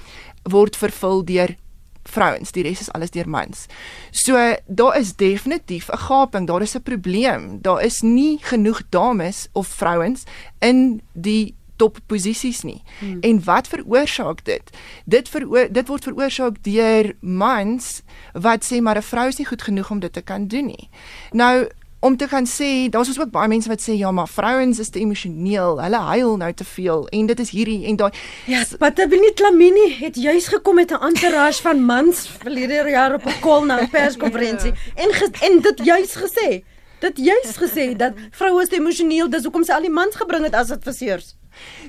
word 0.43 0.77
vervul 0.77 1.25
deur 1.25 1.57
vrouens, 2.03 2.53
die 2.53 2.63
res 2.63 2.81
is 2.81 2.93
alles 2.93 3.11
deur 3.11 3.29
mans. 3.29 3.67
So 4.11 4.57
daar 4.67 4.99
is 4.99 5.17
definitief 5.17 5.89
'n 5.91 5.97
gaping, 5.97 6.47
daar 6.47 6.63
is 6.63 6.75
'n 6.77 6.83
probleem. 6.83 7.59
Daar 7.63 7.83
is 7.83 8.01
nie 8.01 8.39
genoeg 8.41 8.83
dames 8.89 9.49
of 9.53 9.67
vrouens 9.67 10.25
in 10.59 11.03
die 11.13 11.55
top 11.81 11.99
posisies 12.07 12.63
nie. 12.63 12.83
Hmm. 12.99 13.21
En 13.21 13.45
wat 13.45 13.69
veroorsaak 13.69 14.45
dit? 14.45 14.71
Dit 15.05 15.29
veroor, 15.29 15.73
dit 15.73 15.89
word 15.89 16.05
veroorsaak 16.05 16.63
deur 16.63 17.13
mans 17.21 18.03
wat 18.33 18.65
sê 18.69 18.81
maar 18.81 19.01
'n 19.01 19.11
vrou 19.13 19.29
is 19.29 19.39
nie 19.39 19.47
goed 19.47 19.63
genoeg 19.63 19.91
om 19.91 20.01
dit 20.01 20.13
te 20.13 20.21
kan 20.21 20.47
doen 20.47 20.67
nie. 20.67 20.89
Nou 21.33 21.69
om 22.01 22.17
te 22.17 22.29
gaan 22.29 22.47
sê, 22.49 22.89
daar's 22.89 23.09
ons 23.09 23.21
ook 23.21 23.31
baie 23.31 23.49
mense 23.49 23.69
wat 23.69 23.83
sê 23.83 23.95
ja, 23.99 24.11
maar 24.11 24.29
vrouens 24.29 24.79
is 24.79 24.89
te 24.89 24.99
emosioneel. 24.99 25.81
Hulle 25.83 26.01
huil 26.09 26.37
nou 26.41 26.53
te 26.53 26.65
veel 26.65 27.07
en 27.09 27.27
dit 27.27 27.41
is 27.45 27.51
hierdie 27.51 27.85
en 27.91 27.97
daai. 28.01 28.11
Ja, 28.49 28.65
wat 28.81 29.01
het 29.03 29.13
nie 29.13 29.33
Klamini 29.37 29.87
het 29.99 30.17
juis 30.17 30.49
gekom 30.49 30.81
met 30.81 30.93
'n 30.93 31.03
entourage 31.11 31.63
van 31.63 31.85
mans 31.85 32.29
verlede 32.29 32.91
jaar 32.91 33.15
op 33.15 33.27
'n 33.27 33.41
kol 33.41 33.65
na 33.65 33.81
'n 33.81 33.91
perskonferensie 33.91 34.73
ja. 34.73 35.03
en 35.05 35.13
ges, 35.13 35.31
en 35.41 35.61
dit 35.61 35.85
juis 35.85 36.17
gesê. 36.17 36.63
Dit 37.01 37.17
juis 37.17 37.57
gesê 37.57 37.97
dat 37.97 38.13
vroue 38.31 38.63
is 38.63 38.69
te 38.69 38.77
emosioneel, 38.77 39.31
dis 39.31 39.43
hoekom 39.43 39.65
sy 39.65 39.73
al 39.73 39.81
die 39.81 39.91
mans 39.91 40.15
gebring 40.15 40.45
het 40.45 40.55
as 40.55 40.71
adviseurs. 40.71 41.37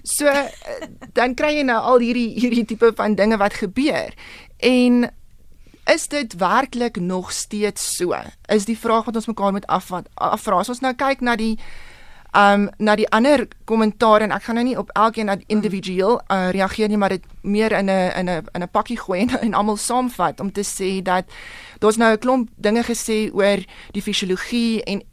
So 0.03 0.31
dan 1.13 1.35
kry 1.35 1.55
jy 1.55 1.63
nou 1.63 1.79
al 1.79 1.99
hierdie 1.99 2.39
hierdie 2.39 2.65
tipe 2.65 2.91
van 2.95 3.15
dinge 3.15 3.37
wat 3.37 3.53
gebeur. 3.53 4.13
En 4.57 5.11
is 5.85 6.07
dit 6.07 6.33
werklik 6.33 6.99
nog 6.99 7.31
steeds 7.31 7.95
so? 7.95 8.15
Is 8.47 8.65
die 8.65 8.77
vraag 8.77 9.05
wat 9.05 9.15
ons 9.15 9.25
mekaar 9.25 9.51
moet 9.51 9.67
afvat 9.67 10.07
afvra. 10.13 10.59
As 10.59 10.69
ons 10.69 10.79
nou 10.79 10.93
kyk 10.93 11.21
na 11.21 11.35
die 11.35 11.57
um 12.31 12.69
na 12.79 12.95
die 12.95 13.09
ander 13.11 13.47
kommentaar 13.67 14.23
en 14.23 14.31
ek 14.31 14.45
gaan 14.45 14.55
nou 14.55 14.63
nie 14.63 14.77
op 14.79 14.91
elkeen 14.95 15.31
individueel 15.51 16.21
uh, 16.31 16.49
reageer 16.55 16.87
nie, 16.87 16.97
maar 16.97 17.11
dit 17.11 17.25
meer 17.41 17.71
in 17.71 17.89
'n 17.89 18.11
in 18.19 18.29
'n 18.29 18.47
in 18.53 18.63
'n 18.63 18.71
pakkie 18.71 18.97
gooi 18.97 19.19
en, 19.21 19.29
en 19.45 19.53
almal 19.53 19.77
saamvat 19.77 20.39
om 20.39 20.51
te 20.51 20.63
sê 20.63 21.01
dat 21.03 21.25
daar's 21.79 21.97
nou 21.97 22.11
'n 22.13 22.19
klomp 22.19 22.49
dinge 22.55 22.83
gesê 22.83 23.33
oor 23.33 23.59
die 23.91 24.01
fisiologie 24.01 24.83
en 24.83 25.03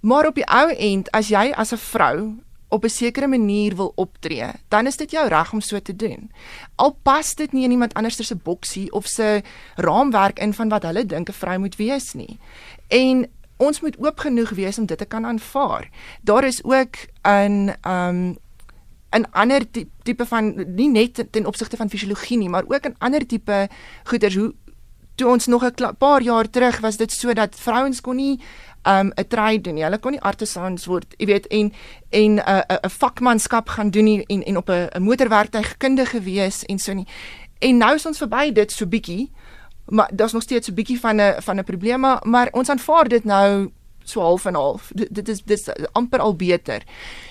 maar 0.00 0.26
op 0.26 0.34
die 0.34 0.46
ou 0.46 0.70
end 0.70 1.10
as 1.10 1.28
jy 1.28 1.52
as 1.54 1.72
'n 1.72 1.76
vrou 1.76 2.34
op 2.72 2.84
'n 2.84 2.88
sekere 2.88 3.26
manier 3.28 3.76
wil 3.76 3.92
optree, 3.94 4.50
dan 4.68 4.86
is 4.86 4.96
dit 4.96 5.10
jou 5.10 5.28
reg 5.28 5.52
om 5.52 5.60
so 5.60 5.80
te 5.82 5.96
doen. 5.96 6.30
Al 6.74 6.96
pas 7.02 7.34
dit 7.34 7.52
nie 7.52 7.64
in 7.64 7.70
iemand 7.70 7.94
anders 7.94 8.26
se 8.26 8.36
boksie 8.36 8.92
of 8.92 9.06
se 9.06 9.42
raamwerk 9.74 10.38
in 10.38 10.54
van 10.54 10.68
wat 10.68 10.82
hulle 10.82 11.06
dink 11.06 11.28
'n 11.28 11.32
vrou 11.32 11.58
moet 11.58 11.76
wees 11.76 12.12
nie. 12.12 12.38
En 12.88 13.30
ons 13.56 13.80
moet 13.80 13.96
oop 13.98 14.18
genoeg 14.18 14.50
wees 14.50 14.78
om 14.78 14.86
dit 14.86 14.98
te 14.98 15.04
kan 15.04 15.26
aanvaar. 15.26 15.88
Daar 16.22 16.44
is 16.44 16.64
ook 16.64 16.96
'n 17.22 17.74
um 17.86 18.36
'n 19.12 19.30
ander 19.30 19.62
tipe 20.02 20.26
van 20.26 20.74
nie 20.74 20.88
net 20.88 21.26
ten 21.30 21.46
opsigte 21.46 21.76
van 21.76 21.88
fisiologie 21.88 22.38
nie, 22.38 22.48
maar 22.48 22.64
ook 22.66 22.86
'n 22.86 22.96
ander 22.98 23.26
tipe 23.26 23.68
goeders 24.04 24.34
hoe 24.34 24.54
toe 25.22 25.30
ons 25.30 25.46
nog 25.46 25.64
'n 25.64 25.96
paar 25.98 26.22
jaar 26.22 26.50
terug 26.50 26.80
was 26.80 26.96
dit 26.96 27.12
sodat 27.12 27.54
vrouens 27.54 28.00
kon 28.00 28.16
nie 28.16 28.40
um 28.82 29.12
'n 29.14 29.26
trade 29.28 29.60
doen 29.60 29.74
nie. 29.74 29.84
Hulle 29.84 29.98
kon 29.98 30.10
nie 30.10 30.20
artisans 30.20 30.86
word, 30.86 31.14
jy 31.18 31.26
weet, 31.26 31.46
en 31.46 31.72
en 32.10 32.34
'n 32.34 32.38
uh, 32.38 32.62
'n 32.68 32.78
'n 32.82 32.90
vakmanskap 32.90 33.68
gaan 33.68 33.90
doen 33.90 34.04
nie 34.04 34.24
en 34.26 34.42
en 34.42 34.56
op 34.56 34.68
'n 34.68 34.88
'n 34.94 35.02
motorwerktuigkundige 35.02 36.20
wees 36.20 36.64
en 36.64 36.78
so 36.78 36.92
nie. 36.92 37.06
En 37.58 37.76
nou 37.76 37.94
is 37.94 38.06
ons 38.06 38.18
verby 38.18 38.52
dit 38.52 38.72
so 38.72 38.86
bietjie. 38.86 39.30
Maar 39.86 40.10
daar's 40.14 40.32
nog 40.32 40.42
steeds 40.42 40.66
so 40.66 40.72
bietjie 40.72 41.00
van 41.00 41.20
'n 41.20 41.42
van 41.42 41.58
'n 41.58 41.64
probleem, 41.64 42.00
maar 42.22 42.48
ons 42.52 42.68
aanvaar 42.68 43.08
dit 43.08 43.24
nou 43.24 43.70
so 44.04 44.20
half 44.20 44.44
en 44.44 44.54
half. 44.54 44.90
Dit, 44.94 45.14
dit 45.14 45.28
is 45.28 45.42
dis 45.42 45.68
amper 45.92 46.18
al 46.18 46.36
beter. 46.36 46.82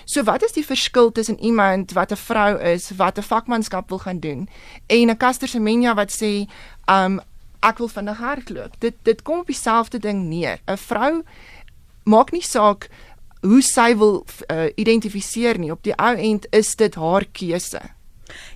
So 0.06 0.24
wat 0.24 0.44
is 0.44 0.52
die 0.52 0.66
verskil 0.66 1.12
tussen 1.12 1.40
iemand 1.40 1.92
wat 1.92 2.12
'n 2.12 2.16
vrou 2.16 2.60
is, 2.60 2.92
wat 2.96 3.18
'n 3.18 3.22
vakmanskap 3.22 3.90
wil 3.90 4.00
gaan 4.00 4.20
doen 4.20 4.50
en 4.88 5.10
'n 5.10 5.18
Caster 5.18 5.48
Semenya 5.48 5.94
wat 5.94 6.12
sê, 6.24 6.50
um 6.86 7.20
ek 7.62 7.78
wil 7.78 7.88
vinnig 7.88 8.18
hardloop. 8.18 8.76
Dit 8.80 8.96
dit 9.08 9.22
kom 9.22 9.40
op 9.40 9.50
dieselfde 9.50 10.00
ding 10.00 10.28
neer. 10.30 10.60
'n 10.68 10.78
Vrou 10.78 11.24
maak 12.04 12.32
nie 12.32 12.44
saak 12.44 12.90
hoe 13.42 13.62
sy 13.62 13.96
wil 13.98 14.26
uh, 14.52 14.70
identifiseer 14.76 15.58
nie. 15.58 15.72
Op 15.72 15.84
die 15.84 15.96
ou 15.98 16.16
end 16.18 16.48
is 16.52 16.76
dit 16.76 16.96
haar 16.96 17.26
keuse. 17.32 17.82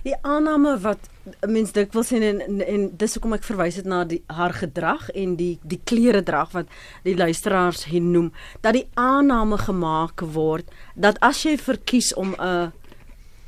Die 0.06 0.14
aanname 0.22 0.76
wat 0.80 1.10
mens 1.48 1.72
dikwels 1.74 2.10
sien 2.12 2.22
en, 2.22 2.60
en 2.62 2.86
dis 2.98 3.16
hoekom 3.16 3.34
ek 3.36 3.46
verwys 3.46 3.78
het 3.80 3.88
na 3.88 4.04
die 4.08 4.22
haar 4.30 4.54
gedrag 4.56 5.08
en 5.10 5.34
die 5.36 5.56
die 5.66 5.80
klere 5.84 6.22
drag 6.26 6.52
wat 6.54 6.70
die 7.06 7.16
luisteraars 7.18 7.86
hier 7.90 8.04
noem 8.04 8.30
dat 8.62 8.76
die 8.78 8.86
aanname 8.94 9.58
gemaak 9.58 10.22
word 10.36 10.70
dat 10.94 11.18
as 11.26 11.42
jy 11.44 11.56
verkies 11.58 12.12
om 12.14 12.34
'n 12.38 12.72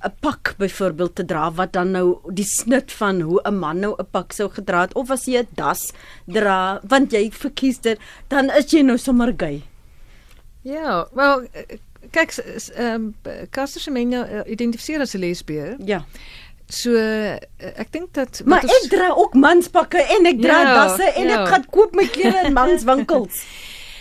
'n 0.05 0.13
pak 0.21 0.55
byvoorbeeld 0.59 1.15
te 1.15 1.25
dra 1.25 1.53
wat 1.53 1.73
dan 1.73 1.91
nou 1.91 2.19
die 2.31 2.45
snit 2.45 2.93
van 2.93 3.21
hoe 3.21 3.41
'n 3.45 3.59
man 3.59 3.81
nou 3.81 3.95
'n 3.99 4.07
pak 4.11 4.33
sou 4.33 4.49
gedra 4.51 4.81
het 4.81 4.95
of 4.95 5.11
as 5.11 5.25
jy 5.25 5.39
'n 5.39 5.49
das 5.55 5.93
dra 6.27 6.81
want 6.89 7.13
jy 7.13 7.31
verkies 7.31 7.81
dit 7.81 7.99
dan 8.29 8.51
is 8.51 8.71
jy 8.71 8.83
nou 8.83 8.99
sommer 8.99 9.35
gay. 9.37 9.63
Ja, 10.63 11.07
wel 11.13 11.49
kyk 12.11 12.33
ehm 12.75 12.95
um, 12.95 13.15
Caster 13.51 13.81
Semenya 13.81 14.27
uh, 14.27 14.51
identifiseer 14.51 15.01
as 15.01 15.15
'n 15.15 15.19
lesbier. 15.19 15.77
Ja. 15.85 16.05
So 16.69 16.91
uh, 16.93 17.35
ek 17.57 17.93
dink 17.93 18.13
dat 18.13 18.43
Maar 18.45 18.63
ons, 18.63 18.73
ek 18.73 18.91
dra 18.91 19.09
ook 19.17 19.35
manspakke 19.35 20.03
en 20.03 20.27
ek 20.27 20.41
dra 20.41 20.61
ja, 20.63 20.75
dasse 20.75 21.13
en 21.13 21.29
ja. 21.29 21.41
ek 21.41 21.49
gaan 21.49 21.65
koop 21.71 21.95
my 21.95 22.07
klere 22.07 22.47
in 22.47 22.53
manswinkels. 22.61 23.43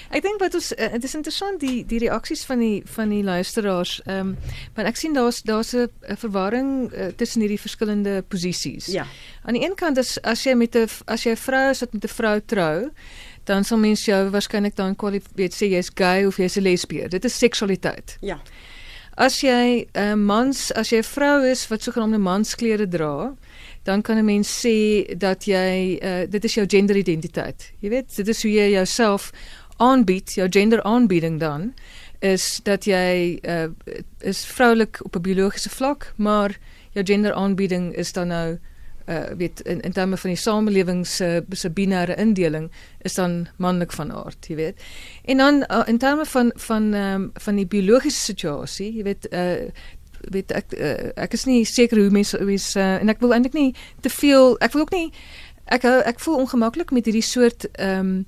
Ek 0.09 0.23
dink 0.23 0.39
wat 0.39 0.55
ons 0.55 0.71
uh, 0.71 0.91
dit 0.95 1.03
is 1.03 1.15
interessant 1.15 1.59
die 1.59 1.85
die 1.87 1.99
reaksies 1.99 2.45
van 2.47 2.61
die 2.63 2.81
van 2.95 3.09
die 3.11 3.23
luisteraars. 3.23 3.99
Ehm 4.05 4.33
um, 4.33 4.53
want 4.75 4.87
ek 4.87 4.99
sien 4.99 5.13
daar's 5.13 5.41
daar's 5.43 5.73
'n 5.75 5.89
verwarring 6.15 6.93
uh, 6.93 7.07
tussen 7.15 7.41
hierdie 7.41 7.59
verskillende 7.59 8.21
posisies. 8.27 8.85
Ja. 8.85 9.05
Aan 9.43 9.53
die 9.53 9.63
een 9.63 9.75
kant 9.75 9.97
is 9.97 10.17
as 10.21 10.43
jy 10.43 10.53
met 10.53 10.75
'n 10.75 10.87
as 11.05 11.23
jy 11.23 11.31
'n 11.31 11.43
vrou 11.47 11.69
is 11.69 11.79
wat 11.79 11.93
met 11.93 12.03
'n 12.03 12.07
vrou 12.07 12.39
trou, 12.45 12.91
dan 13.43 13.63
sal 13.63 13.77
mense 13.77 14.11
jou 14.11 14.29
waarskynlik 14.29 14.75
dan 14.75 14.95
kwalifiseer 14.95 15.51
sê 15.51 15.71
jy's 15.71 15.91
gay 15.93 16.25
of 16.25 16.37
jy's 16.37 16.57
'n 16.57 16.63
lesbier. 16.63 17.09
Dit 17.09 17.25
is 17.25 17.37
seksualiteit. 17.37 18.17
Ja. 18.21 18.39
As 19.17 19.41
jy 19.41 19.87
'n 19.93 19.99
uh, 19.99 20.15
mans 20.15 20.71
as 20.73 20.89
jy 20.89 20.97
'n 20.97 21.03
vrou 21.03 21.45
is 21.45 21.67
wat 21.67 21.83
sogenaamde 21.83 22.17
mansklere 22.17 22.87
dra, 22.87 23.35
dan 23.83 24.01
kan 24.01 24.17
'n 24.17 24.25
mens 24.25 24.65
sê 24.65 25.05
dat 25.17 25.45
jy 25.45 25.99
uh, 26.01 26.29
dit 26.29 26.43
is 26.43 26.53
jou 26.53 26.65
genderidentiteit. 26.67 27.71
Jy 27.79 27.89
weet, 27.89 28.15
dit 28.15 28.27
is 28.27 28.41
hoe 28.41 28.51
jy 28.51 28.69
jouself 28.69 29.31
aanbied, 29.77 30.33
jou 30.33 30.47
gender 30.49 30.83
aanbieding 30.83 31.39
dan 31.39 31.73
is 32.19 32.59
dat 32.63 32.85
jy 32.85 33.37
uh, 33.45 33.67
is 34.19 34.45
vroulik 34.45 34.99
op 35.05 35.15
'n 35.15 35.21
biologiese 35.21 35.69
vlak, 35.69 36.13
maar 36.15 36.57
jou 36.91 37.05
gender 37.05 37.33
aanbieding 37.33 37.95
is 37.95 38.11
dan 38.13 38.27
nou 38.27 38.57
uh 39.07 39.23
weet 39.37 39.61
in 39.61 39.79
in 39.81 39.91
terme 39.91 40.17
van 40.17 40.29
die 40.29 40.39
samelewing 40.39 41.07
se 41.07 41.45
se 41.49 41.69
binêre 41.69 42.15
indeling 42.15 42.71
is 43.01 43.13
dan 43.13 43.47
manlik 43.57 43.91
van 43.91 44.11
aard, 44.11 44.47
jy 44.47 44.55
weet. 44.55 44.81
En 45.23 45.37
dan 45.37 45.65
uh, 45.71 45.81
in 45.85 45.97
terme 45.97 46.25
van 46.25 46.51
van 46.55 46.93
um, 46.93 47.29
van 47.33 47.55
die 47.55 47.67
biologiese 47.67 48.19
situasie, 48.19 48.95
jy 48.95 49.03
weet 49.03 49.27
uh 49.31 49.69
weet 50.21 50.51
ek 50.51 50.73
uh, 50.73 51.09
ek 51.15 51.33
is 51.33 51.45
nie 51.45 51.65
seker 51.65 51.97
hoe 51.97 52.09
mense 52.09 52.37
is 52.51 52.75
uh, 52.75 52.95
en 53.01 53.09
ek 53.09 53.19
wil 53.19 53.33
eintlik 53.33 53.53
nie 53.53 53.75
te 54.01 54.09
veel 54.09 54.57
ek 54.59 54.73
wil 54.73 54.81
ook 54.81 54.91
nie 54.91 55.11
ek 55.65 55.83
ek 55.83 56.19
voel 56.19 56.41
ongemaklik 56.43 56.91
met 56.91 57.05
hierdie 57.05 57.25
soort 57.25 57.69
ehm 57.71 57.99
um, 57.99 58.25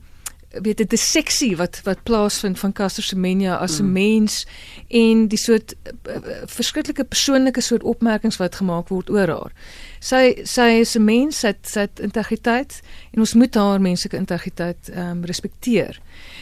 weet 0.50 0.78
dit 0.78 0.94
is 0.94 1.12
seksie 1.12 1.56
wat 1.58 1.82
wat 1.84 2.04
plaasvind 2.04 2.60
van 2.60 2.72
Caster 2.74 3.04
Semenya 3.04 3.56
as 3.56 3.80
'n 3.80 3.84
mm. 3.84 3.92
mens 3.92 4.48
en 4.88 5.28
die 5.28 5.38
soort 5.38 5.76
uh, 5.86 6.18
verskriklike 6.46 7.04
persoonlike 7.04 7.62
soort 7.62 7.84
opmerkings 7.84 8.38
wat 8.38 8.56
gemaak 8.56 8.88
word 8.88 9.10
oor 9.10 9.28
haar. 9.28 9.54
Sy 10.00 10.42
sy 10.44 10.82
is 10.82 10.96
'n 10.96 11.04
mens, 11.04 11.40
sy 11.40 11.48
het, 11.48 11.68
sy 11.68 11.80
het 11.80 12.00
integriteit 12.00 12.82
en 13.14 13.20
ons 13.20 13.34
moet 13.34 13.56
haar 13.56 13.82
menslike 13.82 14.18
integriteit 14.18 14.90
ehm 14.90 15.10
um, 15.10 15.24
respekteer. 15.24 16.02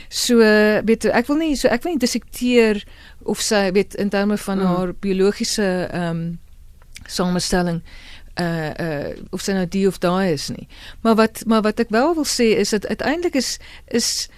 So 0.10 0.38
weet 0.86 1.06
ek 1.06 1.28
wil 1.28 1.38
nie 1.38 1.56
so 1.56 1.68
ek 1.68 1.84
wil 1.84 1.92
nie 1.92 2.00
dissekteer 2.00 2.84
of 3.24 3.42
sy 3.42 3.72
weet 3.72 3.96
in 3.96 4.10
terme 4.10 4.38
van 4.38 4.58
mm. 4.58 4.66
haar 4.66 4.94
biologiese 4.94 5.90
ehm 5.92 6.10
um, 6.10 6.40
samestelling 7.08 7.82
uh 8.40 8.72
uh 8.80 9.16
of 9.30 9.42
sy 9.42 9.56
nou 9.58 9.68
die 9.68 9.88
of 9.88 9.98
daai 9.98 10.32
is 10.34 10.50
nie. 10.54 10.68
Maar 11.02 11.16
wat 11.16 11.44
maar 11.46 11.62
wat 11.62 11.80
ek 11.80 11.90
wel 11.90 12.14
wil 12.16 12.28
sê 12.28 12.54
is 12.58 12.70
dat 12.70 12.88
uiteindelik 12.88 13.36
is 13.36 13.58
is 13.88 14.30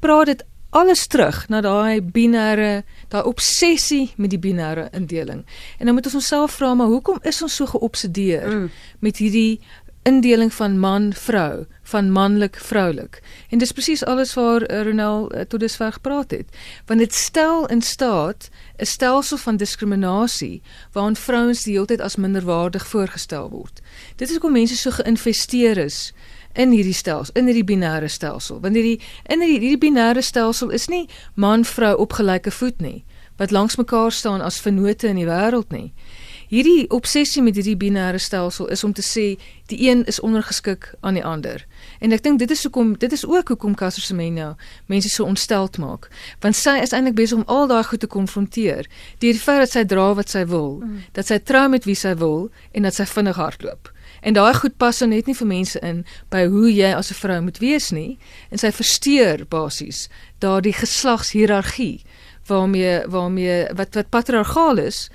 praat 0.00 0.26
dit 0.26 0.44
alles 0.72 1.06
terug 1.06 1.48
na 1.52 1.60
daai 1.60 2.00
binêre 2.00 2.82
daai 3.12 3.24
obsessie 3.28 4.12
met 4.16 4.32
die 4.32 4.40
binêre 4.40 4.88
indeling. 4.96 5.44
En 5.78 5.86
dan 5.86 5.94
moet 5.94 6.08
ons 6.08 6.14
onsself 6.14 6.56
vra 6.56 6.74
maar 6.74 6.86
hoekom 6.86 7.18
is 7.28 7.42
ons 7.42 7.56
so 7.56 7.66
geobsedeer 7.66 8.46
mm. 8.48 8.70
met 8.98 9.20
hierdie 9.20 9.60
indeling 10.02 10.54
van 10.54 10.78
man 10.78 11.12
vrou 11.12 11.66
van 11.82 12.10
manlik 12.10 12.56
vroulik. 12.56 13.20
En 13.48 13.58
dis 13.58 13.72
presies 13.72 14.04
alles 14.04 14.34
waar 14.34 14.70
uh, 14.70 14.82
Ronel 14.82 15.34
uh, 15.34 15.40
tot 15.40 15.60
dusver 15.60 15.92
gepraat 15.92 16.30
het. 16.30 16.56
Want 16.86 17.00
dit 17.00 17.14
stel 17.14 17.66
in 17.66 17.82
staat 17.82 18.48
'n 18.76 18.84
stelsel 18.84 19.36
van 19.36 19.56
diskriminasie 19.56 20.62
waarin 20.92 21.16
vrouens 21.16 21.62
die 21.62 21.72
hele 21.72 21.86
tyd 21.86 22.00
as 22.00 22.16
minderwaardig 22.16 22.86
voorgestel 22.86 23.50
word. 23.50 23.80
Dit 24.16 24.28
is 24.28 24.32
hoekom 24.32 24.52
mense 24.52 24.76
so 24.76 24.90
geïnvesteer 24.90 25.76
is 25.76 26.12
in 26.52 26.70
hierdie 26.70 26.94
stelsel 26.94 27.34
in 27.34 27.44
hierdie 27.44 27.76
binêre 27.76 28.08
stelsel. 28.08 28.60
Want 28.60 28.74
hierdie 28.74 29.00
in 29.26 29.40
hierdie, 29.40 29.68
hierdie 29.68 29.90
binêre 29.90 30.22
stelsel 30.22 30.70
is 30.70 30.86
nie 30.86 31.08
man 31.34 31.64
vrou 31.64 31.96
op 31.96 32.12
gelyke 32.12 32.50
voet 32.50 32.80
nie 32.80 33.04
wat 33.36 33.50
langs 33.50 33.76
mekaar 33.76 34.12
staan 34.12 34.40
as 34.40 34.60
vennote 34.60 35.08
in 35.08 35.16
die 35.16 35.26
wêreld 35.26 35.72
nie 35.72 35.92
hierdie 36.52 36.84
obsessie 36.92 37.40
met 37.42 37.56
hierdie 37.56 37.78
binêre 37.80 38.18
stelsel 38.20 38.68
is 38.74 38.82
om 38.84 38.92
te 38.92 39.02
sê 39.04 39.24
die 39.72 39.78
een 39.88 40.02
is 40.10 40.20
ondergeskik 40.20 40.90
aan 41.00 41.16
die 41.16 41.24
ander. 41.24 41.64
En 42.04 42.12
ek 42.12 42.24
dink 42.26 42.42
dit 42.42 42.50
is 42.52 42.64
hoekom 42.66 42.92
dit 43.00 43.12
is 43.16 43.24
ook 43.24 43.54
hoekom 43.54 43.76
Caster 43.78 44.04
Semenya 44.04 44.50
mense 44.92 45.08
so 45.08 45.24
ontsteld 45.24 45.78
maak, 45.80 46.10
want 46.44 46.58
sy 46.58 46.76
is 46.84 46.92
eintlik 46.92 47.16
besig 47.16 47.40
om 47.40 47.48
al 47.48 47.70
daai 47.72 47.80
goed 47.88 48.04
te 48.04 48.10
konfronteer 48.10 48.84
deur 48.84 49.32
die 49.32 49.40
feit 49.40 49.62
dat 49.64 49.72
sy 49.72 49.86
dra 49.88 50.10
wat 50.18 50.28
sy 50.28 50.44
wil, 50.50 50.82
mm. 50.84 51.00
dat 51.16 51.32
sy 51.32 51.40
trou 51.40 51.64
met 51.72 51.88
wie 51.88 51.96
sy 51.96 52.12
wil 52.20 52.50
en 52.76 52.84
dat 52.88 53.00
sy 53.00 53.08
vinnig 53.08 53.40
hardloop. 53.40 53.88
En 54.20 54.36
daai 54.36 54.52
goed 54.54 54.76
pas 54.76 54.98
dan 55.00 55.10
net 55.10 55.26
nie 55.26 55.38
vir 55.38 55.48
mense 55.48 55.80
in 55.80 56.04
by 56.30 56.44
hoe 56.52 56.68
jy 56.68 56.92
as 56.92 57.10
'n 57.10 57.20
vrou 57.22 57.40
moet 57.48 57.58
wees 57.64 57.90
nie 57.96 58.18
en 58.50 58.58
sy 58.58 58.70
versteur 58.70 59.46
basies 59.48 60.08
daardie 60.44 60.76
geslagshierargie 60.76 62.04
waarmee 62.46 63.06
waarmee 63.08 63.72
wat 63.74 63.94
wat 63.94 64.10
patriargaal 64.10 64.78
is 64.78 65.08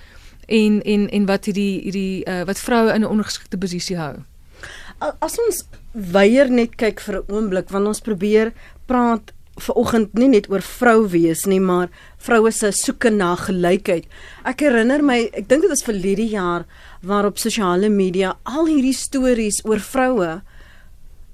en 0.47 0.81
en 0.81 1.09
en 1.09 1.25
wat 1.25 1.45
hierdie 1.45 1.81
hierdie 1.83 2.23
uh, 2.25 2.43
wat 2.47 2.59
vroue 2.59 2.93
in 2.93 3.01
'n 3.01 3.11
ondergeskikte 3.11 3.57
posisie 3.57 3.97
hou. 3.97 4.15
As 5.19 5.37
ons 5.39 5.63
weier 5.91 6.49
net 6.49 6.75
kyk 6.75 6.99
vir 6.99 7.15
'n 7.17 7.31
oomblik 7.31 7.69
want 7.69 7.87
ons 7.87 8.01
probeer 8.01 8.53
praat 8.85 9.33
ver 9.57 9.75
oggend 9.75 10.13
nie 10.13 10.29
net 10.29 10.49
oor 10.49 10.61
vrou 10.61 11.07
wees 11.09 11.45
nie, 11.45 11.59
maar 11.59 11.89
vroue 12.17 12.51
se 12.51 12.71
soeke 12.71 13.09
na 13.09 13.35
gelykheid. 13.35 14.05
Ek 14.45 14.59
herinner 14.59 15.01
my, 15.01 15.29
ek 15.33 15.47
dink 15.49 15.61
dit 15.61 15.69
was 15.69 15.83
verlede 15.83 16.27
jaar 16.29 16.65
waarop 17.01 17.37
sosiale 17.37 17.89
media 17.89 18.37
al 18.43 18.65
hierdie 18.65 18.93
stories 18.93 19.65
oor 19.65 19.79
vroue. 19.79 20.41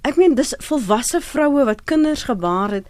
Ek 0.03 0.15
meen 0.15 0.35
dis 0.35 0.55
volwasse 0.59 1.21
vroue 1.21 1.65
wat 1.65 1.85
kinders 1.85 2.23
gebaar 2.23 2.71
het 2.71 2.85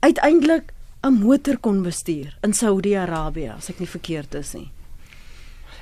uiteindelik 0.00 0.72
'n 1.02 1.12
motor 1.12 1.56
kon 1.56 1.82
bestuur 1.82 2.36
in 2.42 2.52
Saudi-Arabië, 2.52 3.56
as 3.56 3.70
ek 3.70 3.80
nie 3.80 3.88
verkeerd 3.88 4.34
is 4.34 4.54
nie 4.54 4.70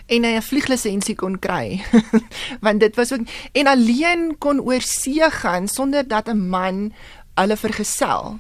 en 0.07 0.25
hy 0.25 0.37
'n 0.37 0.43
vlieglisensie 0.43 1.15
kon 1.17 1.39
kry. 1.39 1.81
Want 2.65 2.81
dit 2.81 2.97
was 2.97 3.13
ook 3.13 3.27
en 3.53 3.67
alleen 3.67 4.37
kon 4.39 4.61
oor 4.61 4.81
see 4.81 5.31
gaan 5.31 5.69
sonder 5.69 6.09
dat 6.09 6.29
'n 6.29 6.49
man 6.49 6.93
hulle 7.35 7.57
vergesel. 7.57 8.39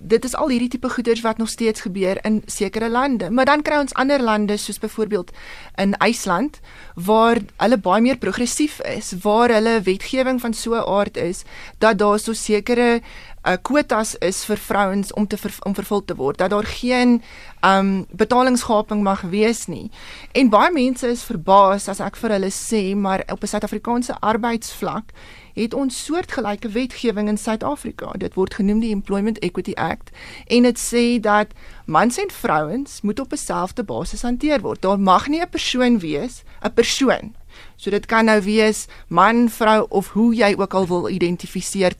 Dit 0.00 0.24
is 0.24 0.34
al 0.34 0.48
hierdie 0.48 0.68
tipe 0.68 0.88
goeders 0.88 1.20
wat 1.20 1.36
nog 1.36 1.48
steeds 1.48 1.80
gebeur 1.80 2.24
in 2.24 2.42
sekere 2.46 2.88
lande. 2.88 3.30
Maar 3.30 3.44
dan 3.44 3.62
kry 3.62 3.76
ons 3.76 3.94
ander 3.94 4.22
lande 4.22 4.56
soos 4.56 4.78
byvoorbeeld 4.78 5.30
in 5.74 5.94
IJsland 5.94 6.60
waar 6.94 7.38
hulle 7.56 7.78
baie 7.78 8.02
meer 8.02 8.16
progressief 8.16 8.80
is, 8.80 9.12
waar 9.22 9.52
hulle 9.52 9.80
wetgewing 9.80 10.40
van 10.40 10.54
so 10.54 10.74
'n 10.74 10.88
aard 10.88 11.16
is 11.16 11.42
dat 11.78 11.98
daar 11.98 12.18
so 12.18 12.32
sekere 12.32 13.00
uh, 13.46 13.56
kwotas 13.62 14.14
is 14.18 14.44
vir 14.44 14.58
vrouens 14.58 15.12
om 15.12 15.26
te 15.26 15.36
ver, 15.36 15.54
om 15.62 15.74
vervul 15.74 16.04
te 16.04 16.16
word 16.18 16.38
dat 16.38 16.50
daar 16.50 16.66
geen 16.66 17.20
um 17.64 18.06
betalingsgaping 18.10 19.02
mag 19.02 19.20
wees 19.30 19.66
nie. 19.66 19.90
En 20.32 20.50
baie 20.50 20.72
mense 20.72 21.06
is 21.08 21.24
verbaas 21.26 21.88
as 21.88 22.00
ek 22.04 22.18
vir 22.20 22.36
hulle 22.36 22.52
sê 22.54 22.94
maar 22.94 23.24
op 23.32 23.42
'n 23.42 23.46
Suid-Afrikaanse 23.46 24.18
arbeidsvlak 24.20 25.12
het 25.54 25.74
ons 25.74 26.04
soortgelyke 26.04 26.68
wetgewing 26.68 27.28
in 27.28 27.38
Suid-Afrika. 27.38 28.12
Dit 28.18 28.34
word 28.34 28.54
genoem 28.54 28.80
die 28.80 28.92
Employment 28.92 29.38
Equity 29.38 29.72
Act 29.74 30.10
en 30.46 30.62
dit 30.62 30.78
sê 30.78 31.20
dat 31.20 31.46
mans 31.86 32.18
en 32.18 32.30
vrouens 32.30 33.00
moet 33.00 33.20
op 33.20 33.32
'n 33.32 33.36
selfde 33.36 33.82
basis 33.82 34.22
hanteer 34.22 34.60
word. 34.60 34.82
Daar 34.82 35.00
mag 35.00 35.28
nie 35.28 35.40
'n 35.40 35.48
persoon 35.48 35.98
wees, 35.98 36.42
'n 36.62 36.72
persoon 36.74 37.34
So 37.76 37.90
dit 37.90 38.06
kan 38.08 38.28
nou 38.28 38.40
wees 38.44 38.86
man, 39.08 39.46
vrou 39.52 39.86
of 39.88 40.12
hoe 40.16 40.34
jy 40.34 40.54
ook 40.56 40.74
al 40.74 40.86
wil 40.86 41.08
identifiseer 41.12 41.96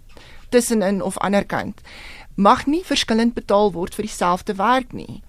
tussenin 0.56 1.02
of 1.04 1.20
ander 1.20 1.44
kant 1.44 1.84
mag 2.36 2.66
nie 2.66 2.84
verskillend 2.84 3.34
betaal 3.34 3.72
word 3.72 3.94
vir 3.96 4.04
dieselfde 4.04 4.56
werk 4.60 4.92
nie. 4.92 5.22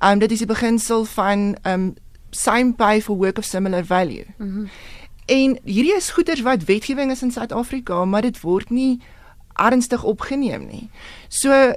Um 0.00 0.18
dit 0.18 0.32
is 0.32 0.40
die 0.44 0.48
beginsel 0.48 1.04
van 1.04 1.54
um 1.68 1.94
same 2.30 2.72
pay 2.74 3.02
for 3.02 3.16
work 3.16 3.38
of 3.38 3.44
similar 3.44 3.84
value. 3.84 4.24
Mm 4.38 4.52
-hmm. 4.54 4.68
En 5.26 5.58
hierdie 5.64 5.96
is 5.96 6.10
goeders 6.10 6.40
wat 6.40 6.64
wetgewing 6.64 7.10
is 7.10 7.22
in 7.22 7.30
Suid-Afrika, 7.30 8.04
maar 8.04 8.22
dit 8.22 8.40
word 8.40 8.70
nie 8.70 9.00
ernstig 9.52 10.02
opgeneem 10.02 10.66
nie. 10.66 10.90
So 11.28 11.72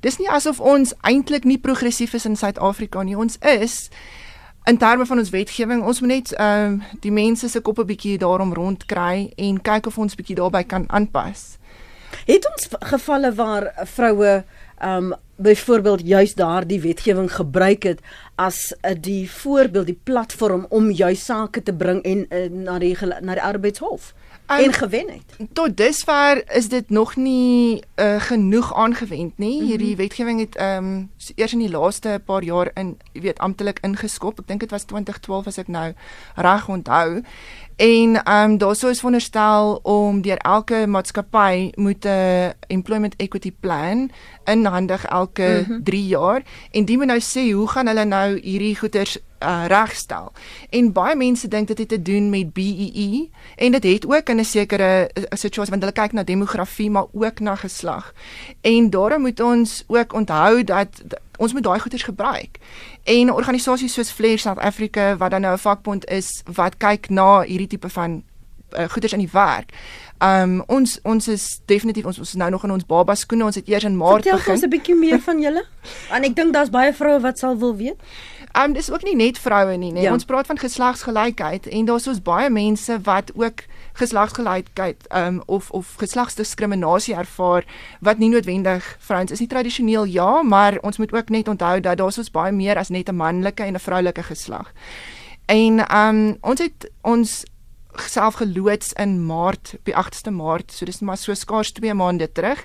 dis 0.00 0.18
nie 0.18 0.30
asof 0.30 0.60
ons 0.60 0.94
eintlik 1.00 1.44
nie 1.44 1.58
progressief 1.58 2.14
is 2.14 2.24
in 2.24 2.36
Suid-Afrika 2.36 3.02
nie. 3.02 3.16
Ons 3.16 3.38
is 3.38 3.88
in 4.64 4.78
terme 4.78 5.06
van 5.06 5.18
ons 5.18 5.30
wetgewing, 5.30 5.82
ons 5.84 6.00
moet 6.00 6.10
net 6.10 6.32
ehm 6.32 6.78
uh, 6.78 6.94
die 7.04 7.12
mense 7.12 7.48
se 7.48 7.60
koppe 7.60 7.84
bietjie 7.84 8.16
daarom 8.18 8.54
rond 8.56 8.86
kry 8.88 9.28
en 9.36 9.60
kyk 9.60 9.90
of 9.90 9.98
ons 9.98 10.16
bietjie 10.16 10.36
daarbey 10.38 10.64
kan 10.64 10.86
aanpas. 10.88 11.58
Het 12.24 12.46
ons 12.48 12.68
gevalle 12.92 13.34
waar 13.34 13.72
vroue 13.96 14.32
ehm 14.78 15.12
um, 15.12 15.14
byvoorbeeld 15.36 16.06
juis 16.06 16.34
daardie 16.34 16.80
wetgewing 16.80 17.32
gebruik 17.32 17.82
het 17.82 18.00
as 18.34 18.70
uh, 18.72 18.94
die 18.94 19.30
voorbeeld 19.30 19.86
die 19.86 20.00
platform 20.02 20.66
om 20.68 20.90
juis 20.90 21.24
sake 21.24 21.62
te 21.62 21.74
bring 21.74 22.02
en 22.02 22.26
uh, 22.30 22.46
na 22.50 22.78
die 22.78 22.96
na 23.20 23.34
die 23.34 23.42
arbeidshof 23.42 24.12
um, 24.46 24.56
en 24.56 24.72
gewen 24.72 25.08
het. 25.08 25.48
Tot 25.52 25.76
dusver 25.76 26.54
is 26.56 26.68
dit 26.68 26.90
nog 26.90 27.16
nie 27.16 27.82
uh, 27.96 28.20
genoeg 28.20 28.74
aangewend 28.74 29.38
nie. 29.38 29.52
Mm 29.52 29.58
-hmm. 29.58 29.68
Hierdie 29.68 29.96
wetgewing 29.96 30.40
het 30.40 30.56
ehm 30.56 30.84
um, 30.84 31.10
eers 31.34 31.52
in 31.52 31.58
die 31.58 31.70
laaste 31.70 32.20
paar 32.24 32.42
jaar 32.42 32.70
in, 32.74 32.98
jy 33.12 33.20
weet, 33.20 33.38
amptelik 33.38 33.78
ingeskop. 33.80 34.38
Ek 34.38 34.46
dink 34.46 34.60
dit 34.60 34.70
was 34.70 34.84
2012 34.84 35.46
as 35.46 35.58
ek 35.58 35.68
nou 35.68 35.92
reg 36.34 36.68
onthou. 36.68 37.22
En 37.76 38.22
ehm 38.24 38.50
um, 38.50 38.58
daarso 38.58 38.88
is 38.88 38.96
veronderstel 38.96 39.80
om 39.82 40.22
deur 40.22 40.36
elke 40.36 40.86
maatskappy 40.86 41.70
moet 41.74 42.04
'n 42.04 42.52
employment 42.66 43.16
equity 43.16 43.52
plan 43.60 44.10
inhandig 44.44 45.04
elke 45.04 45.64
3 45.66 45.66
mm 45.66 45.82
-hmm. 45.84 46.08
jaar 46.08 46.42
en 46.70 46.84
die 46.84 46.96
moet 46.96 47.06
nou 47.06 47.20
sê 47.20 47.52
hoe 47.52 47.68
gaan 47.68 47.86
hulle 47.86 48.04
nou 48.04 48.40
hierdie 48.40 48.78
goeders 48.78 49.18
uh, 49.42 49.64
regstel. 49.66 50.32
En 50.70 50.92
baie 50.92 51.16
mense 51.16 51.48
dink 51.48 51.66
dit 51.66 51.78
het 51.78 51.88
te 51.88 52.02
doen 52.02 52.30
met 52.30 52.52
BEE 52.52 52.90
e, 52.94 53.28
en 53.56 53.72
dit 53.72 53.84
het 53.84 54.06
ook 54.06 54.28
in 54.28 54.40
'n 54.40 54.44
sekere 54.44 55.10
situasie 55.30 55.70
want 55.70 55.82
hulle 55.82 56.00
kyk 56.00 56.12
na 56.12 56.22
demografie 56.22 56.90
maar 56.90 57.06
ook 57.12 57.40
na 57.40 57.54
geslag. 57.54 58.14
En 58.60 58.90
daarom 58.90 59.20
moet 59.20 59.40
ons 59.40 59.84
ook 59.86 60.12
onthou 60.12 60.64
dat 60.64 60.88
ons 61.38 61.52
moet 61.52 61.62
daai 61.62 61.78
goeders 61.80 62.02
gebruik. 62.02 62.58
En 63.04 63.32
organisasies 63.32 63.92
soos 63.92 64.10
Flair 64.10 64.38
South 64.38 64.58
Africa 64.58 65.16
wat 65.16 65.30
dan 65.30 65.40
nou 65.40 65.54
'n 65.54 65.58
vakbond 65.58 66.06
is 66.08 66.42
wat 66.54 66.76
kyk 66.76 67.10
na 67.10 67.42
hierdie 67.42 67.66
tipe 67.66 67.88
van 67.88 68.22
uh, 68.78 68.88
goeders 68.88 69.12
in 69.12 69.18
die 69.18 69.32
werk. 69.32 69.72
Um 70.18 70.62
ons 70.66 70.98
ons 71.02 71.28
is 71.28 71.60
definitief 71.66 72.06
ons 72.06 72.18
ons 72.18 72.28
is 72.28 72.38
nou 72.38 72.50
nog 72.50 72.64
in 72.64 72.70
ons 72.70 72.86
baba 72.86 73.14
skoene. 73.14 73.44
Ons 73.44 73.58
het 73.58 73.68
eers 73.68 73.84
in 73.84 73.96
Maart 73.96 74.22
Vertel 74.22 74.38
begin. 74.38 74.44
Vertel 74.44 74.54
ons 74.54 74.64
'n 74.64 74.70
bietjie 74.70 74.94
meer 74.94 75.20
van 75.20 75.40
julle. 75.40 75.64
Want 76.10 76.24
ek 76.24 76.36
dink 76.36 76.52
daar's 76.52 76.70
baie 76.70 76.92
vroue 76.92 77.20
wat 77.20 77.38
sal 77.38 77.58
wil 77.58 77.76
weet. 77.76 77.98
Um 78.54 78.72
dis 78.72 78.90
ook 78.90 79.02
nie 79.02 79.16
net 79.16 79.38
vroue 79.38 79.76
nie, 79.76 79.92
nee. 79.92 80.02
Ja. 80.02 80.12
Ons 80.12 80.24
praat 80.24 80.46
van 80.46 80.58
geslagsgelykheid 80.58 81.66
en 81.66 81.84
daar's 81.84 82.06
ons 82.06 82.22
baie 82.22 82.50
mense 82.50 83.00
wat 83.02 83.32
ook 83.34 83.66
geslagsgelykheid 83.94 85.06
um 85.14 85.42
of 85.46 85.70
of 85.70 85.94
geslagsdiskriminasie 86.02 87.14
ervaar 87.14 87.64
wat 88.00 88.18
nie 88.18 88.28
noodwendig 88.28 88.96
vrouens 88.98 89.30
is 89.30 89.40
nie 89.40 89.48
tradisioneel 89.48 90.04
ja, 90.04 90.42
maar 90.42 90.78
ons 90.82 90.98
moet 90.98 91.12
ook 91.12 91.28
net 91.28 91.48
onthou 91.48 91.80
dat 91.80 91.98
daar 91.98 92.18
is 92.18 92.30
baie 92.30 92.52
meer 92.52 92.78
as 92.78 92.88
net 92.90 93.08
'n 93.08 93.16
manlike 93.16 93.62
en 93.62 93.74
'n 93.74 93.80
vroulike 93.80 94.22
geslag. 94.22 94.72
En 95.46 95.96
um 95.96 96.36
ons 96.40 96.60
het 96.60 96.90
ons 97.02 97.44
self 98.02 98.34
geloods 98.34 98.92
in 98.92 99.26
Maart 99.26 99.74
die 99.82 99.94
8ste 99.94 100.30
Maart 100.30 100.72
so 100.72 100.84
dis 100.84 101.00
maar 101.00 101.16
so 101.16 101.34
skaars 101.34 101.72
2 101.72 101.94
maande 101.94 102.32
terug 102.32 102.64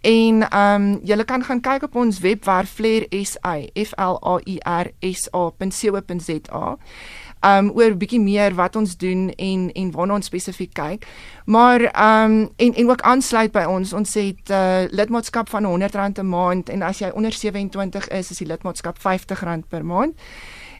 en 0.00 0.42
ehm 0.48 0.82
um, 0.82 1.00
julle 1.04 1.24
kan 1.24 1.44
gaan 1.44 1.60
kyk 1.60 1.82
op 1.82 1.96
ons 1.96 2.20
webwerf 2.20 2.70
Flair 2.70 3.06
SA 3.24 3.58
F 3.74 3.92
L 3.96 4.18
A 4.22 4.38
I 4.46 4.58
R 4.64 4.92
S 5.00 5.28
A.co.za 5.32 6.76
um 7.42 7.70
oor 7.74 7.96
bietjie 7.98 8.20
meer 8.20 8.54
wat 8.54 8.76
ons 8.76 8.96
doen 8.96 9.30
en 9.36 9.68
en 9.72 9.90
waarna 9.90 10.14
ons 10.14 10.30
spesifiek 10.30 10.72
kyk. 10.74 11.06
Maar 11.44 11.88
um 11.90 12.50
en 12.56 12.74
en 12.74 12.90
ook 12.90 13.00
aansluit 13.00 13.52
by 13.52 13.64
ons. 13.68 13.92
Ons 13.92 14.14
het 14.14 14.48
'n 14.48 14.52
uh, 14.52 14.84
lidmaatskap 14.90 15.48
van 15.48 15.64
R100 15.64 16.20
'n 16.20 16.28
maand 16.28 16.68
en 16.68 16.82
as 16.82 16.98
jy 16.98 17.10
onder 17.14 17.32
27 17.32 18.08
is, 18.08 18.30
is 18.30 18.38
die 18.38 18.46
lidmaatskap 18.46 18.98
R50 18.98 19.68
per 19.68 19.84
maand. 19.84 20.14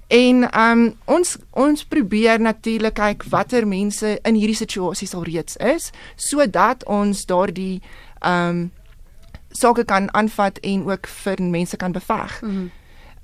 En 0.06 0.60
um 0.60 0.94
ons 1.04 1.36
ons 1.50 1.84
probeer 1.84 2.40
natuurlik 2.40 2.94
kyk 2.94 3.24
watter 3.24 3.66
mense 3.66 4.18
in 4.22 4.34
hierdie 4.34 4.56
situasies 4.56 5.14
al 5.14 5.24
reeds 5.24 5.56
is 5.56 5.90
sodat 6.16 6.84
ons 6.84 7.26
daardie 7.26 7.82
um 8.20 8.70
sake 9.52 9.84
kan 9.84 10.14
aanvat 10.14 10.58
en 10.58 10.84
ook 10.90 11.06
vir 11.06 11.42
mense 11.42 11.76
kan 11.76 11.92
beveg. 11.92 12.40
Mm 12.42 12.50
-hmm. 12.50 12.70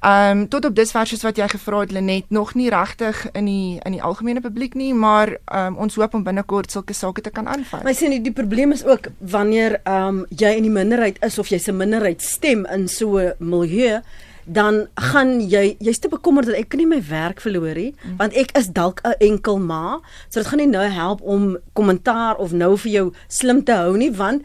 Ehm 0.00 0.38
um, 0.38 0.48
tot 0.48 0.64
op 0.64 0.74
dusver 0.76 1.06
soos 1.06 1.24
wat 1.26 1.36
jy 1.36 1.48
gevra 1.50 1.80
het 1.80 1.90
Lenet 1.90 2.28
nog 2.30 2.52
nie 2.54 2.68
regtig 2.70 3.24
in 3.32 3.48
die 3.50 3.80
in 3.82 3.96
die 3.96 4.02
algemene 4.02 4.40
publiek 4.40 4.74
nie, 4.78 4.92
maar 4.94 5.32
ehm 5.44 5.66
um, 5.66 5.76
ons 5.76 5.94
hoop 5.98 6.14
om 6.14 6.22
binnekort 6.22 6.70
sulke 6.70 6.94
sake 6.94 7.20
te 7.20 7.30
kan 7.30 7.48
aanvat. 7.48 7.82
Maar 7.82 7.94
sien 7.94 8.14
die, 8.14 8.20
die 8.22 8.32
probleem 8.32 8.72
is 8.72 8.84
ook 8.84 9.10
wanneer 9.18 9.80
ehm 9.82 10.06
um, 10.06 10.24
jy 10.30 10.54
in 10.54 10.62
die 10.62 10.70
minderheid 10.70 11.18
is 11.26 11.38
of 11.38 11.50
jy's 11.50 11.66
'n 11.66 11.76
minderheid 11.76 12.22
stem 12.22 12.66
in 12.66 12.88
so 12.88 13.18
'n 13.18 13.34
milieu 13.38 14.00
dan 14.44 14.86
gaan 14.94 15.40
jy 15.40 15.76
jy's 15.78 15.98
te 15.98 16.08
bekommerd 16.08 16.46
dat 16.46 16.56
ek 16.56 16.68
kan 16.68 16.80
nie 16.80 16.88
my 16.88 17.00
werk 17.08 17.40
verloor 17.40 17.74
nie 17.74 17.92
mm. 17.92 18.16
want 18.16 18.32
ek 18.32 18.56
is 18.56 18.70
dalk 18.72 19.00
'n 19.04 19.18
enkel 19.18 19.58
ma 19.58 20.00
so 20.28 20.40
dit 20.40 20.48
gaan 20.48 20.58
nie 20.58 20.70
nou 20.70 20.86
help 20.88 21.20
om 21.20 21.58
kommentaar 21.72 22.36
of 22.36 22.52
nou 22.52 22.76
vir 22.76 22.90
jou 22.92 23.12
slim 23.28 23.64
te 23.64 23.72
hou 23.72 23.96
nie 23.96 24.10
want 24.10 24.42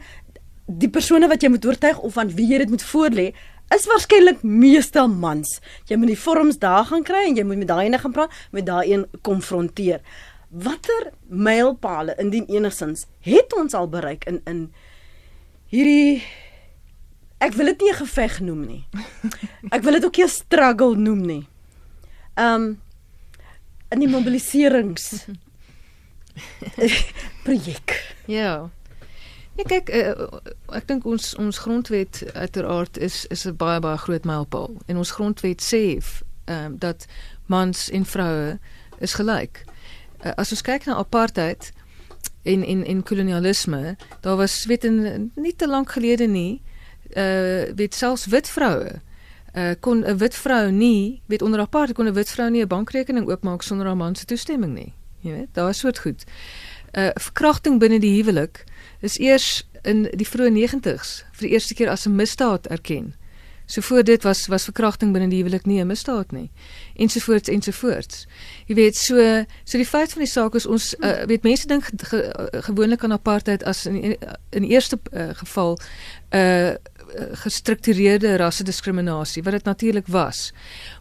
die 0.66 0.88
persone 0.88 1.28
wat 1.28 1.42
jy 1.42 1.48
moet 1.48 1.66
oortuig 1.66 1.98
of 1.98 2.12
van 2.12 2.30
wie 2.36 2.46
jy 2.52 2.58
dit 2.58 2.70
moet 2.70 2.82
voorlê 2.82 3.32
is 3.74 3.86
waarskynlik 3.90 4.42
meestal 4.42 5.08
mans. 5.08 5.58
Jy 5.88 5.98
moet 5.98 6.12
die 6.12 6.20
vorms 6.20 6.58
daar 6.62 6.84
gaan 6.88 7.04
kry 7.06 7.24
en 7.28 7.36
jy 7.38 7.44
moet 7.46 7.62
met 7.62 7.68
daai 7.68 7.86
ene 7.86 7.98
gaan 7.98 8.14
praat, 8.14 8.32
met 8.50 8.66
daai 8.66 8.92
een 8.92 9.06
konfronteer. 9.26 10.00
Watter 10.50 11.10
mylpale 11.28 12.14
indien 12.22 12.46
enigsins 12.46 13.06
het 13.26 13.54
ons 13.58 13.74
al 13.74 13.88
bereik 13.90 14.26
in 14.30 14.40
in 14.46 14.66
hierdie 15.72 16.22
ek 17.42 17.56
wil 17.58 17.66
dit 17.72 17.80
nie 17.80 17.90
'n 17.90 18.00
geveg 18.02 18.40
noem 18.40 18.66
nie. 18.66 18.84
Ek 19.74 19.82
wil 19.82 19.92
dit 19.92 20.04
ook 20.04 20.16
nie 20.16 20.24
'n 20.24 20.28
struggle 20.28 20.96
noem 20.96 21.26
nie. 21.26 21.46
Um 22.36 22.80
in 23.90 24.00
die 24.00 24.08
mobiliserings 24.08 25.26
projek. 27.44 28.14
Ja. 28.26 28.70
Ja 29.54 29.62
kyk 29.70 29.90
uh, 29.94 30.26
ek 30.74 30.88
dink 30.90 31.04
ons 31.06 31.28
ons 31.38 31.58
grondwet 31.62 32.24
uiteraard 32.34 32.98
is 32.98 33.22
is 33.30 33.44
'n 33.46 33.54
baie 33.56 33.78
baie 33.80 33.98
groot 34.02 34.24
mylpaal 34.26 34.74
en 34.86 34.96
ons 34.96 35.10
grondwet 35.14 35.62
sê 35.62 35.82
ehm 35.94 36.64
um, 36.64 36.78
dat 36.78 37.06
mans 37.46 37.90
en 37.90 38.04
vroue 38.04 38.58
is 38.98 39.14
gelyk. 39.14 39.62
Uh, 40.24 40.32
as 40.34 40.50
ons 40.50 40.62
kyk 40.62 40.84
na 40.84 40.98
apartheid 40.98 41.72
en 42.42 42.64
en 42.64 42.84
en 42.84 43.02
kolonialisme, 43.02 43.96
daar 44.20 44.36
was 44.36 44.64
weet 44.64 44.84
in 44.84 45.32
nie 45.34 45.56
te 45.56 45.68
lank 45.68 45.90
gelede 45.90 46.26
nie 46.26 46.62
uh 47.16 47.70
weet 47.74 47.94
selfs 47.94 48.26
wit 48.26 48.48
vroue 48.48 49.00
uh 49.54 49.74
kon 49.80 50.02
'n 50.02 50.18
wit 50.18 50.34
vrou 50.34 50.70
nie 50.70 51.22
weet 51.26 51.42
onder 51.42 51.60
apartheid 51.60 51.96
kon 51.96 52.08
'n 52.08 52.14
wit 52.14 52.30
vrou 52.30 52.50
nie 52.50 52.62
'n 52.62 52.68
bankrekening 52.68 53.28
oopmaak 53.28 53.62
sonder 53.62 53.86
haar 53.86 53.96
man 53.96 54.14
se 54.14 54.24
toestemming 54.24 54.74
nie. 54.74 54.94
Jy 55.20 55.32
weet, 55.32 55.48
daar 55.52 55.68
is 55.68 55.78
soort 55.78 55.98
goed. 55.98 56.24
Uh 56.26 56.32
verkrachting 56.94 57.80
binne 57.80 57.98
die 57.98 58.14
huwelik 58.22 58.64
is 59.00 59.18
eers 59.18 59.64
in 59.82 60.08
die 60.16 60.26
vroeë 60.28 60.52
90's 60.54 61.24
vir 61.34 61.48
die 61.48 61.52
eerste 61.52 61.74
keer 61.74 61.90
as 61.90 62.06
'n 62.06 62.16
misdaad 62.16 62.66
erken. 62.66 63.14
So 63.66 63.80
voor 63.80 64.04
dit 64.04 64.22
was 64.22 64.46
was 64.46 64.64
verkrachting 64.64 65.12
binne 65.12 65.28
die 65.28 65.42
huwelik 65.42 65.66
nie 65.66 65.80
'n 65.80 65.86
misdaad 65.86 66.30
nie. 66.32 66.50
Ensovoorts 66.94 67.48
ensovoorts. 67.48 68.26
Jy 68.66 68.74
weet 68.74 68.96
so 68.96 69.44
so 69.64 69.78
die 69.78 69.86
feit 69.86 70.12
van 70.12 70.22
die 70.22 70.30
saak 70.30 70.54
is 70.54 70.66
ons 70.66 70.94
uh, 70.98 71.22
weet 71.22 71.42
mense 71.42 71.66
dink 71.66 71.84
ge, 71.84 71.94
ge, 71.96 72.62
gewoonlik 72.62 73.04
aan 73.04 73.12
apartheid 73.12 73.64
as 73.64 73.86
in 73.86 74.16
in 74.50 74.62
eerste 74.62 74.98
uh, 75.12 75.28
geval 75.32 75.78
'n 76.30 76.36
uh, 76.36 76.74
gestruktureerde 77.32 78.36
rassediskriminasie 78.36 79.42
wat 79.42 79.52
dit 79.52 79.64
natuurlik 79.64 80.06
was. 80.06 80.52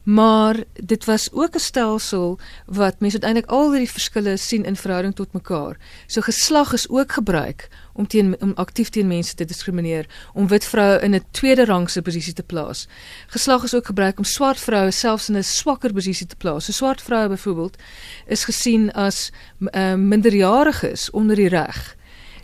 Maar 0.04 0.56
dit 0.74 1.06
was 1.06 1.30
ook 1.32 1.56
'n 1.56 1.60
stelsel 1.60 2.40
wat 2.66 3.00
mense 3.00 3.20
uiteindelik 3.20 3.52
al 3.52 3.72
die 3.72 3.92
verskille 3.92 4.38
sien 4.38 4.66
in 4.66 4.76
verhouding 4.76 5.16
tot 5.16 5.34
mekaar. 5.34 5.78
So 6.08 6.22
geslag 6.22 6.74
is 6.74 6.90
ook 6.90 7.12
gebruik 7.12 7.70
om 7.94 8.08
teen 8.08 8.36
om 8.42 8.52
aktief 8.56 8.90
teen 8.90 9.08
mense 9.08 9.36
te 9.36 9.46
diskrimineer, 9.46 10.06
om 10.34 10.48
wit 10.48 10.66
vroue 10.66 11.00
in 11.00 11.16
'n 11.16 11.26
tweede 11.32 11.66
rangse 11.66 12.02
posisie 12.02 12.34
te 12.34 12.44
plaas. 12.44 12.88
Geslag 13.28 13.64
is 13.64 13.76
ook 13.76 13.86
gebruik 13.86 14.18
om 14.18 14.24
swart 14.24 14.60
vroue 14.60 14.92
selfs 14.92 15.30
in 15.30 15.38
'n 15.38 15.44
swakker 15.44 15.94
posisie 15.94 16.28
te 16.28 16.36
plaas. 16.36 16.66
So 16.66 16.72
swart 16.72 17.02
vroue 17.02 17.28
byvoorbeeld 17.28 17.78
is 18.28 18.44
gesien 18.44 18.92
as 18.92 19.32
uh, 19.60 19.94
minderjariges 19.94 21.10
onder 21.10 21.36
die 21.36 21.50
reg 21.50 21.96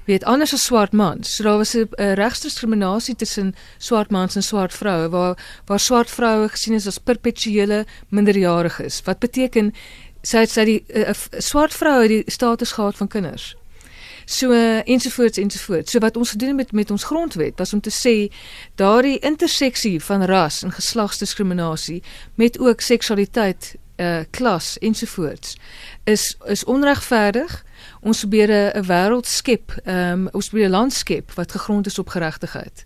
weet 0.09 0.23
anders 0.25 0.53
as 0.53 0.65
swart 0.65 0.91
mans. 0.91 1.35
So 1.35 1.43
daar 1.43 1.57
was 1.57 1.75
'n 1.75 2.13
regsdiskriminasie 2.13 3.15
tussen 3.15 3.55
swart 3.77 4.09
mans 4.09 4.35
en 4.35 4.43
swart 4.43 4.73
vroue 4.73 5.09
waar 5.09 5.37
waar 5.65 5.79
swart 5.79 6.09
vroue 6.09 6.49
gesien 6.49 6.73
is 6.73 6.87
as 6.87 6.97
perpetuele 6.97 7.85
minderjariges. 8.09 9.01
Wat 9.05 9.19
beteken 9.19 9.73
sy 10.21 10.45
sy 10.45 10.65
die 10.65 10.83
'n 10.87 11.15
swart 11.37 11.73
vrou 11.73 12.01
het 12.01 12.09
die 12.09 12.23
status 12.25 12.71
gehad 12.71 12.97
van 12.97 13.07
kinders. 13.07 13.55
So 14.25 14.51
uh, 14.51 14.87
ensovoorts 14.87 15.37
ensovoorts. 15.37 15.91
So 15.91 15.99
wat 15.99 16.17
ons 16.17 16.29
gedoen 16.29 16.47
het 16.47 16.57
met 16.57 16.71
met 16.71 16.91
ons 16.91 17.03
grondwet 17.03 17.57
was 17.57 17.73
om 17.73 17.81
te 17.81 17.91
sê 17.91 18.33
daardie 18.75 19.19
interseksie 19.19 20.03
van 20.03 20.23
ras 20.23 20.63
en 20.63 20.71
geslagsdiskriminasie 20.71 22.03
met 22.35 22.59
ook 22.59 22.81
seksualiteit, 22.81 23.75
uh 23.99 24.19
klas 24.29 24.77
ensovoorts 24.77 25.57
is 26.03 26.37
is 26.45 26.63
onregverdig 26.63 27.63
ons 28.01 28.19
probeer 28.19 28.49
'n 28.77 28.85
wêreld 28.85 29.25
skep, 29.25 29.79
ehm 29.83 30.11
um, 30.11 30.29
ons 30.31 30.49
probeer 30.49 30.67
'n 30.67 30.71
land 30.71 30.93
skep 30.93 31.31
wat 31.31 31.51
gegrond 31.51 31.85
is 31.85 31.99
op 31.99 32.09
geregtigheid. 32.09 32.85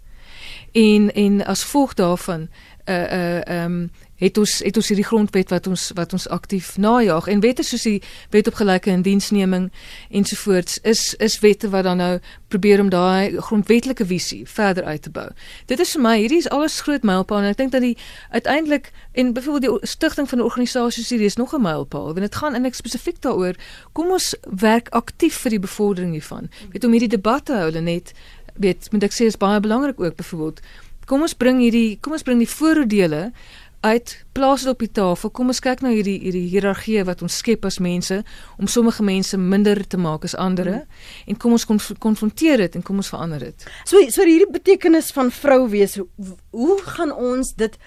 en 0.72 1.14
en 1.14 1.46
as 1.46 1.64
gevolg 1.64 1.94
daarvan 1.94 2.50
uh 2.86 3.12
uh 3.12 3.64
um 3.64 3.92
het 4.24 4.38
ons 4.40 4.60
het 4.64 4.78
ons 4.80 4.90
hierdie 4.92 5.06
grondwet 5.06 5.52
wat 5.52 5.68
ons 5.68 5.90
wat 5.98 6.14
ons 6.16 6.28
aktief 6.32 6.74
najag 6.82 7.28
en 7.32 7.42
wette 7.44 7.64
soos 7.68 7.84
die 7.88 8.00
wet 8.32 8.48
op 8.48 8.60
gelyke 8.60 8.92
indiensneming 8.94 9.70
ensovoorts 10.10 10.80
is 10.88 11.04
is 11.28 11.40
wette 11.44 11.70
wat 11.74 11.84
dan 11.84 12.00
nou 12.00 12.14
probeer 12.54 12.80
om 12.80 12.92
daai 12.94 13.42
grondwetlike 13.50 14.06
visie 14.06 14.44
verder 14.48 14.84
uit 14.84 15.02
te 15.02 15.12
bou. 15.12 15.28
Dit 15.68 15.80
is 15.80 15.96
vir 15.96 16.04
my 16.06 16.16
hierdie 16.22 16.40
is 16.44 16.50
alles 16.50 16.80
groot 16.86 17.04
mylpaal 17.04 17.44
en 17.44 17.50
ek 17.52 17.60
dink 17.60 17.76
dat 17.76 17.84
die 17.84 17.98
uiteindelik 18.32 18.92
en 19.12 19.34
byvoorbeeld 19.34 19.82
die 19.84 19.92
stigting 19.96 20.30
van 20.30 20.40
'n 20.40 20.48
organisasie 20.48 21.04
hierdie 21.10 21.32
is 21.32 21.40
nog 21.42 21.54
'n 21.54 21.62
mylpaal 21.62 22.14
want 22.14 22.26
dit 22.28 22.36
gaan 22.36 22.54
eintlik 22.54 22.76
spesifiek 22.76 23.22
daaroor 23.22 23.56
kom 23.94 24.12
ons 24.12 24.36
werk 24.44 24.90
aktief 24.90 25.36
vir 25.44 25.50
die 25.50 25.60
bevordering 25.60 26.12
hiervan. 26.12 26.50
Weet 26.72 26.84
om 26.84 26.92
hierdie 26.92 27.16
debatte 27.18 27.54
hou 27.54 27.72
net 27.82 28.14
weet 28.54 28.92
moet 28.92 29.04
ek 29.04 29.14
sê 29.14 29.26
is 29.26 29.38
baie 29.38 29.60
belangrik 29.60 30.00
ook 30.00 30.16
byvoorbeeld 30.16 30.62
kom 31.10 31.24
ons 31.26 31.36
bring 31.36 31.60
hierdie 31.64 31.98
kom 32.04 32.16
ons 32.16 32.26
bring 32.26 32.40
die 32.42 32.50
vooroordele 32.50 33.32
uit 33.84 34.14
plaas 34.32 34.64
dit 34.64 34.72
op 34.72 34.80
die 34.80 34.92
tafel. 34.92 35.32
Kom 35.36 35.52
ons 35.52 35.60
kyk 35.64 35.82
na 35.84 35.92
hierdie 35.92 36.16
hierdie 36.24 36.46
hiërargie 36.54 37.02
wat 37.08 37.24
ons 37.26 37.40
skep 37.42 37.66
as 37.68 37.82
mense 37.84 38.22
om 38.58 38.70
sommige 38.72 39.04
mense 39.04 39.38
minder 39.38 39.82
te 39.88 40.00
maak 40.00 40.24
as 40.28 40.38
ander 40.40 40.70
mm. 40.72 41.02
en 41.28 41.40
kom 41.40 41.58
ons 41.58 41.68
konf 41.68 41.90
konfronteer 42.04 42.64
dit 42.64 42.78
en 42.80 42.86
kom 42.86 43.02
ons 43.04 43.12
verander 43.12 43.44
dit. 43.50 43.68
So 43.84 44.00
so 44.08 44.24
hierdie 44.24 44.52
betekenis 44.54 45.12
van 45.16 45.34
vrou 45.36 45.68
wees, 45.74 45.98
hoe, 46.00 46.08
hoe 46.56 46.80
gaan 46.96 47.12
ons 47.12 47.54
dit 47.60 47.78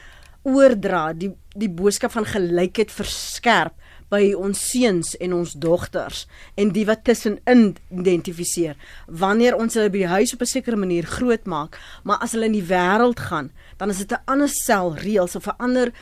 oordra 0.47 1.09
die 1.17 1.33
die 1.57 1.73
boodskap 1.73 2.13
van 2.13 2.29
gelykheid 2.29 2.93
verskerp 2.93 3.75
by 4.09 4.35
ons 4.35 4.71
seuns 4.71 5.15
en 5.17 5.33
ons 5.33 5.53
dogters 5.53 6.27
en 6.55 6.73
die 6.73 6.87
wat 6.87 7.05
tussenin 7.05 7.77
identifiseer 7.91 8.77
wanneer 9.07 9.57
ons 9.57 9.75
hulle 9.75 9.91
by 9.91 9.99
die 9.99 10.15
huis 10.17 10.35
op 10.35 10.43
'n 10.43 10.47
sekere 10.47 10.77
manier 10.77 11.05
grootmaak 11.05 11.79
maar 12.05 12.19
as 12.19 12.33
hulle 12.33 12.47
in 12.47 12.59
die 12.61 12.69
wêreld 12.69 13.21
gaan 13.21 13.51
dan 13.79 13.91
is 13.91 13.99
dit 13.99 14.13
'n 14.13 14.23
ander 14.27 14.49
sel 14.49 14.95
reëls 14.97 15.37
of 15.37 15.47
'n 15.47 15.59
ander 15.59 15.93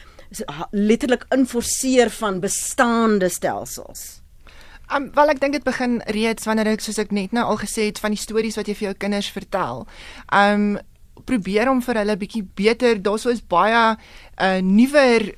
letterlik 0.71 1.25
inforceer 1.29 2.11
van 2.11 2.41
bestaande 2.41 3.29
stelsels. 3.29 4.23
Um, 4.95 5.11
wel 5.15 5.33
ek 5.33 5.41
dink 5.41 5.57
dit 5.57 5.65
begin 5.65 6.01
reeds 6.13 6.45
wanneer 6.45 6.75
ek 6.75 6.83
soos 6.85 7.01
ek 7.01 7.13
net 7.15 7.33
nou 7.33 7.45
al 7.45 7.61
gesê 7.63 7.89
het 7.89 8.01
van 8.03 8.13
die 8.13 8.21
stories 8.21 8.59
wat 8.59 8.69
jy 8.69 8.75
vir 8.77 8.89
jou 8.91 8.97
kinders 9.07 9.31
vertel. 9.33 9.87
Um 10.29 10.75
probeer 11.25 11.71
om 11.71 11.81
vir 11.81 12.01
hulle 12.03 12.17
bietjie 12.21 12.43
beter, 12.59 12.99
daar's 13.01 13.25
is 13.31 13.41
baie 13.41 13.95
uh 13.95 14.61
nuwer 14.61 15.31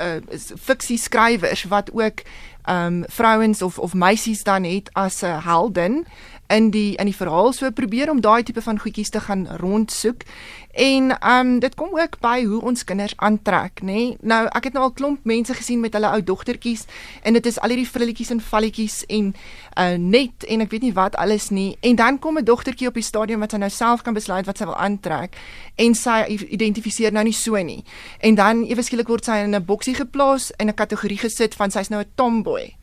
uh 0.00 0.20
fiksie 0.60 0.98
skrywers 0.98 1.64
wat 1.64 1.90
ook 1.92 2.22
um 2.70 3.04
vrouens 3.08 3.62
of 3.62 3.78
of 3.78 3.94
meisies 3.94 4.42
dan 4.42 4.64
het 4.64 4.90
as 4.92 5.22
'n 5.22 5.40
heldin 5.44 6.06
in 6.52 6.70
die 6.70 6.94
in 7.00 7.08
die 7.08 7.16
verhaal 7.16 7.52
so 7.56 7.70
probeer 7.70 8.10
om 8.10 8.20
daai 8.20 8.42
tipe 8.42 8.62
van 8.62 8.78
goedjies 8.78 9.10
te 9.10 9.20
gaan 9.20 9.46
rondsoek 9.60 10.24
En 10.72 11.18
ehm 11.18 11.46
um, 11.46 11.58
dit 11.58 11.74
kom 11.74 11.98
ook 11.98 12.16
by 12.20 12.44
hoe 12.44 12.60
ons 12.60 12.84
kinders 12.84 13.12
aantrek, 13.16 13.82
nê? 13.82 13.92
Nee? 13.92 14.16
Nou, 14.20 14.46
ek 14.56 14.64
het 14.64 14.72
nou 14.72 14.84
al 14.84 14.92
klomp 14.92 15.24
mense 15.24 15.54
gesien 15.54 15.80
met 15.80 15.92
hulle 15.92 16.08
ou 16.08 16.22
dogtertjies 16.24 16.86
en 17.22 17.32
dit 17.32 17.46
is 17.46 17.60
al 17.60 17.74
hierdie 17.74 17.88
frilletjies 17.88 18.30
en 18.32 18.40
valletjies 18.40 19.04
en 19.06 19.34
uh 19.76 19.98
net 19.98 20.46
en 20.48 20.64
ek 20.64 20.70
weet 20.72 20.86
nie 20.88 20.94
wat 20.96 21.16
alles 21.20 21.50
nie. 21.50 21.76
En 21.80 21.96
dan 21.96 22.18
kom 22.18 22.38
'n 22.38 22.44
dogtertjie 22.44 22.88
op 22.88 22.94
die 22.94 23.04
stadium 23.04 23.40
wat 23.40 23.50
sy 23.50 23.56
nou 23.56 23.70
self 23.70 24.02
kan 24.02 24.14
besluit 24.14 24.46
wat 24.46 24.58
sy 24.58 24.64
wil 24.64 24.76
aantrek 24.76 25.36
en 25.76 25.94
sy 25.94 26.24
identifiseer 26.48 27.12
nou 27.12 27.24
nie 27.24 27.36
so 27.36 27.62
nie. 27.62 27.84
En 28.20 28.34
dan 28.34 28.64
ewe 28.64 28.82
skielik 28.82 29.08
word 29.08 29.24
sy 29.24 29.44
in 29.44 29.54
'n 29.54 29.64
boksie 29.64 29.94
geplaas 29.94 30.50
en 30.56 30.68
'n 30.68 30.74
kategorie 30.74 31.18
gesit 31.18 31.54
van 31.54 31.70
sy's 31.70 31.88
nou 31.88 32.00
'n 32.00 32.12
tomboy. 32.14 32.76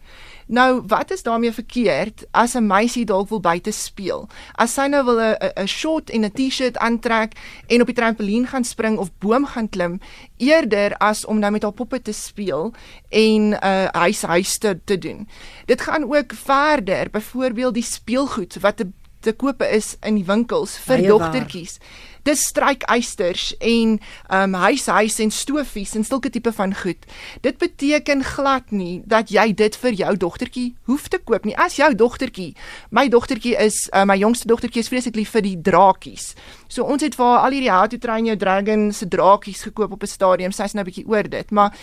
Nou, 0.50 0.82
wat 0.88 1.12
is 1.12 1.24
daarmee 1.24 1.52
verkeerd 1.54 2.26
as 2.32 2.54
'n 2.54 2.66
meisie 2.66 3.06
dalk 3.06 3.30
wil 3.30 3.40
buite 3.40 3.72
speel? 3.72 4.28
As 4.52 4.74
sy 4.74 4.88
nou 4.88 5.06
wil 5.06 5.20
'n 5.22 5.36
'n 5.56 5.68
short 5.68 6.10
en 6.10 6.26
'n 6.26 6.32
T-shirt 6.32 6.78
aantrek 6.78 7.34
en 7.68 7.82
op 7.82 7.86
die 7.86 7.96
trampolien 7.96 8.48
gaan 8.48 8.64
spring 8.64 8.98
of 8.98 9.12
boom 9.18 9.46
gaan 9.46 9.70
klim, 9.70 10.00
eerder 10.38 10.98
as 10.98 11.26
om 11.26 11.40
nou 11.40 11.52
met 11.52 11.62
haar 11.62 11.72
poppe 11.72 12.02
te 12.02 12.12
speel 12.12 12.74
en 13.10 13.50
'n 13.50 13.54
uh, 13.54 13.86
huishuis 13.92 14.58
te, 14.58 14.80
te 14.84 14.98
doen. 14.98 15.28
Dit 15.66 15.82
gaan 15.82 16.16
ook 16.16 16.34
verder, 16.34 17.10
byvoorbeeld 17.10 17.74
die 17.74 17.84
speelgoed 17.84 18.60
wat 18.60 18.78
te, 18.78 18.88
te 19.20 19.34
koop 19.34 19.62
is 19.62 19.98
in 20.02 20.16
die 20.16 20.26
winkels 20.26 20.78
vir 20.78 21.08
dogtertjies. 21.08 21.78
Dis 22.24 22.46
strykeisters 22.52 23.54
en 23.60 24.00
um 24.34 24.54
huishuis 24.54 25.20
en 25.20 25.32
stofies 25.32 25.96
en 25.96 26.04
sulke 26.04 26.30
tipe 26.30 26.52
van 26.52 26.76
goed. 26.76 27.06
Dit 27.42 27.58
beteken 27.58 28.24
glad 28.24 28.72
nie 28.72 29.02
dat 29.06 29.30
jy 29.30 29.54
dit 29.54 29.76
vir 29.76 29.98
jou 30.04 30.16
dogtertjie 30.18 30.76
hoef 30.90 31.08
te 31.08 31.20
koop 31.20 31.46
nie. 31.46 31.56
As 31.58 31.76
jou 31.80 31.90
dogtertjie, 31.96 32.56
my 32.92 33.08
dogtertjie 33.10 33.56
is 33.60 33.90
uh, 33.94 34.06
my 34.06 34.18
jongste 34.20 34.48
dogtertjie 34.48 34.84
is 34.84 34.92
vreeslik 34.92 35.16
lief 35.16 35.32
vir 35.36 35.46
die 35.46 35.56
drakies. 35.62 36.34
So 36.68 36.84
ons 36.84 37.04
het 37.06 37.16
vir 37.16 37.26
haar 37.26 37.48
al 37.48 37.58
hierdie 37.58 37.72
How 37.74 37.88
to 37.88 37.98
Train 37.98 38.26
Your 38.26 38.40
Dragon 38.40 38.92
se 38.94 39.08
drakies 39.08 39.64
gekoop 39.68 39.92
op 39.92 40.04
'n 40.04 40.08
stadium. 40.08 40.52
Sy's 40.52 40.74
nou 40.74 40.84
'n 40.84 40.90
bietjie 40.90 41.08
oor 41.08 41.24
dit, 41.24 41.52
maar 41.52 41.74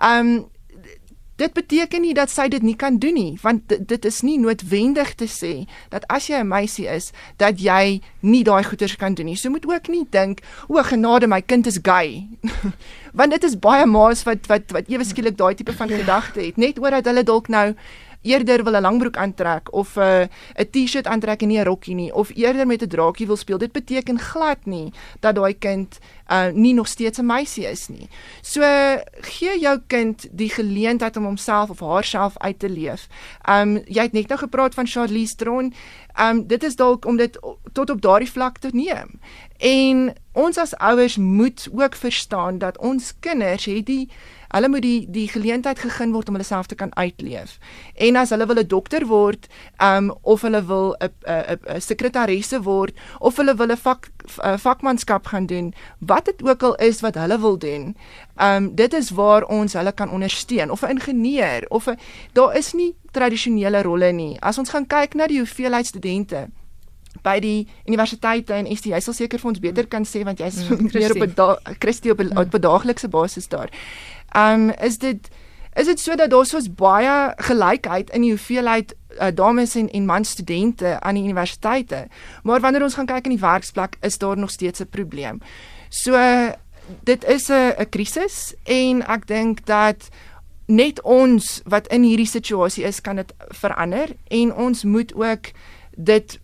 um 0.00 0.51
Dit 1.36 1.52
beteken 1.52 2.02
nie 2.04 2.12
dat 2.14 2.30
sy 2.30 2.48
dit 2.52 2.62
nie 2.62 2.76
kan 2.76 2.98
doen 3.00 3.14
nie, 3.16 3.38
want 3.42 3.72
dit 3.72 4.04
is 4.04 4.20
nie 4.22 4.36
noodwendig 4.38 5.14
te 5.16 5.26
sê 5.30 5.52
dat 5.90 6.04
as 6.12 6.28
jy 6.28 6.42
'n 6.42 6.48
meisie 6.48 6.86
is, 6.86 7.12
dat 7.36 7.58
jy 7.60 8.00
nie 8.20 8.44
daai 8.44 8.62
goeders 8.64 8.96
kan 8.96 9.14
doen 9.14 9.26
nie. 9.26 9.36
So 9.36 9.50
moet 9.50 9.66
ook 9.66 9.88
nie 9.88 10.06
dink, 10.10 10.40
o 10.68 10.82
genade, 10.82 11.26
my 11.26 11.40
kind 11.40 11.66
is 11.66 11.78
gay. 11.82 12.28
want 13.18 13.30
dit 13.30 13.44
is 13.44 13.58
baie 13.58 13.86
ma's 13.86 14.22
wat 14.22 14.46
wat 14.46 14.70
wat 14.72 14.88
ewe 14.88 15.04
skielik 15.04 15.36
daai 15.36 15.54
tipe 15.54 15.72
van 15.72 15.88
gedagte 15.88 16.40
het, 16.40 16.56
net 16.56 16.78
oor 16.78 16.90
dat 16.90 17.04
hulle 17.04 17.24
dalk 17.24 17.48
nou 17.48 17.74
eerder 18.22 18.64
wil 18.64 18.76
'n 18.76 18.80
langbroek 18.80 19.16
aantrek 19.16 19.72
of 19.72 19.96
'n 19.96 20.00
uh, 20.00 20.26
'n 20.58 20.70
T-shirt 20.70 21.06
aantrek 21.06 21.42
en 21.42 21.48
nie 21.48 21.58
'n 21.58 21.64
rokkie 21.64 21.94
nie 21.94 22.14
of 22.14 22.30
eerder 22.34 22.66
met 22.66 22.82
'n 22.82 22.88
draakie 22.88 23.26
wil 23.26 23.36
speel. 23.36 23.58
Dit 23.58 23.72
beteken 23.72 24.18
glad 24.18 24.64
nie 24.64 24.92
dat 25.20 25.34
daai 25.34 25.58
kind 25.58 25.98
uh 26.32 26.48
nie 26.52 26.74
nog 26.74 26.88
steeds 26.88 27.18
'n 27.18 27.26
meisie 27.26 27.66
is 27.66 27.88
nie. 27.88 28.08
So 28.40 28.62
gee 29.20 29.60
jou 29.60 29.80
kind 29.86 30.28
die 30.30 30.48
geleentheid 30.50 31.16
om 31.16 31.24
homself 31.24 31.70
of 31.70 31.80
haarself 31.80 32.38
uit 32.38 32.58
te 32.58 32.68
leef. 32.68 33.08
Um 33.48 33.76
jy 33.86 34.02
het 34.02 34.12
net 34.12 34.28
nou 34.28 34.38
gepraat 34.38 34.74
van 34.74 34.86
Charlize 34.86 35.34
Theron. 35.34 35.74
Um 36.20 36.46
dit 36.46 36.62
is 36.62 36.76
dalk 36.76 37.04
om 37.04 37.16
dit 37.16 37.38
tot 37.72 37.90
op 37.90 38.00
daardie 38.00 38.30
vlak 38.30 38.58
te 38.58 38.68
neem. 38.72 39.20
En 39.58 40.14
ons 40.32 40.58
as 40.58 40.76
ouers 40.76 41.16
moet 41.16 41.68
ook 41.72 41.94
verstaan 41.94 42.58
dat 42.58 42.78
ons 42.78 43.12
kinders 43.20 43.64
het 43.64 43.86
die 43.86 44.08
hulle 44.52 44.68
moet 44.68 44.84
die 44.84 45.06
die 45.10 45.28
geleentheid 45.28 45.78
gegeen 45.80 46.12
word 46.12 46.28
om 46.28 46.36
hulle 46.36 46.46
self 46.46 46.68
te 46.70 46.78
kan 46.78 46.92
uitleef. 46.96 47.58
En 47.94 48.16
as 48.20 48.30
hulle 48.34 48.46
wil 48.46 48.60
'n 48.60 48.68
dokter 48.68 49.06
word, 49.06 49.48
um 49.80 50.12
of 50.22 50.42
hulle 50.42 50.62
wil 50.66 50.94
'n 51.00 51.10
'n 51.26 51.58
'n 51.76 51.80
sekretaresse 51.80 52.62
word 52.62 52.94
of 53.18 53.36
hulle 53.36 53.54
wil 53.56 53.70
'n 53.72 53.76
vak 53.76 54.10
a, 54.44 54.58
vakmanskap 54.58 55.26
gaan 55.26 55.46
doen, 55.46 55.74
wat 55.98 56.24
dit 56.24 56.42
ook 56.42 56.62
al 56.62 56.74
is 56.74 57.00
wat 57.00 57.14
hulle 57.14 57.38
wil 57.38 57.58
doen, 57.58 57.96
um 58.40 58.74
dit 58.74 58.92
is 58.92 59.10
waar 59.10 59.44
ons 59.44 59.72
hulle 59.72 59.92
kan 59.92 60.10
ondersteun 60.10 60.70
of 60.70 60.82
'n 60.82 60.90
ingenieur 60.90 61.64
of 61.68 61.86
'n 61.86 61.98
daar 62.32 62.56
is 62.56 62.72
nie 62.72 62.94
tradisionele 63.10 63.82
rolle 63.82 64.12
nie. 64.12 64.40
As 64.40 64.58
ons 64.58 64.70
gaan 64.70 64.86
kyk 64.86 65.14
na 65.14 65.26
die 65.26 65.38
hoeveelheid 65.38 65.86
studente 65.86 66.48
by 67.20 67.36
die 67.40 67.68
universiteite 67.86 68.56
en 68.56 68.68
ST 68.76 68.88
jy 68.92 69.00
sal 69.04 69.14
seker 69.14 69.40
vir 69.42 69.50
ons 69.52 69.60
beter 69.60 69.88
kan 69.90 70.06
sê 70.08 70.24
want 70.24 70.40
jy's 70.40 70.62
mm, 70.64 70.88
meer 70.96 71.12
op 71.12 71.22
'n 71.22 71.76
Christie 71.78 72.12
op 72.12 72.20
'n 72.20 72.32
mm. 72.32 72.60
daaglikse 72.60 73.08
basis 73.08 73.48
daar. 73.48 73.70
Um 74.36 74.70
is 74.70 74.98
dit 74.98 75.28
is 75.74 75.86
dit 75.86 76.00
so 76.00 76.14
dat 76.14 76.30
daar 76.30 76.46
soos 76.46 76.68
baie 76.74 77.32
gelykheid 77.36 78.10
in 78.10 78.20
die 78.20 78.30
hoeveelheid 78.34 78.94
uh, 79.20 79.30
dames 79.34 79.74
en 79.74 79.90
en 79.90 80.06
man 80.06 80.24
studente 80.24 81.00
aan 81.00 81.14
die 81.14 81.24
universiteite. 81.24 82.06
Maar 82.42 82.60
wanneer 82.60 82.82
ons 82.82 82.94
gaan 82.94 83.06
kyk 83.06 83.24
in 83.24 83.36
die 83.36 83.46
werksplek 83.46 83.96
is 84.00 84.18
daar 84.18 84.38
nog 84.38 84.50
steeds 84.50 84.80
'n 84.80 84.88
probleem. 84.90 85.40
So 85.88 86.16
dit 87.04 87.24
is 87.24 87.48
'n 87.48 87.72
'n 87.78 87.88
krisis 87.88 88.54
en 88.64 89.02
ek 89.06 89.26
dink 89.26 89.66
dat 89.66 90.08
net 90.66 91.02
ons 91.02 91.60
wat 91.64 91.86
in 91.86 92.02
hierdie 92.02 92.26
situasie 92.26 92.84
is 92.84 93.00
kan 93.00 93.16
dit 93.16 93.34
verander 93.48 94.08
en 94.28 94.54
ons 94.54 94.84
moet 94.84 95.14
ook 95.14 95.50
dit 95.96 96.40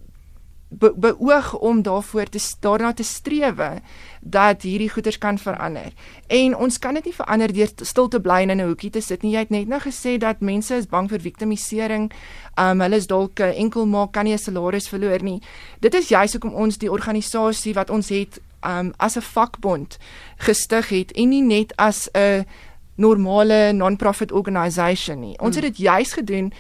be 0.69 0.93
beoog 0.97 1.59
om 1.59 1.83
daarvoor 1.83 2.25
te 2.25 2.41
daarna 2.61 2.93
te 2.93 3.03
strewe 3.03 3.81
dat 4.21 4.63
hierdie 4.63 4.91
goeders 4.91 5.19
kan 5.19 5.39
verander. 5.39 5.93
En 6.27 6.57
ons 6.57 6.79
kan 6.79 6.95
dit 6.95 7.05
nie 7.05 7.15
verander 7.15 7.53
deur 7.53 7.71
stil 7.83 8.09
te 8.09 8.21
bly 8.21 8.43
en 8.43 8.51
in 8.51 8.61
'n 8.61 8.67
hoekie 8.67 8.91
te 8.91 9.01
sit 9.01 9.23
nie. 9.23 9.33
Jy 9.33 9.39
het 9.39 9.51
net 9.51 9.69
nou 9.69 9.81
gesê 9.81 10.19
dat 10.19 10.41
mense 10.41 10.75
is 10.75 10.87
bang 10.87 11.09
vir 11.09 11.21
victimisering. 11.21 12.13
Um 12.57 12.81
hulle 12.81 12.97
is 12.97 13.07
dalk 13.07 13.41
enkel 13.41 13.87
maak 13.87 14.13
kan 14.13 14.25
nie 14.25 14.33
'n 14.33 14.39
salaris 14.39 14.89
verloor 14.89 15.23
nie. 15.23 15.43
Dit 15.81 15.95
is 15.95 16.09
juist 16.09 16.33
hoekom 16.33 16.55
ons 16.55 16.79
die 16.79 16.91
organisasie 16.91 17.75
wat 17.75 17.91
ons 17.91 18.09
het 18.09 18.41
um 18.63 18.93
as 18.97 19.17
'n 19.17 19.21
vakbond 19.21 19.99
gestig 20.37 20.89
het 20.89 21.13
en 21.13 21.29
nie 21.29 21.43
net 21.43 21.73
as 21.77 22.09
'n 22.15 22.45
normale 22.99 23.73
non-profit 23.73 24.33
organisation 24.33 25.21
nie. 25.21 25.39
Ons 25.39 25.55
het 25.55 25.65
dit 25.65 25.77
juis 25.77 26.13
gedoen 26.13 26.53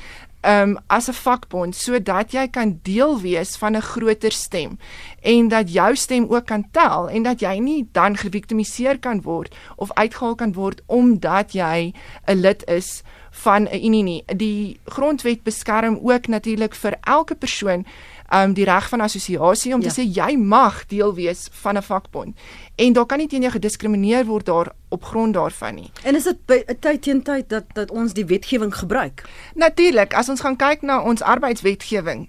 um 0.48 0.78
as 0.86 1.08
'n 1.08 1.12
vakbond 1.12 1.76
sodat 1.76 2.32
jy 2.32 2.48
kan 2.48 2.78
deel 2.82 3.20
wees 3.20 3.56
van 3.56 3.76
'n 3.76 3.82
groter 3.82 4.32
stem 4.32 4.78
en 5.22 5.48
dat 5.48 5.72
jou 5.72 5.96
stem 5.96 6.24
ook 6.28 6.46
kan 6.46 6.64
tel 6.72 7.08
en 7.08 7.22
dat 7.22 7.40
jy 7.40 7.58
nie 7.58 7.88
dan 7.92 8.16
geviktimiseer 8.16 8.98
kan 8.98 9.22
word 9.22 9.54
of 9.76 9.92
uitgehaal 9.92 10.34
kan 10.34 10.52
word 10.52 10.80
omdat 10.86 11.52
jy 11.52 11.92
'n 12.26 12.40
lid 12.40 12.64
is 12.66 13.02
van 13.30 13.62
'n 13.62 13.84
unie 13.84 14.02
nie. 14.02 14.22
Die 14.36 14.80
grondwet 14.84 15.42
beskerm 15.42 15.98
ook 16.02 16.26
natuurlik 16.26 16.74
vir 16.74 16.96
elke 17.00 17.34
persoon 17.34 17.86
um 18.32 18.54
die 18.54 18.64
reg 18.64 18.88
van 18.88 19.00
assosiasie 19.00 19.74
om 19.74 19.82
ja. 19.82 19.88
te 19.88 20.00
sê 20.00 20.04
jy 20.04 20.36
mag 20.36 20.86
deel 20.86 21.14
wees 21.14 21.48
van 21.62 21.76
'n 21.76 21.82
vakbond 21.82 22.36
en 22.76 22.92
daar 22.92 23.06
kan 23.06 23.18
nie 23.18 23.28
teen 23.28 23.42
jou 23.42 23.52
gediskrimineer 23.52 24.24
word 24.24 24.46
daar 24.46 24.72
op 24.88 25.04
grond 25.04 25.34
daarvan 25.34 25.74
nie. 25.74 25.90
En 26.02 26.14
is 26.14 26.24
dit 26.24 26.36
'n 26.46 26.78
tyd 26.80 27.02
teen 27.02 27.22
tyd 27.22 27.48
dat 27.48 27.64
dat 27.74 27.90
ons 27.90 28.12
die 28.12 28.24
wetgewing 28.24 28.74
gebruik? 28.74 29.24
Natuurlik, 29.54 30.14
as 30.14 30.28
ons 30.28 30.40
gaan 30.40 30.56
kyk 30.56 30.82
na 30.82 31.02
ons 31.02 31.22
arbeidswetgewing, 31.22 32.28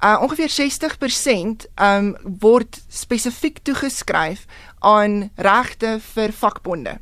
uh 0.00 0.18
ongeveer 0.22 0.48
60% 0.48 1.66
um 1.76 2.16
word 2.38 2.82
spesifiek 2.88 3.58
toegeskryf 3.62 4.46
aan 4.78 5.30
regte 5.36 5.98
vir 6.14 6.32
vakbonde. 6.32 6.98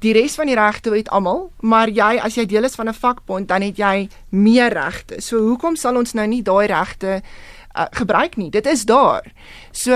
Die 0.00 0.12
res 0.16 0.34
van 0.34 0.48
die 0.48 0.56
regte 0.56 0.94
het 0.94 1.10
almal, 1.12 1.50
maar 1.60 1.90
jy 1.92 2.16
as 2.24 2.38
jy 2.38 2.46
deel 2.48 2.64
is 2.64 2.74
van 2.74 2.88
'n 2.88 2.94
vakbond, 2.94 3.48
dan 3.48 3.62
het 3.62 3.76
jy 3.76 4.08
meer 4.30 4.72
regte. 4.72 5.20
So 5.20 5.38
hoekom 5.38 5.76
sal 5.76 5.96
ons 5.96 6.12
nou 6.12 6.26
nie 6.26 6.42
daai 6.42 6.66
regte 6.66 7.22
uh, 7.76 7.86
gebruik 7.90 8.36
nie? 8.36 8.50
Dit 8.50 8.66
is 8.66 8.84
daar. 8.84 9.26
So 9.72 9.94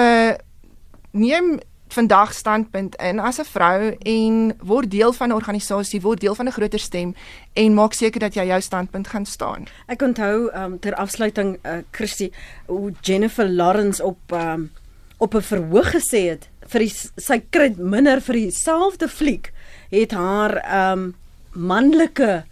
neem 1.10 1.58
vandag 1.94 2.32
standpunt 2.34 2.96
in 2.96 3.20
as 3.20 3.38
'n 3.38 3.44
vrou 3.44 3.96
en 4.02 4.56
word 4.62 4.90
deel 4.90 5.12
van 5.12 5.28
'n 5.28 5.34
organisasie, 5.34 6.00
word 6.00 6.20
deel 6.20 6.34
van 6.34 6.46
'n 6.46 6.52
groter 6.52 6.78
stem 6.78 7.14
en 7.52 7.74
maak 7.74 7.92
seker 7.92 8.20
dat 8.20 8.34
jy 8.34 8.46
jou 8.46 8.60
standpunt 8.60 9.08
gaan 9.08 9.26
staan. 9.26 9.66
Ek 9.86 10.02
onthou 10.02 10.50
um, 10.54 10.78
ter 10.78 10.94
afsluiting 10.94 11.58
uh, 11.62 11.72
Christie 11.90 12.32
hoe 12.66 12.92
Jennifer 13.00 13.48
Lawrence 13.48 14.02
op 14.02 14.18
um, 14.32 14.70
op 15.18 15.34
'n 15.34 15.40
verhoog 15.40 15.90
gesê 15.90 16.28
het 16.28 16.48
vir 16.68 16.80
die, 16.80 16.92
sy 17.16 17.42
kry 17.50 17.74
minder 17.76 18.20
vir 18.20 18.34
dieselfde 18.34 19.08
fliek 19.08 19.52
het 19.90 20.12
haar 20.12 20.58
um 20.92 21.14
manlike 21.52 22.44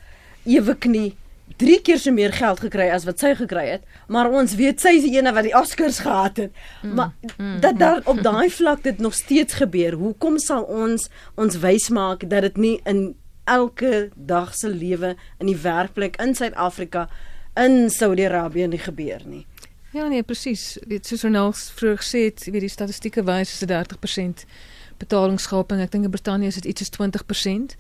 ewe 0.45 0.75
knie 0.75 1.17
drie 1.63 1.79
keer 1.85 2.01
so 2.03 2.13
meer 2.15 2.35
geld 2.35 2.61
gekry 2.65 2.89
as 2.93 3.07
wat 3.09 3.23
sy 3.23 3.33
gekry 3.39 3.65
het, 3.71 3.87
maar 4.13 4.31
ons 4.31 4.57
weet 4.59 4.83
sy 4.83 4.97
is 4.99 5.07
die 5.07 5.15
een 5.17 5.31
wat 5.35 5.47
die 5.47 5.55
Oscars 5.59 6.03
gehad 6.03 6.41
het. 6.43 6.63
Mm, 6.83 6.95
maar 6.99 7.13
mm, 7.37 7.59
dat 7.65 7.79
daar 7.79 8.03
op 8.05 8.19
mm. 8.19 8.23
daai 8.27 8.51
vlak 8.61 8.83
dit 8.83 8.99
nog 8.99 9.15
steeds 9.15 9.61
gebeur. 9.63 9.99
Hoekom 10.01 10.39
sal 10.43 10.67
ons 10.67 11.09
ons 11.41 11.61
wys 11.63 11.89
maak 11.95 12.27
dat 12.31 12.49
dit 12.51 12.63
nie 12.67 12.77
in 12.89 13.13
elke 13.51 14.11
dag 14.15 14.55
se 14.55 14.71
lewe 14.71 15.17
in 15.39 15.51
die 15.51 15.59
werkplek 15.59 16.19
in 16.23 16.35
Suid-Afrika 16.35 17.09
in 17.59 17.91
Saudi-Arabië 17.91 18.69
nie 18.71 18.83
gebeur 18.83 19.25
nie? 19.27 19.47
Ja 19.93 20.07
nee, 20.09 20.23
presies. 20.23 20.79
Dit 20.89 21.07
soos 21.07 21.23
Ronald 21.27 21.59
vroeër 21.77 21.99
gesê 22.01 22.25
het, 22.31 22.47
weet 22.49 22.65
die 22.65 22.73
statistieke 22.73 23.25
wys 23.29 23.51
is 23.53 23.67
30% 23.69 24.47
betalingsgaping. 25.03 25.83
Ek 25.85 25.93
dink 25.93 26.07
in 26.09 26.15
Brittanje 26.15 26.49
is 26.49 26.61
dit 26.63 26.71
iets 26.73 26.87
soos 26.87 26.95
20%. 26.97 27.77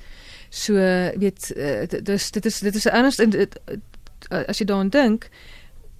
So 0.52 0.76
weet 1.16 1.48
uh, 1.56 1.88
dis 2.04 2.30
dit 2.30 2.44
is 2.44 2.58
dit 2.60 2.74
is 2.74 2.86
erns 2.86 3.18
in 3.24 3.32
uh, 3.32 3.46
as 4.46 4.60
jy 4.60 4.66
daaraan 4.68 4.90
dink 4.92 5.30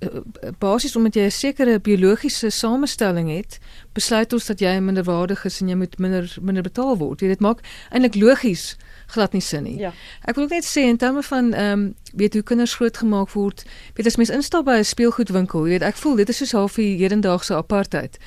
uh, 0.04 0.20
basies 0.60 0.96
omdat 0.96 1.16
jy 1.16 1.24
'n 1.24 1.32
sekere 1.32 1.80
biologiese 1.80 2.50
samestelling 2.50 3.30
het, 3.32 3.58
besluit 3.96 4.32
ons 4.32 4.46
dat 4.46 4.60
jy 4.60 4.76
minderwaardig 4.80 5.44
is 5.48 5.60
en 5.60 5.68
jy 5.68 5.76
moet 5.80 5.98
minder 5.98 6.36
minder 6.40 6.62
betaal 6.62 6.98
word. 6.98 7.20
Jy 7.20 7.32
dit 7.32 7.40
maak 7.40 7.64
eintlik 7.90 8.20
logies 8.20 8.76
glad 9.12 9.32
nie 9.36 9.42
sin 9.44 9.62
nie. 9.62 9.76
Ja. 9.78 9.92
Ek 10.24 10.34
wil 10.34 10.44
ook 10.44 10.54
net 10.56 10.66
sê 10.66 10.86
in 10.88 10.96
terme 11.00 11.22
van 11.22 11.52
ehm 11.52 11.72
um, 11.72 11.94
weet 12.12 12.34
hoe 12.36 12.42
kinders 12.42 12.74
grootgemaak 12.76 13.30
word. 13.32 13.64
Weet 13.96 14.06
as 14.06 14.16
mens 14.20 14.30
instap 14.30 14.64
by 14.64 14.80
'n 14.80 14.84
speelgoedwinkel, 14.84 15.64
jy 15.64 15.70
weet 15.76 15.82
ek 15.82 15.96
voel 15.96 16.16
dit 16.16 16.28
is 16.28 16.36
soos 16.36 16.52
half 16.52 16.74
die 16.74 16.96
hedendaagse 16.98 17.54
apartheid. 17.54 18.18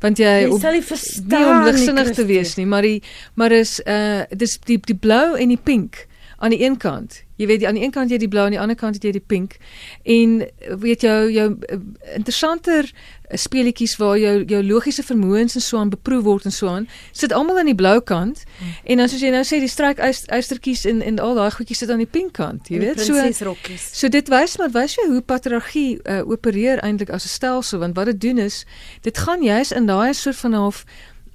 Want 0.00 0.18
jy, 0.18 0.48
jy 0.48 0.58
sal 0.60 0.72
nie 0.72 0.82
verstaan 0.82 1.40
nie 1.40 1.50
om 1.50 1.64
ligsinnig 1.64 2.10
te 2.14 2.24
wees 2.24 2.56
nie, 2.56 2.66
maar 2.66 2.82
die 2.82 3.02
maar 3.34 3.52
is 3.52 3.80
uh 3.86 4.22
dis 4.30 4.58
die 4.64 4.78
die 4.80 4.96
blou 4.96 5.36
en 5.36 5.48
die 5.48 5.60
pink 5.60 6.06
aan 6.38 6.50
die 6.50 6.64
een 6.64 6.76
kant. 6.76 7.23
Jy 7.36 7.46
weet 7.46 7.64
aan 7.64 7.74
die 7.74 7.82
een 7.82 7.90
kant 7.90 8.10
jy 8.10 8.18
die 8.22 8.28
blou 8.30 8.44
aan 8.44 8.54
die 8.54 8.60
ander 8.60 8.76
kant 8.78 9.02
jy 9.02 9.10
die 9.14 9.22
pink. 9.22 9.56
En 10.02 10.36
weet 10.78 11.02
jou 11.02 11.30
jou 11.32 11.46
uh, 11.50 11.78
interessanter 12.14 12.86
uh, 12.86 13.38
speletjies 13.38 13.96
waar 13.98 14.18
jou 14.18 14.34
jou 14.46 14.62
logiese 14.62 15.02
vermoëns 15.02 15.58
en 15.58 15.64
so 15.64 15.78
aan 15.78 15.90
beproef 15.90 16.22
word 16.24 16.46
en 16.46 16.54
so 16.54 16.70
aan, 16.70 16.86
sit 17.12 17.32
almal 17.32 17.58
aan 17.58 17.70
die 17.72 17.74
blou 17.74 17.96
kant. 18.00 18.44
Hmm. 18.58 18.76
En 18.84 19.02
dan 19.02 19.10
soos 19.10 19.24
jy 19.24 19.32
nou 19.34 19.42
sê 19.46 19.58
die 19.62 19.70
stryk 19.70 19.98
uistertjies 19.98 20.84
en 20.90 21.02
en 21.02 21.18
al 21.18 21.34
daai 21.34 21.50
goedjies 21.56 21.82
sit 21.82 21.90
aan 21.90 22.02
die 22.04 22.10
pink 22.10 22.36
kant, 22.38 22.70
jy 22.70 22.78
weet. 22.84 23.02
So 23.02 23.18
So 23.98 24.08
dit 24.08 24.30
wys 24.30 24.58
maar 24.62 24.70
wys 24.76 24.94
jy 25.00 25.08
hoe 25.10 25.22
patriargie 25.22 25.98
uh, 26.04 26.22
opereer 26.28 26.84
eintlik 26.86 27.10
as 27.10 27.26
'n 27.26 27.34
stelsel 27.34 27.82
want 27.82 27.96
wat 27.96 28.06
dit 28.06 28.20
doen 28.20 28.38
is 28.38 28.64
dit 29.02 29.18
gaan 29.18 29.42
juis 29.42 29.72
in 29.72 29.86
daai 29.86 30.14
soort 30.14 30.36
van 30.36 30.52
half 30.52 30.84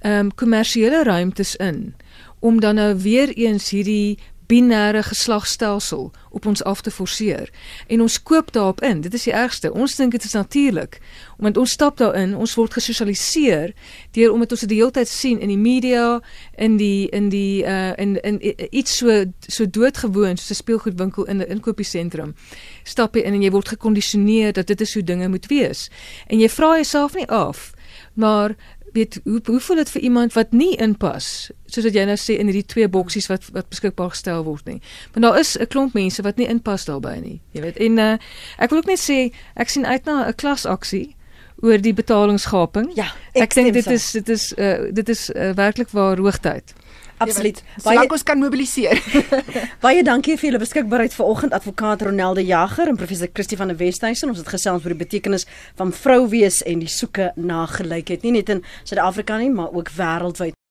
ehm 0.00 0.18
um, 0.18 0.34
kommersiële 0.34 1.02
ruimtes 1.04 1.56
in 1.56 1.94
om 2.40 2.60
dan 2.60 2.74
nou 2.74 2.96
weer 2.96 3.28
eens 3.36 3.70
hierdie 3.70 4.18
binêre 4.50 5.02
geslagstelsel 5.06 6.10
op 6.30 6.46
ons 6.46 6.62
af 6.62 6.80
te 6.80 6.90
forceer. 6.90 7.50
En 7.86 8.00
ons 8.00 8.22
koop 8.22 8.52
daarop 8.52 8.82
in. 8.82 9.00
Dit 9.00 9.14
is 9.14 9.26
die 9.28 9.32
ergste. 9.32 9.72
Ons 9.72 9.96
dink 9.96 10.12
dit 10.12 10.24
is 10.24 10.32
natuurlik. 10.32 10.98
Want 11.38 11.56
ons 11.56 11.70
stap 11.70 11.96
daarin, 11.96 12.36
ons 12.36 12.54
word 12.58 12.74
gesosialiseer 12.78 13.74
deur 14.16 14.32
omdat 14.32 14.52
ons 14.52 14.60
dit 14.66 14.72
die 14.74 14.80
hele 14.80 14.94
tyd 14.94 15.08
sien 15.08 15.40
in 15.40 15.48
die 15.48 15.58
media, 15.58 16.20
in 16.56 16.76
die 16.76 17.08
in 17.14 17.30
die 17.32 17.62
uh 17.64 17.92
in 17.96 18.16
in, 18.22 18.40
in 18.40 18.66
iets 18.70 18.96
so 18.96 19.24
so 19.46 19.66
doodgewoon 19.66 20.36
soos 20.36 20.50
'n 20.50 20.62
speelgoedwinkel 20.62 21.24
in 21.24 21.36
'n 21.36 21.50
inkopiesentrum. 21.56 22.34
Stap 22.84 23.14
jy 23.14 23.22
in 23.22 23.34
en 23.34 23.42
jy 23.42 23.50
word 23.50 23.68
gekondisioneer 23.68 24.52
dat 24.52 24.66
dit 24.66 24.80
is 24.80 24.94
hoe 24.94 25.04
dinge 25.04 25.28
moet 25.28 25.46
wees. 25.46 25.90
En 26.26 26.38
jy 26.38 26.48
vra 26.48 26.74
jouself 26.74 27.14
nie 27.14 27.28
af 27.28 27.72
maar 28.14 28.54
weet 28.92 29.20
hoe 29.24 29.40
hoe 29.44 29.60
voel 29.60 29.76
dit 29.76 29.90
vir 29.90 30.02
iemand 30.02 30.32
wat 30.32 30.52
nie 30.52 30.76
inpas 30.76 31.50
soos 31.66 31.84
wat 31.84 31.94
jy 31.94 32.04
nou 32.08 32.16
sê 32.18 32.36
in 32.38 32.50
hierdie 32.50 32.66
twee 32.66 32.88
boksies 32.88 33.28
wat 33.30 33.46
wat 33.54 33.68
beskikbaar 33.68 34.10
gestel 34.14 34.44
word 34.44 34.66
nie. 34.66 34.80
Want 35.14 35.26
daar 35.26 35.38
is 35.38 35.56
'n 35.58 35.66
klomp 35.66 35.94
mense 35.94 36.22
wat 36.22 36.36
nie 36.36 36.48
inpas 36.48 36.84
daarbey 36.84 37.20
nie. 37.20 37.40
Jy 37.52 37.60
weet 37.60 37.76
en 37.76 37.98
uh, 37.98 38.16
ek 38.58 38.70
wil 38.70 38.78
ook 38.78 38.90
net 38.90 39.00
sê 39.00 39.32
ek 39.54 39.68
sien 39.68 39.86
uit 39.86 40.04
na 40.04 40.28
'n 40.28 40.34
klasaksie 40.34 41.16
oor 41.62 41.80
die 41.80 41.94
betalingsgaping. 41.94 42.90
Ja, 42.96 43.12
ek, 43.32 43.42
ek 43.42 43.54
dink 43.54 43.72
dit 43.72 43.86
is 43.86 44.10
dit 44.12 44.28
is 44.28 44.52
uh, 44.56 44.88
dit 44.92 45.08
is 45.08 45.30
uh, 45.30 45.52
werklik 45.54 45.90
waar 45.90 46.18
hoogtyd. 46.18 46.74
Absoluut. 47.20 47.62
Baie 47.84 48.06
ons 48.08 48.22
kan 48.24 48.40
mobiliseer. 48.40 49.00
baie 49.84 50.04
dankie 50.06 50.38
vir 50.40 50.50
julle 50.50 50.62
beskikbaarheid 50.62 51.16
vanoggend 51.16 51.56
advokaat 51.56 52.04
Ronelde 52.06 52.44
Jager 52.46 52.88
en 52.88 52.96
professor 53.00 53.28
Christie 53.32 53.58
van 53.60 53.72
der 53.72 53.76
Westhuizen. 53.80 54.32
Ons 54.32 54.40
het 54.40 54.48
gesels 54.48 54.84
oor 54.84 54.94
die 54.94 55.02
betekenis 55.04 55.44
van 55.80 55.92
vrou 55.92 56.22
wees 56.32 56.62
en 56.64 56.80
die 56.80 56.88
soeke 56.88 57.32
na 57.36 57.66
gelykheid, 57.68 58.24
nie 58.24 58.38
net 58.40 58.52
in 58.56 58.64
Suid-Afrika 58.84 59.36
nie, 59.40 59.52
maar 59.52 59.72
ook 59.76 59.92
wêreldwyd. 59.98 60.59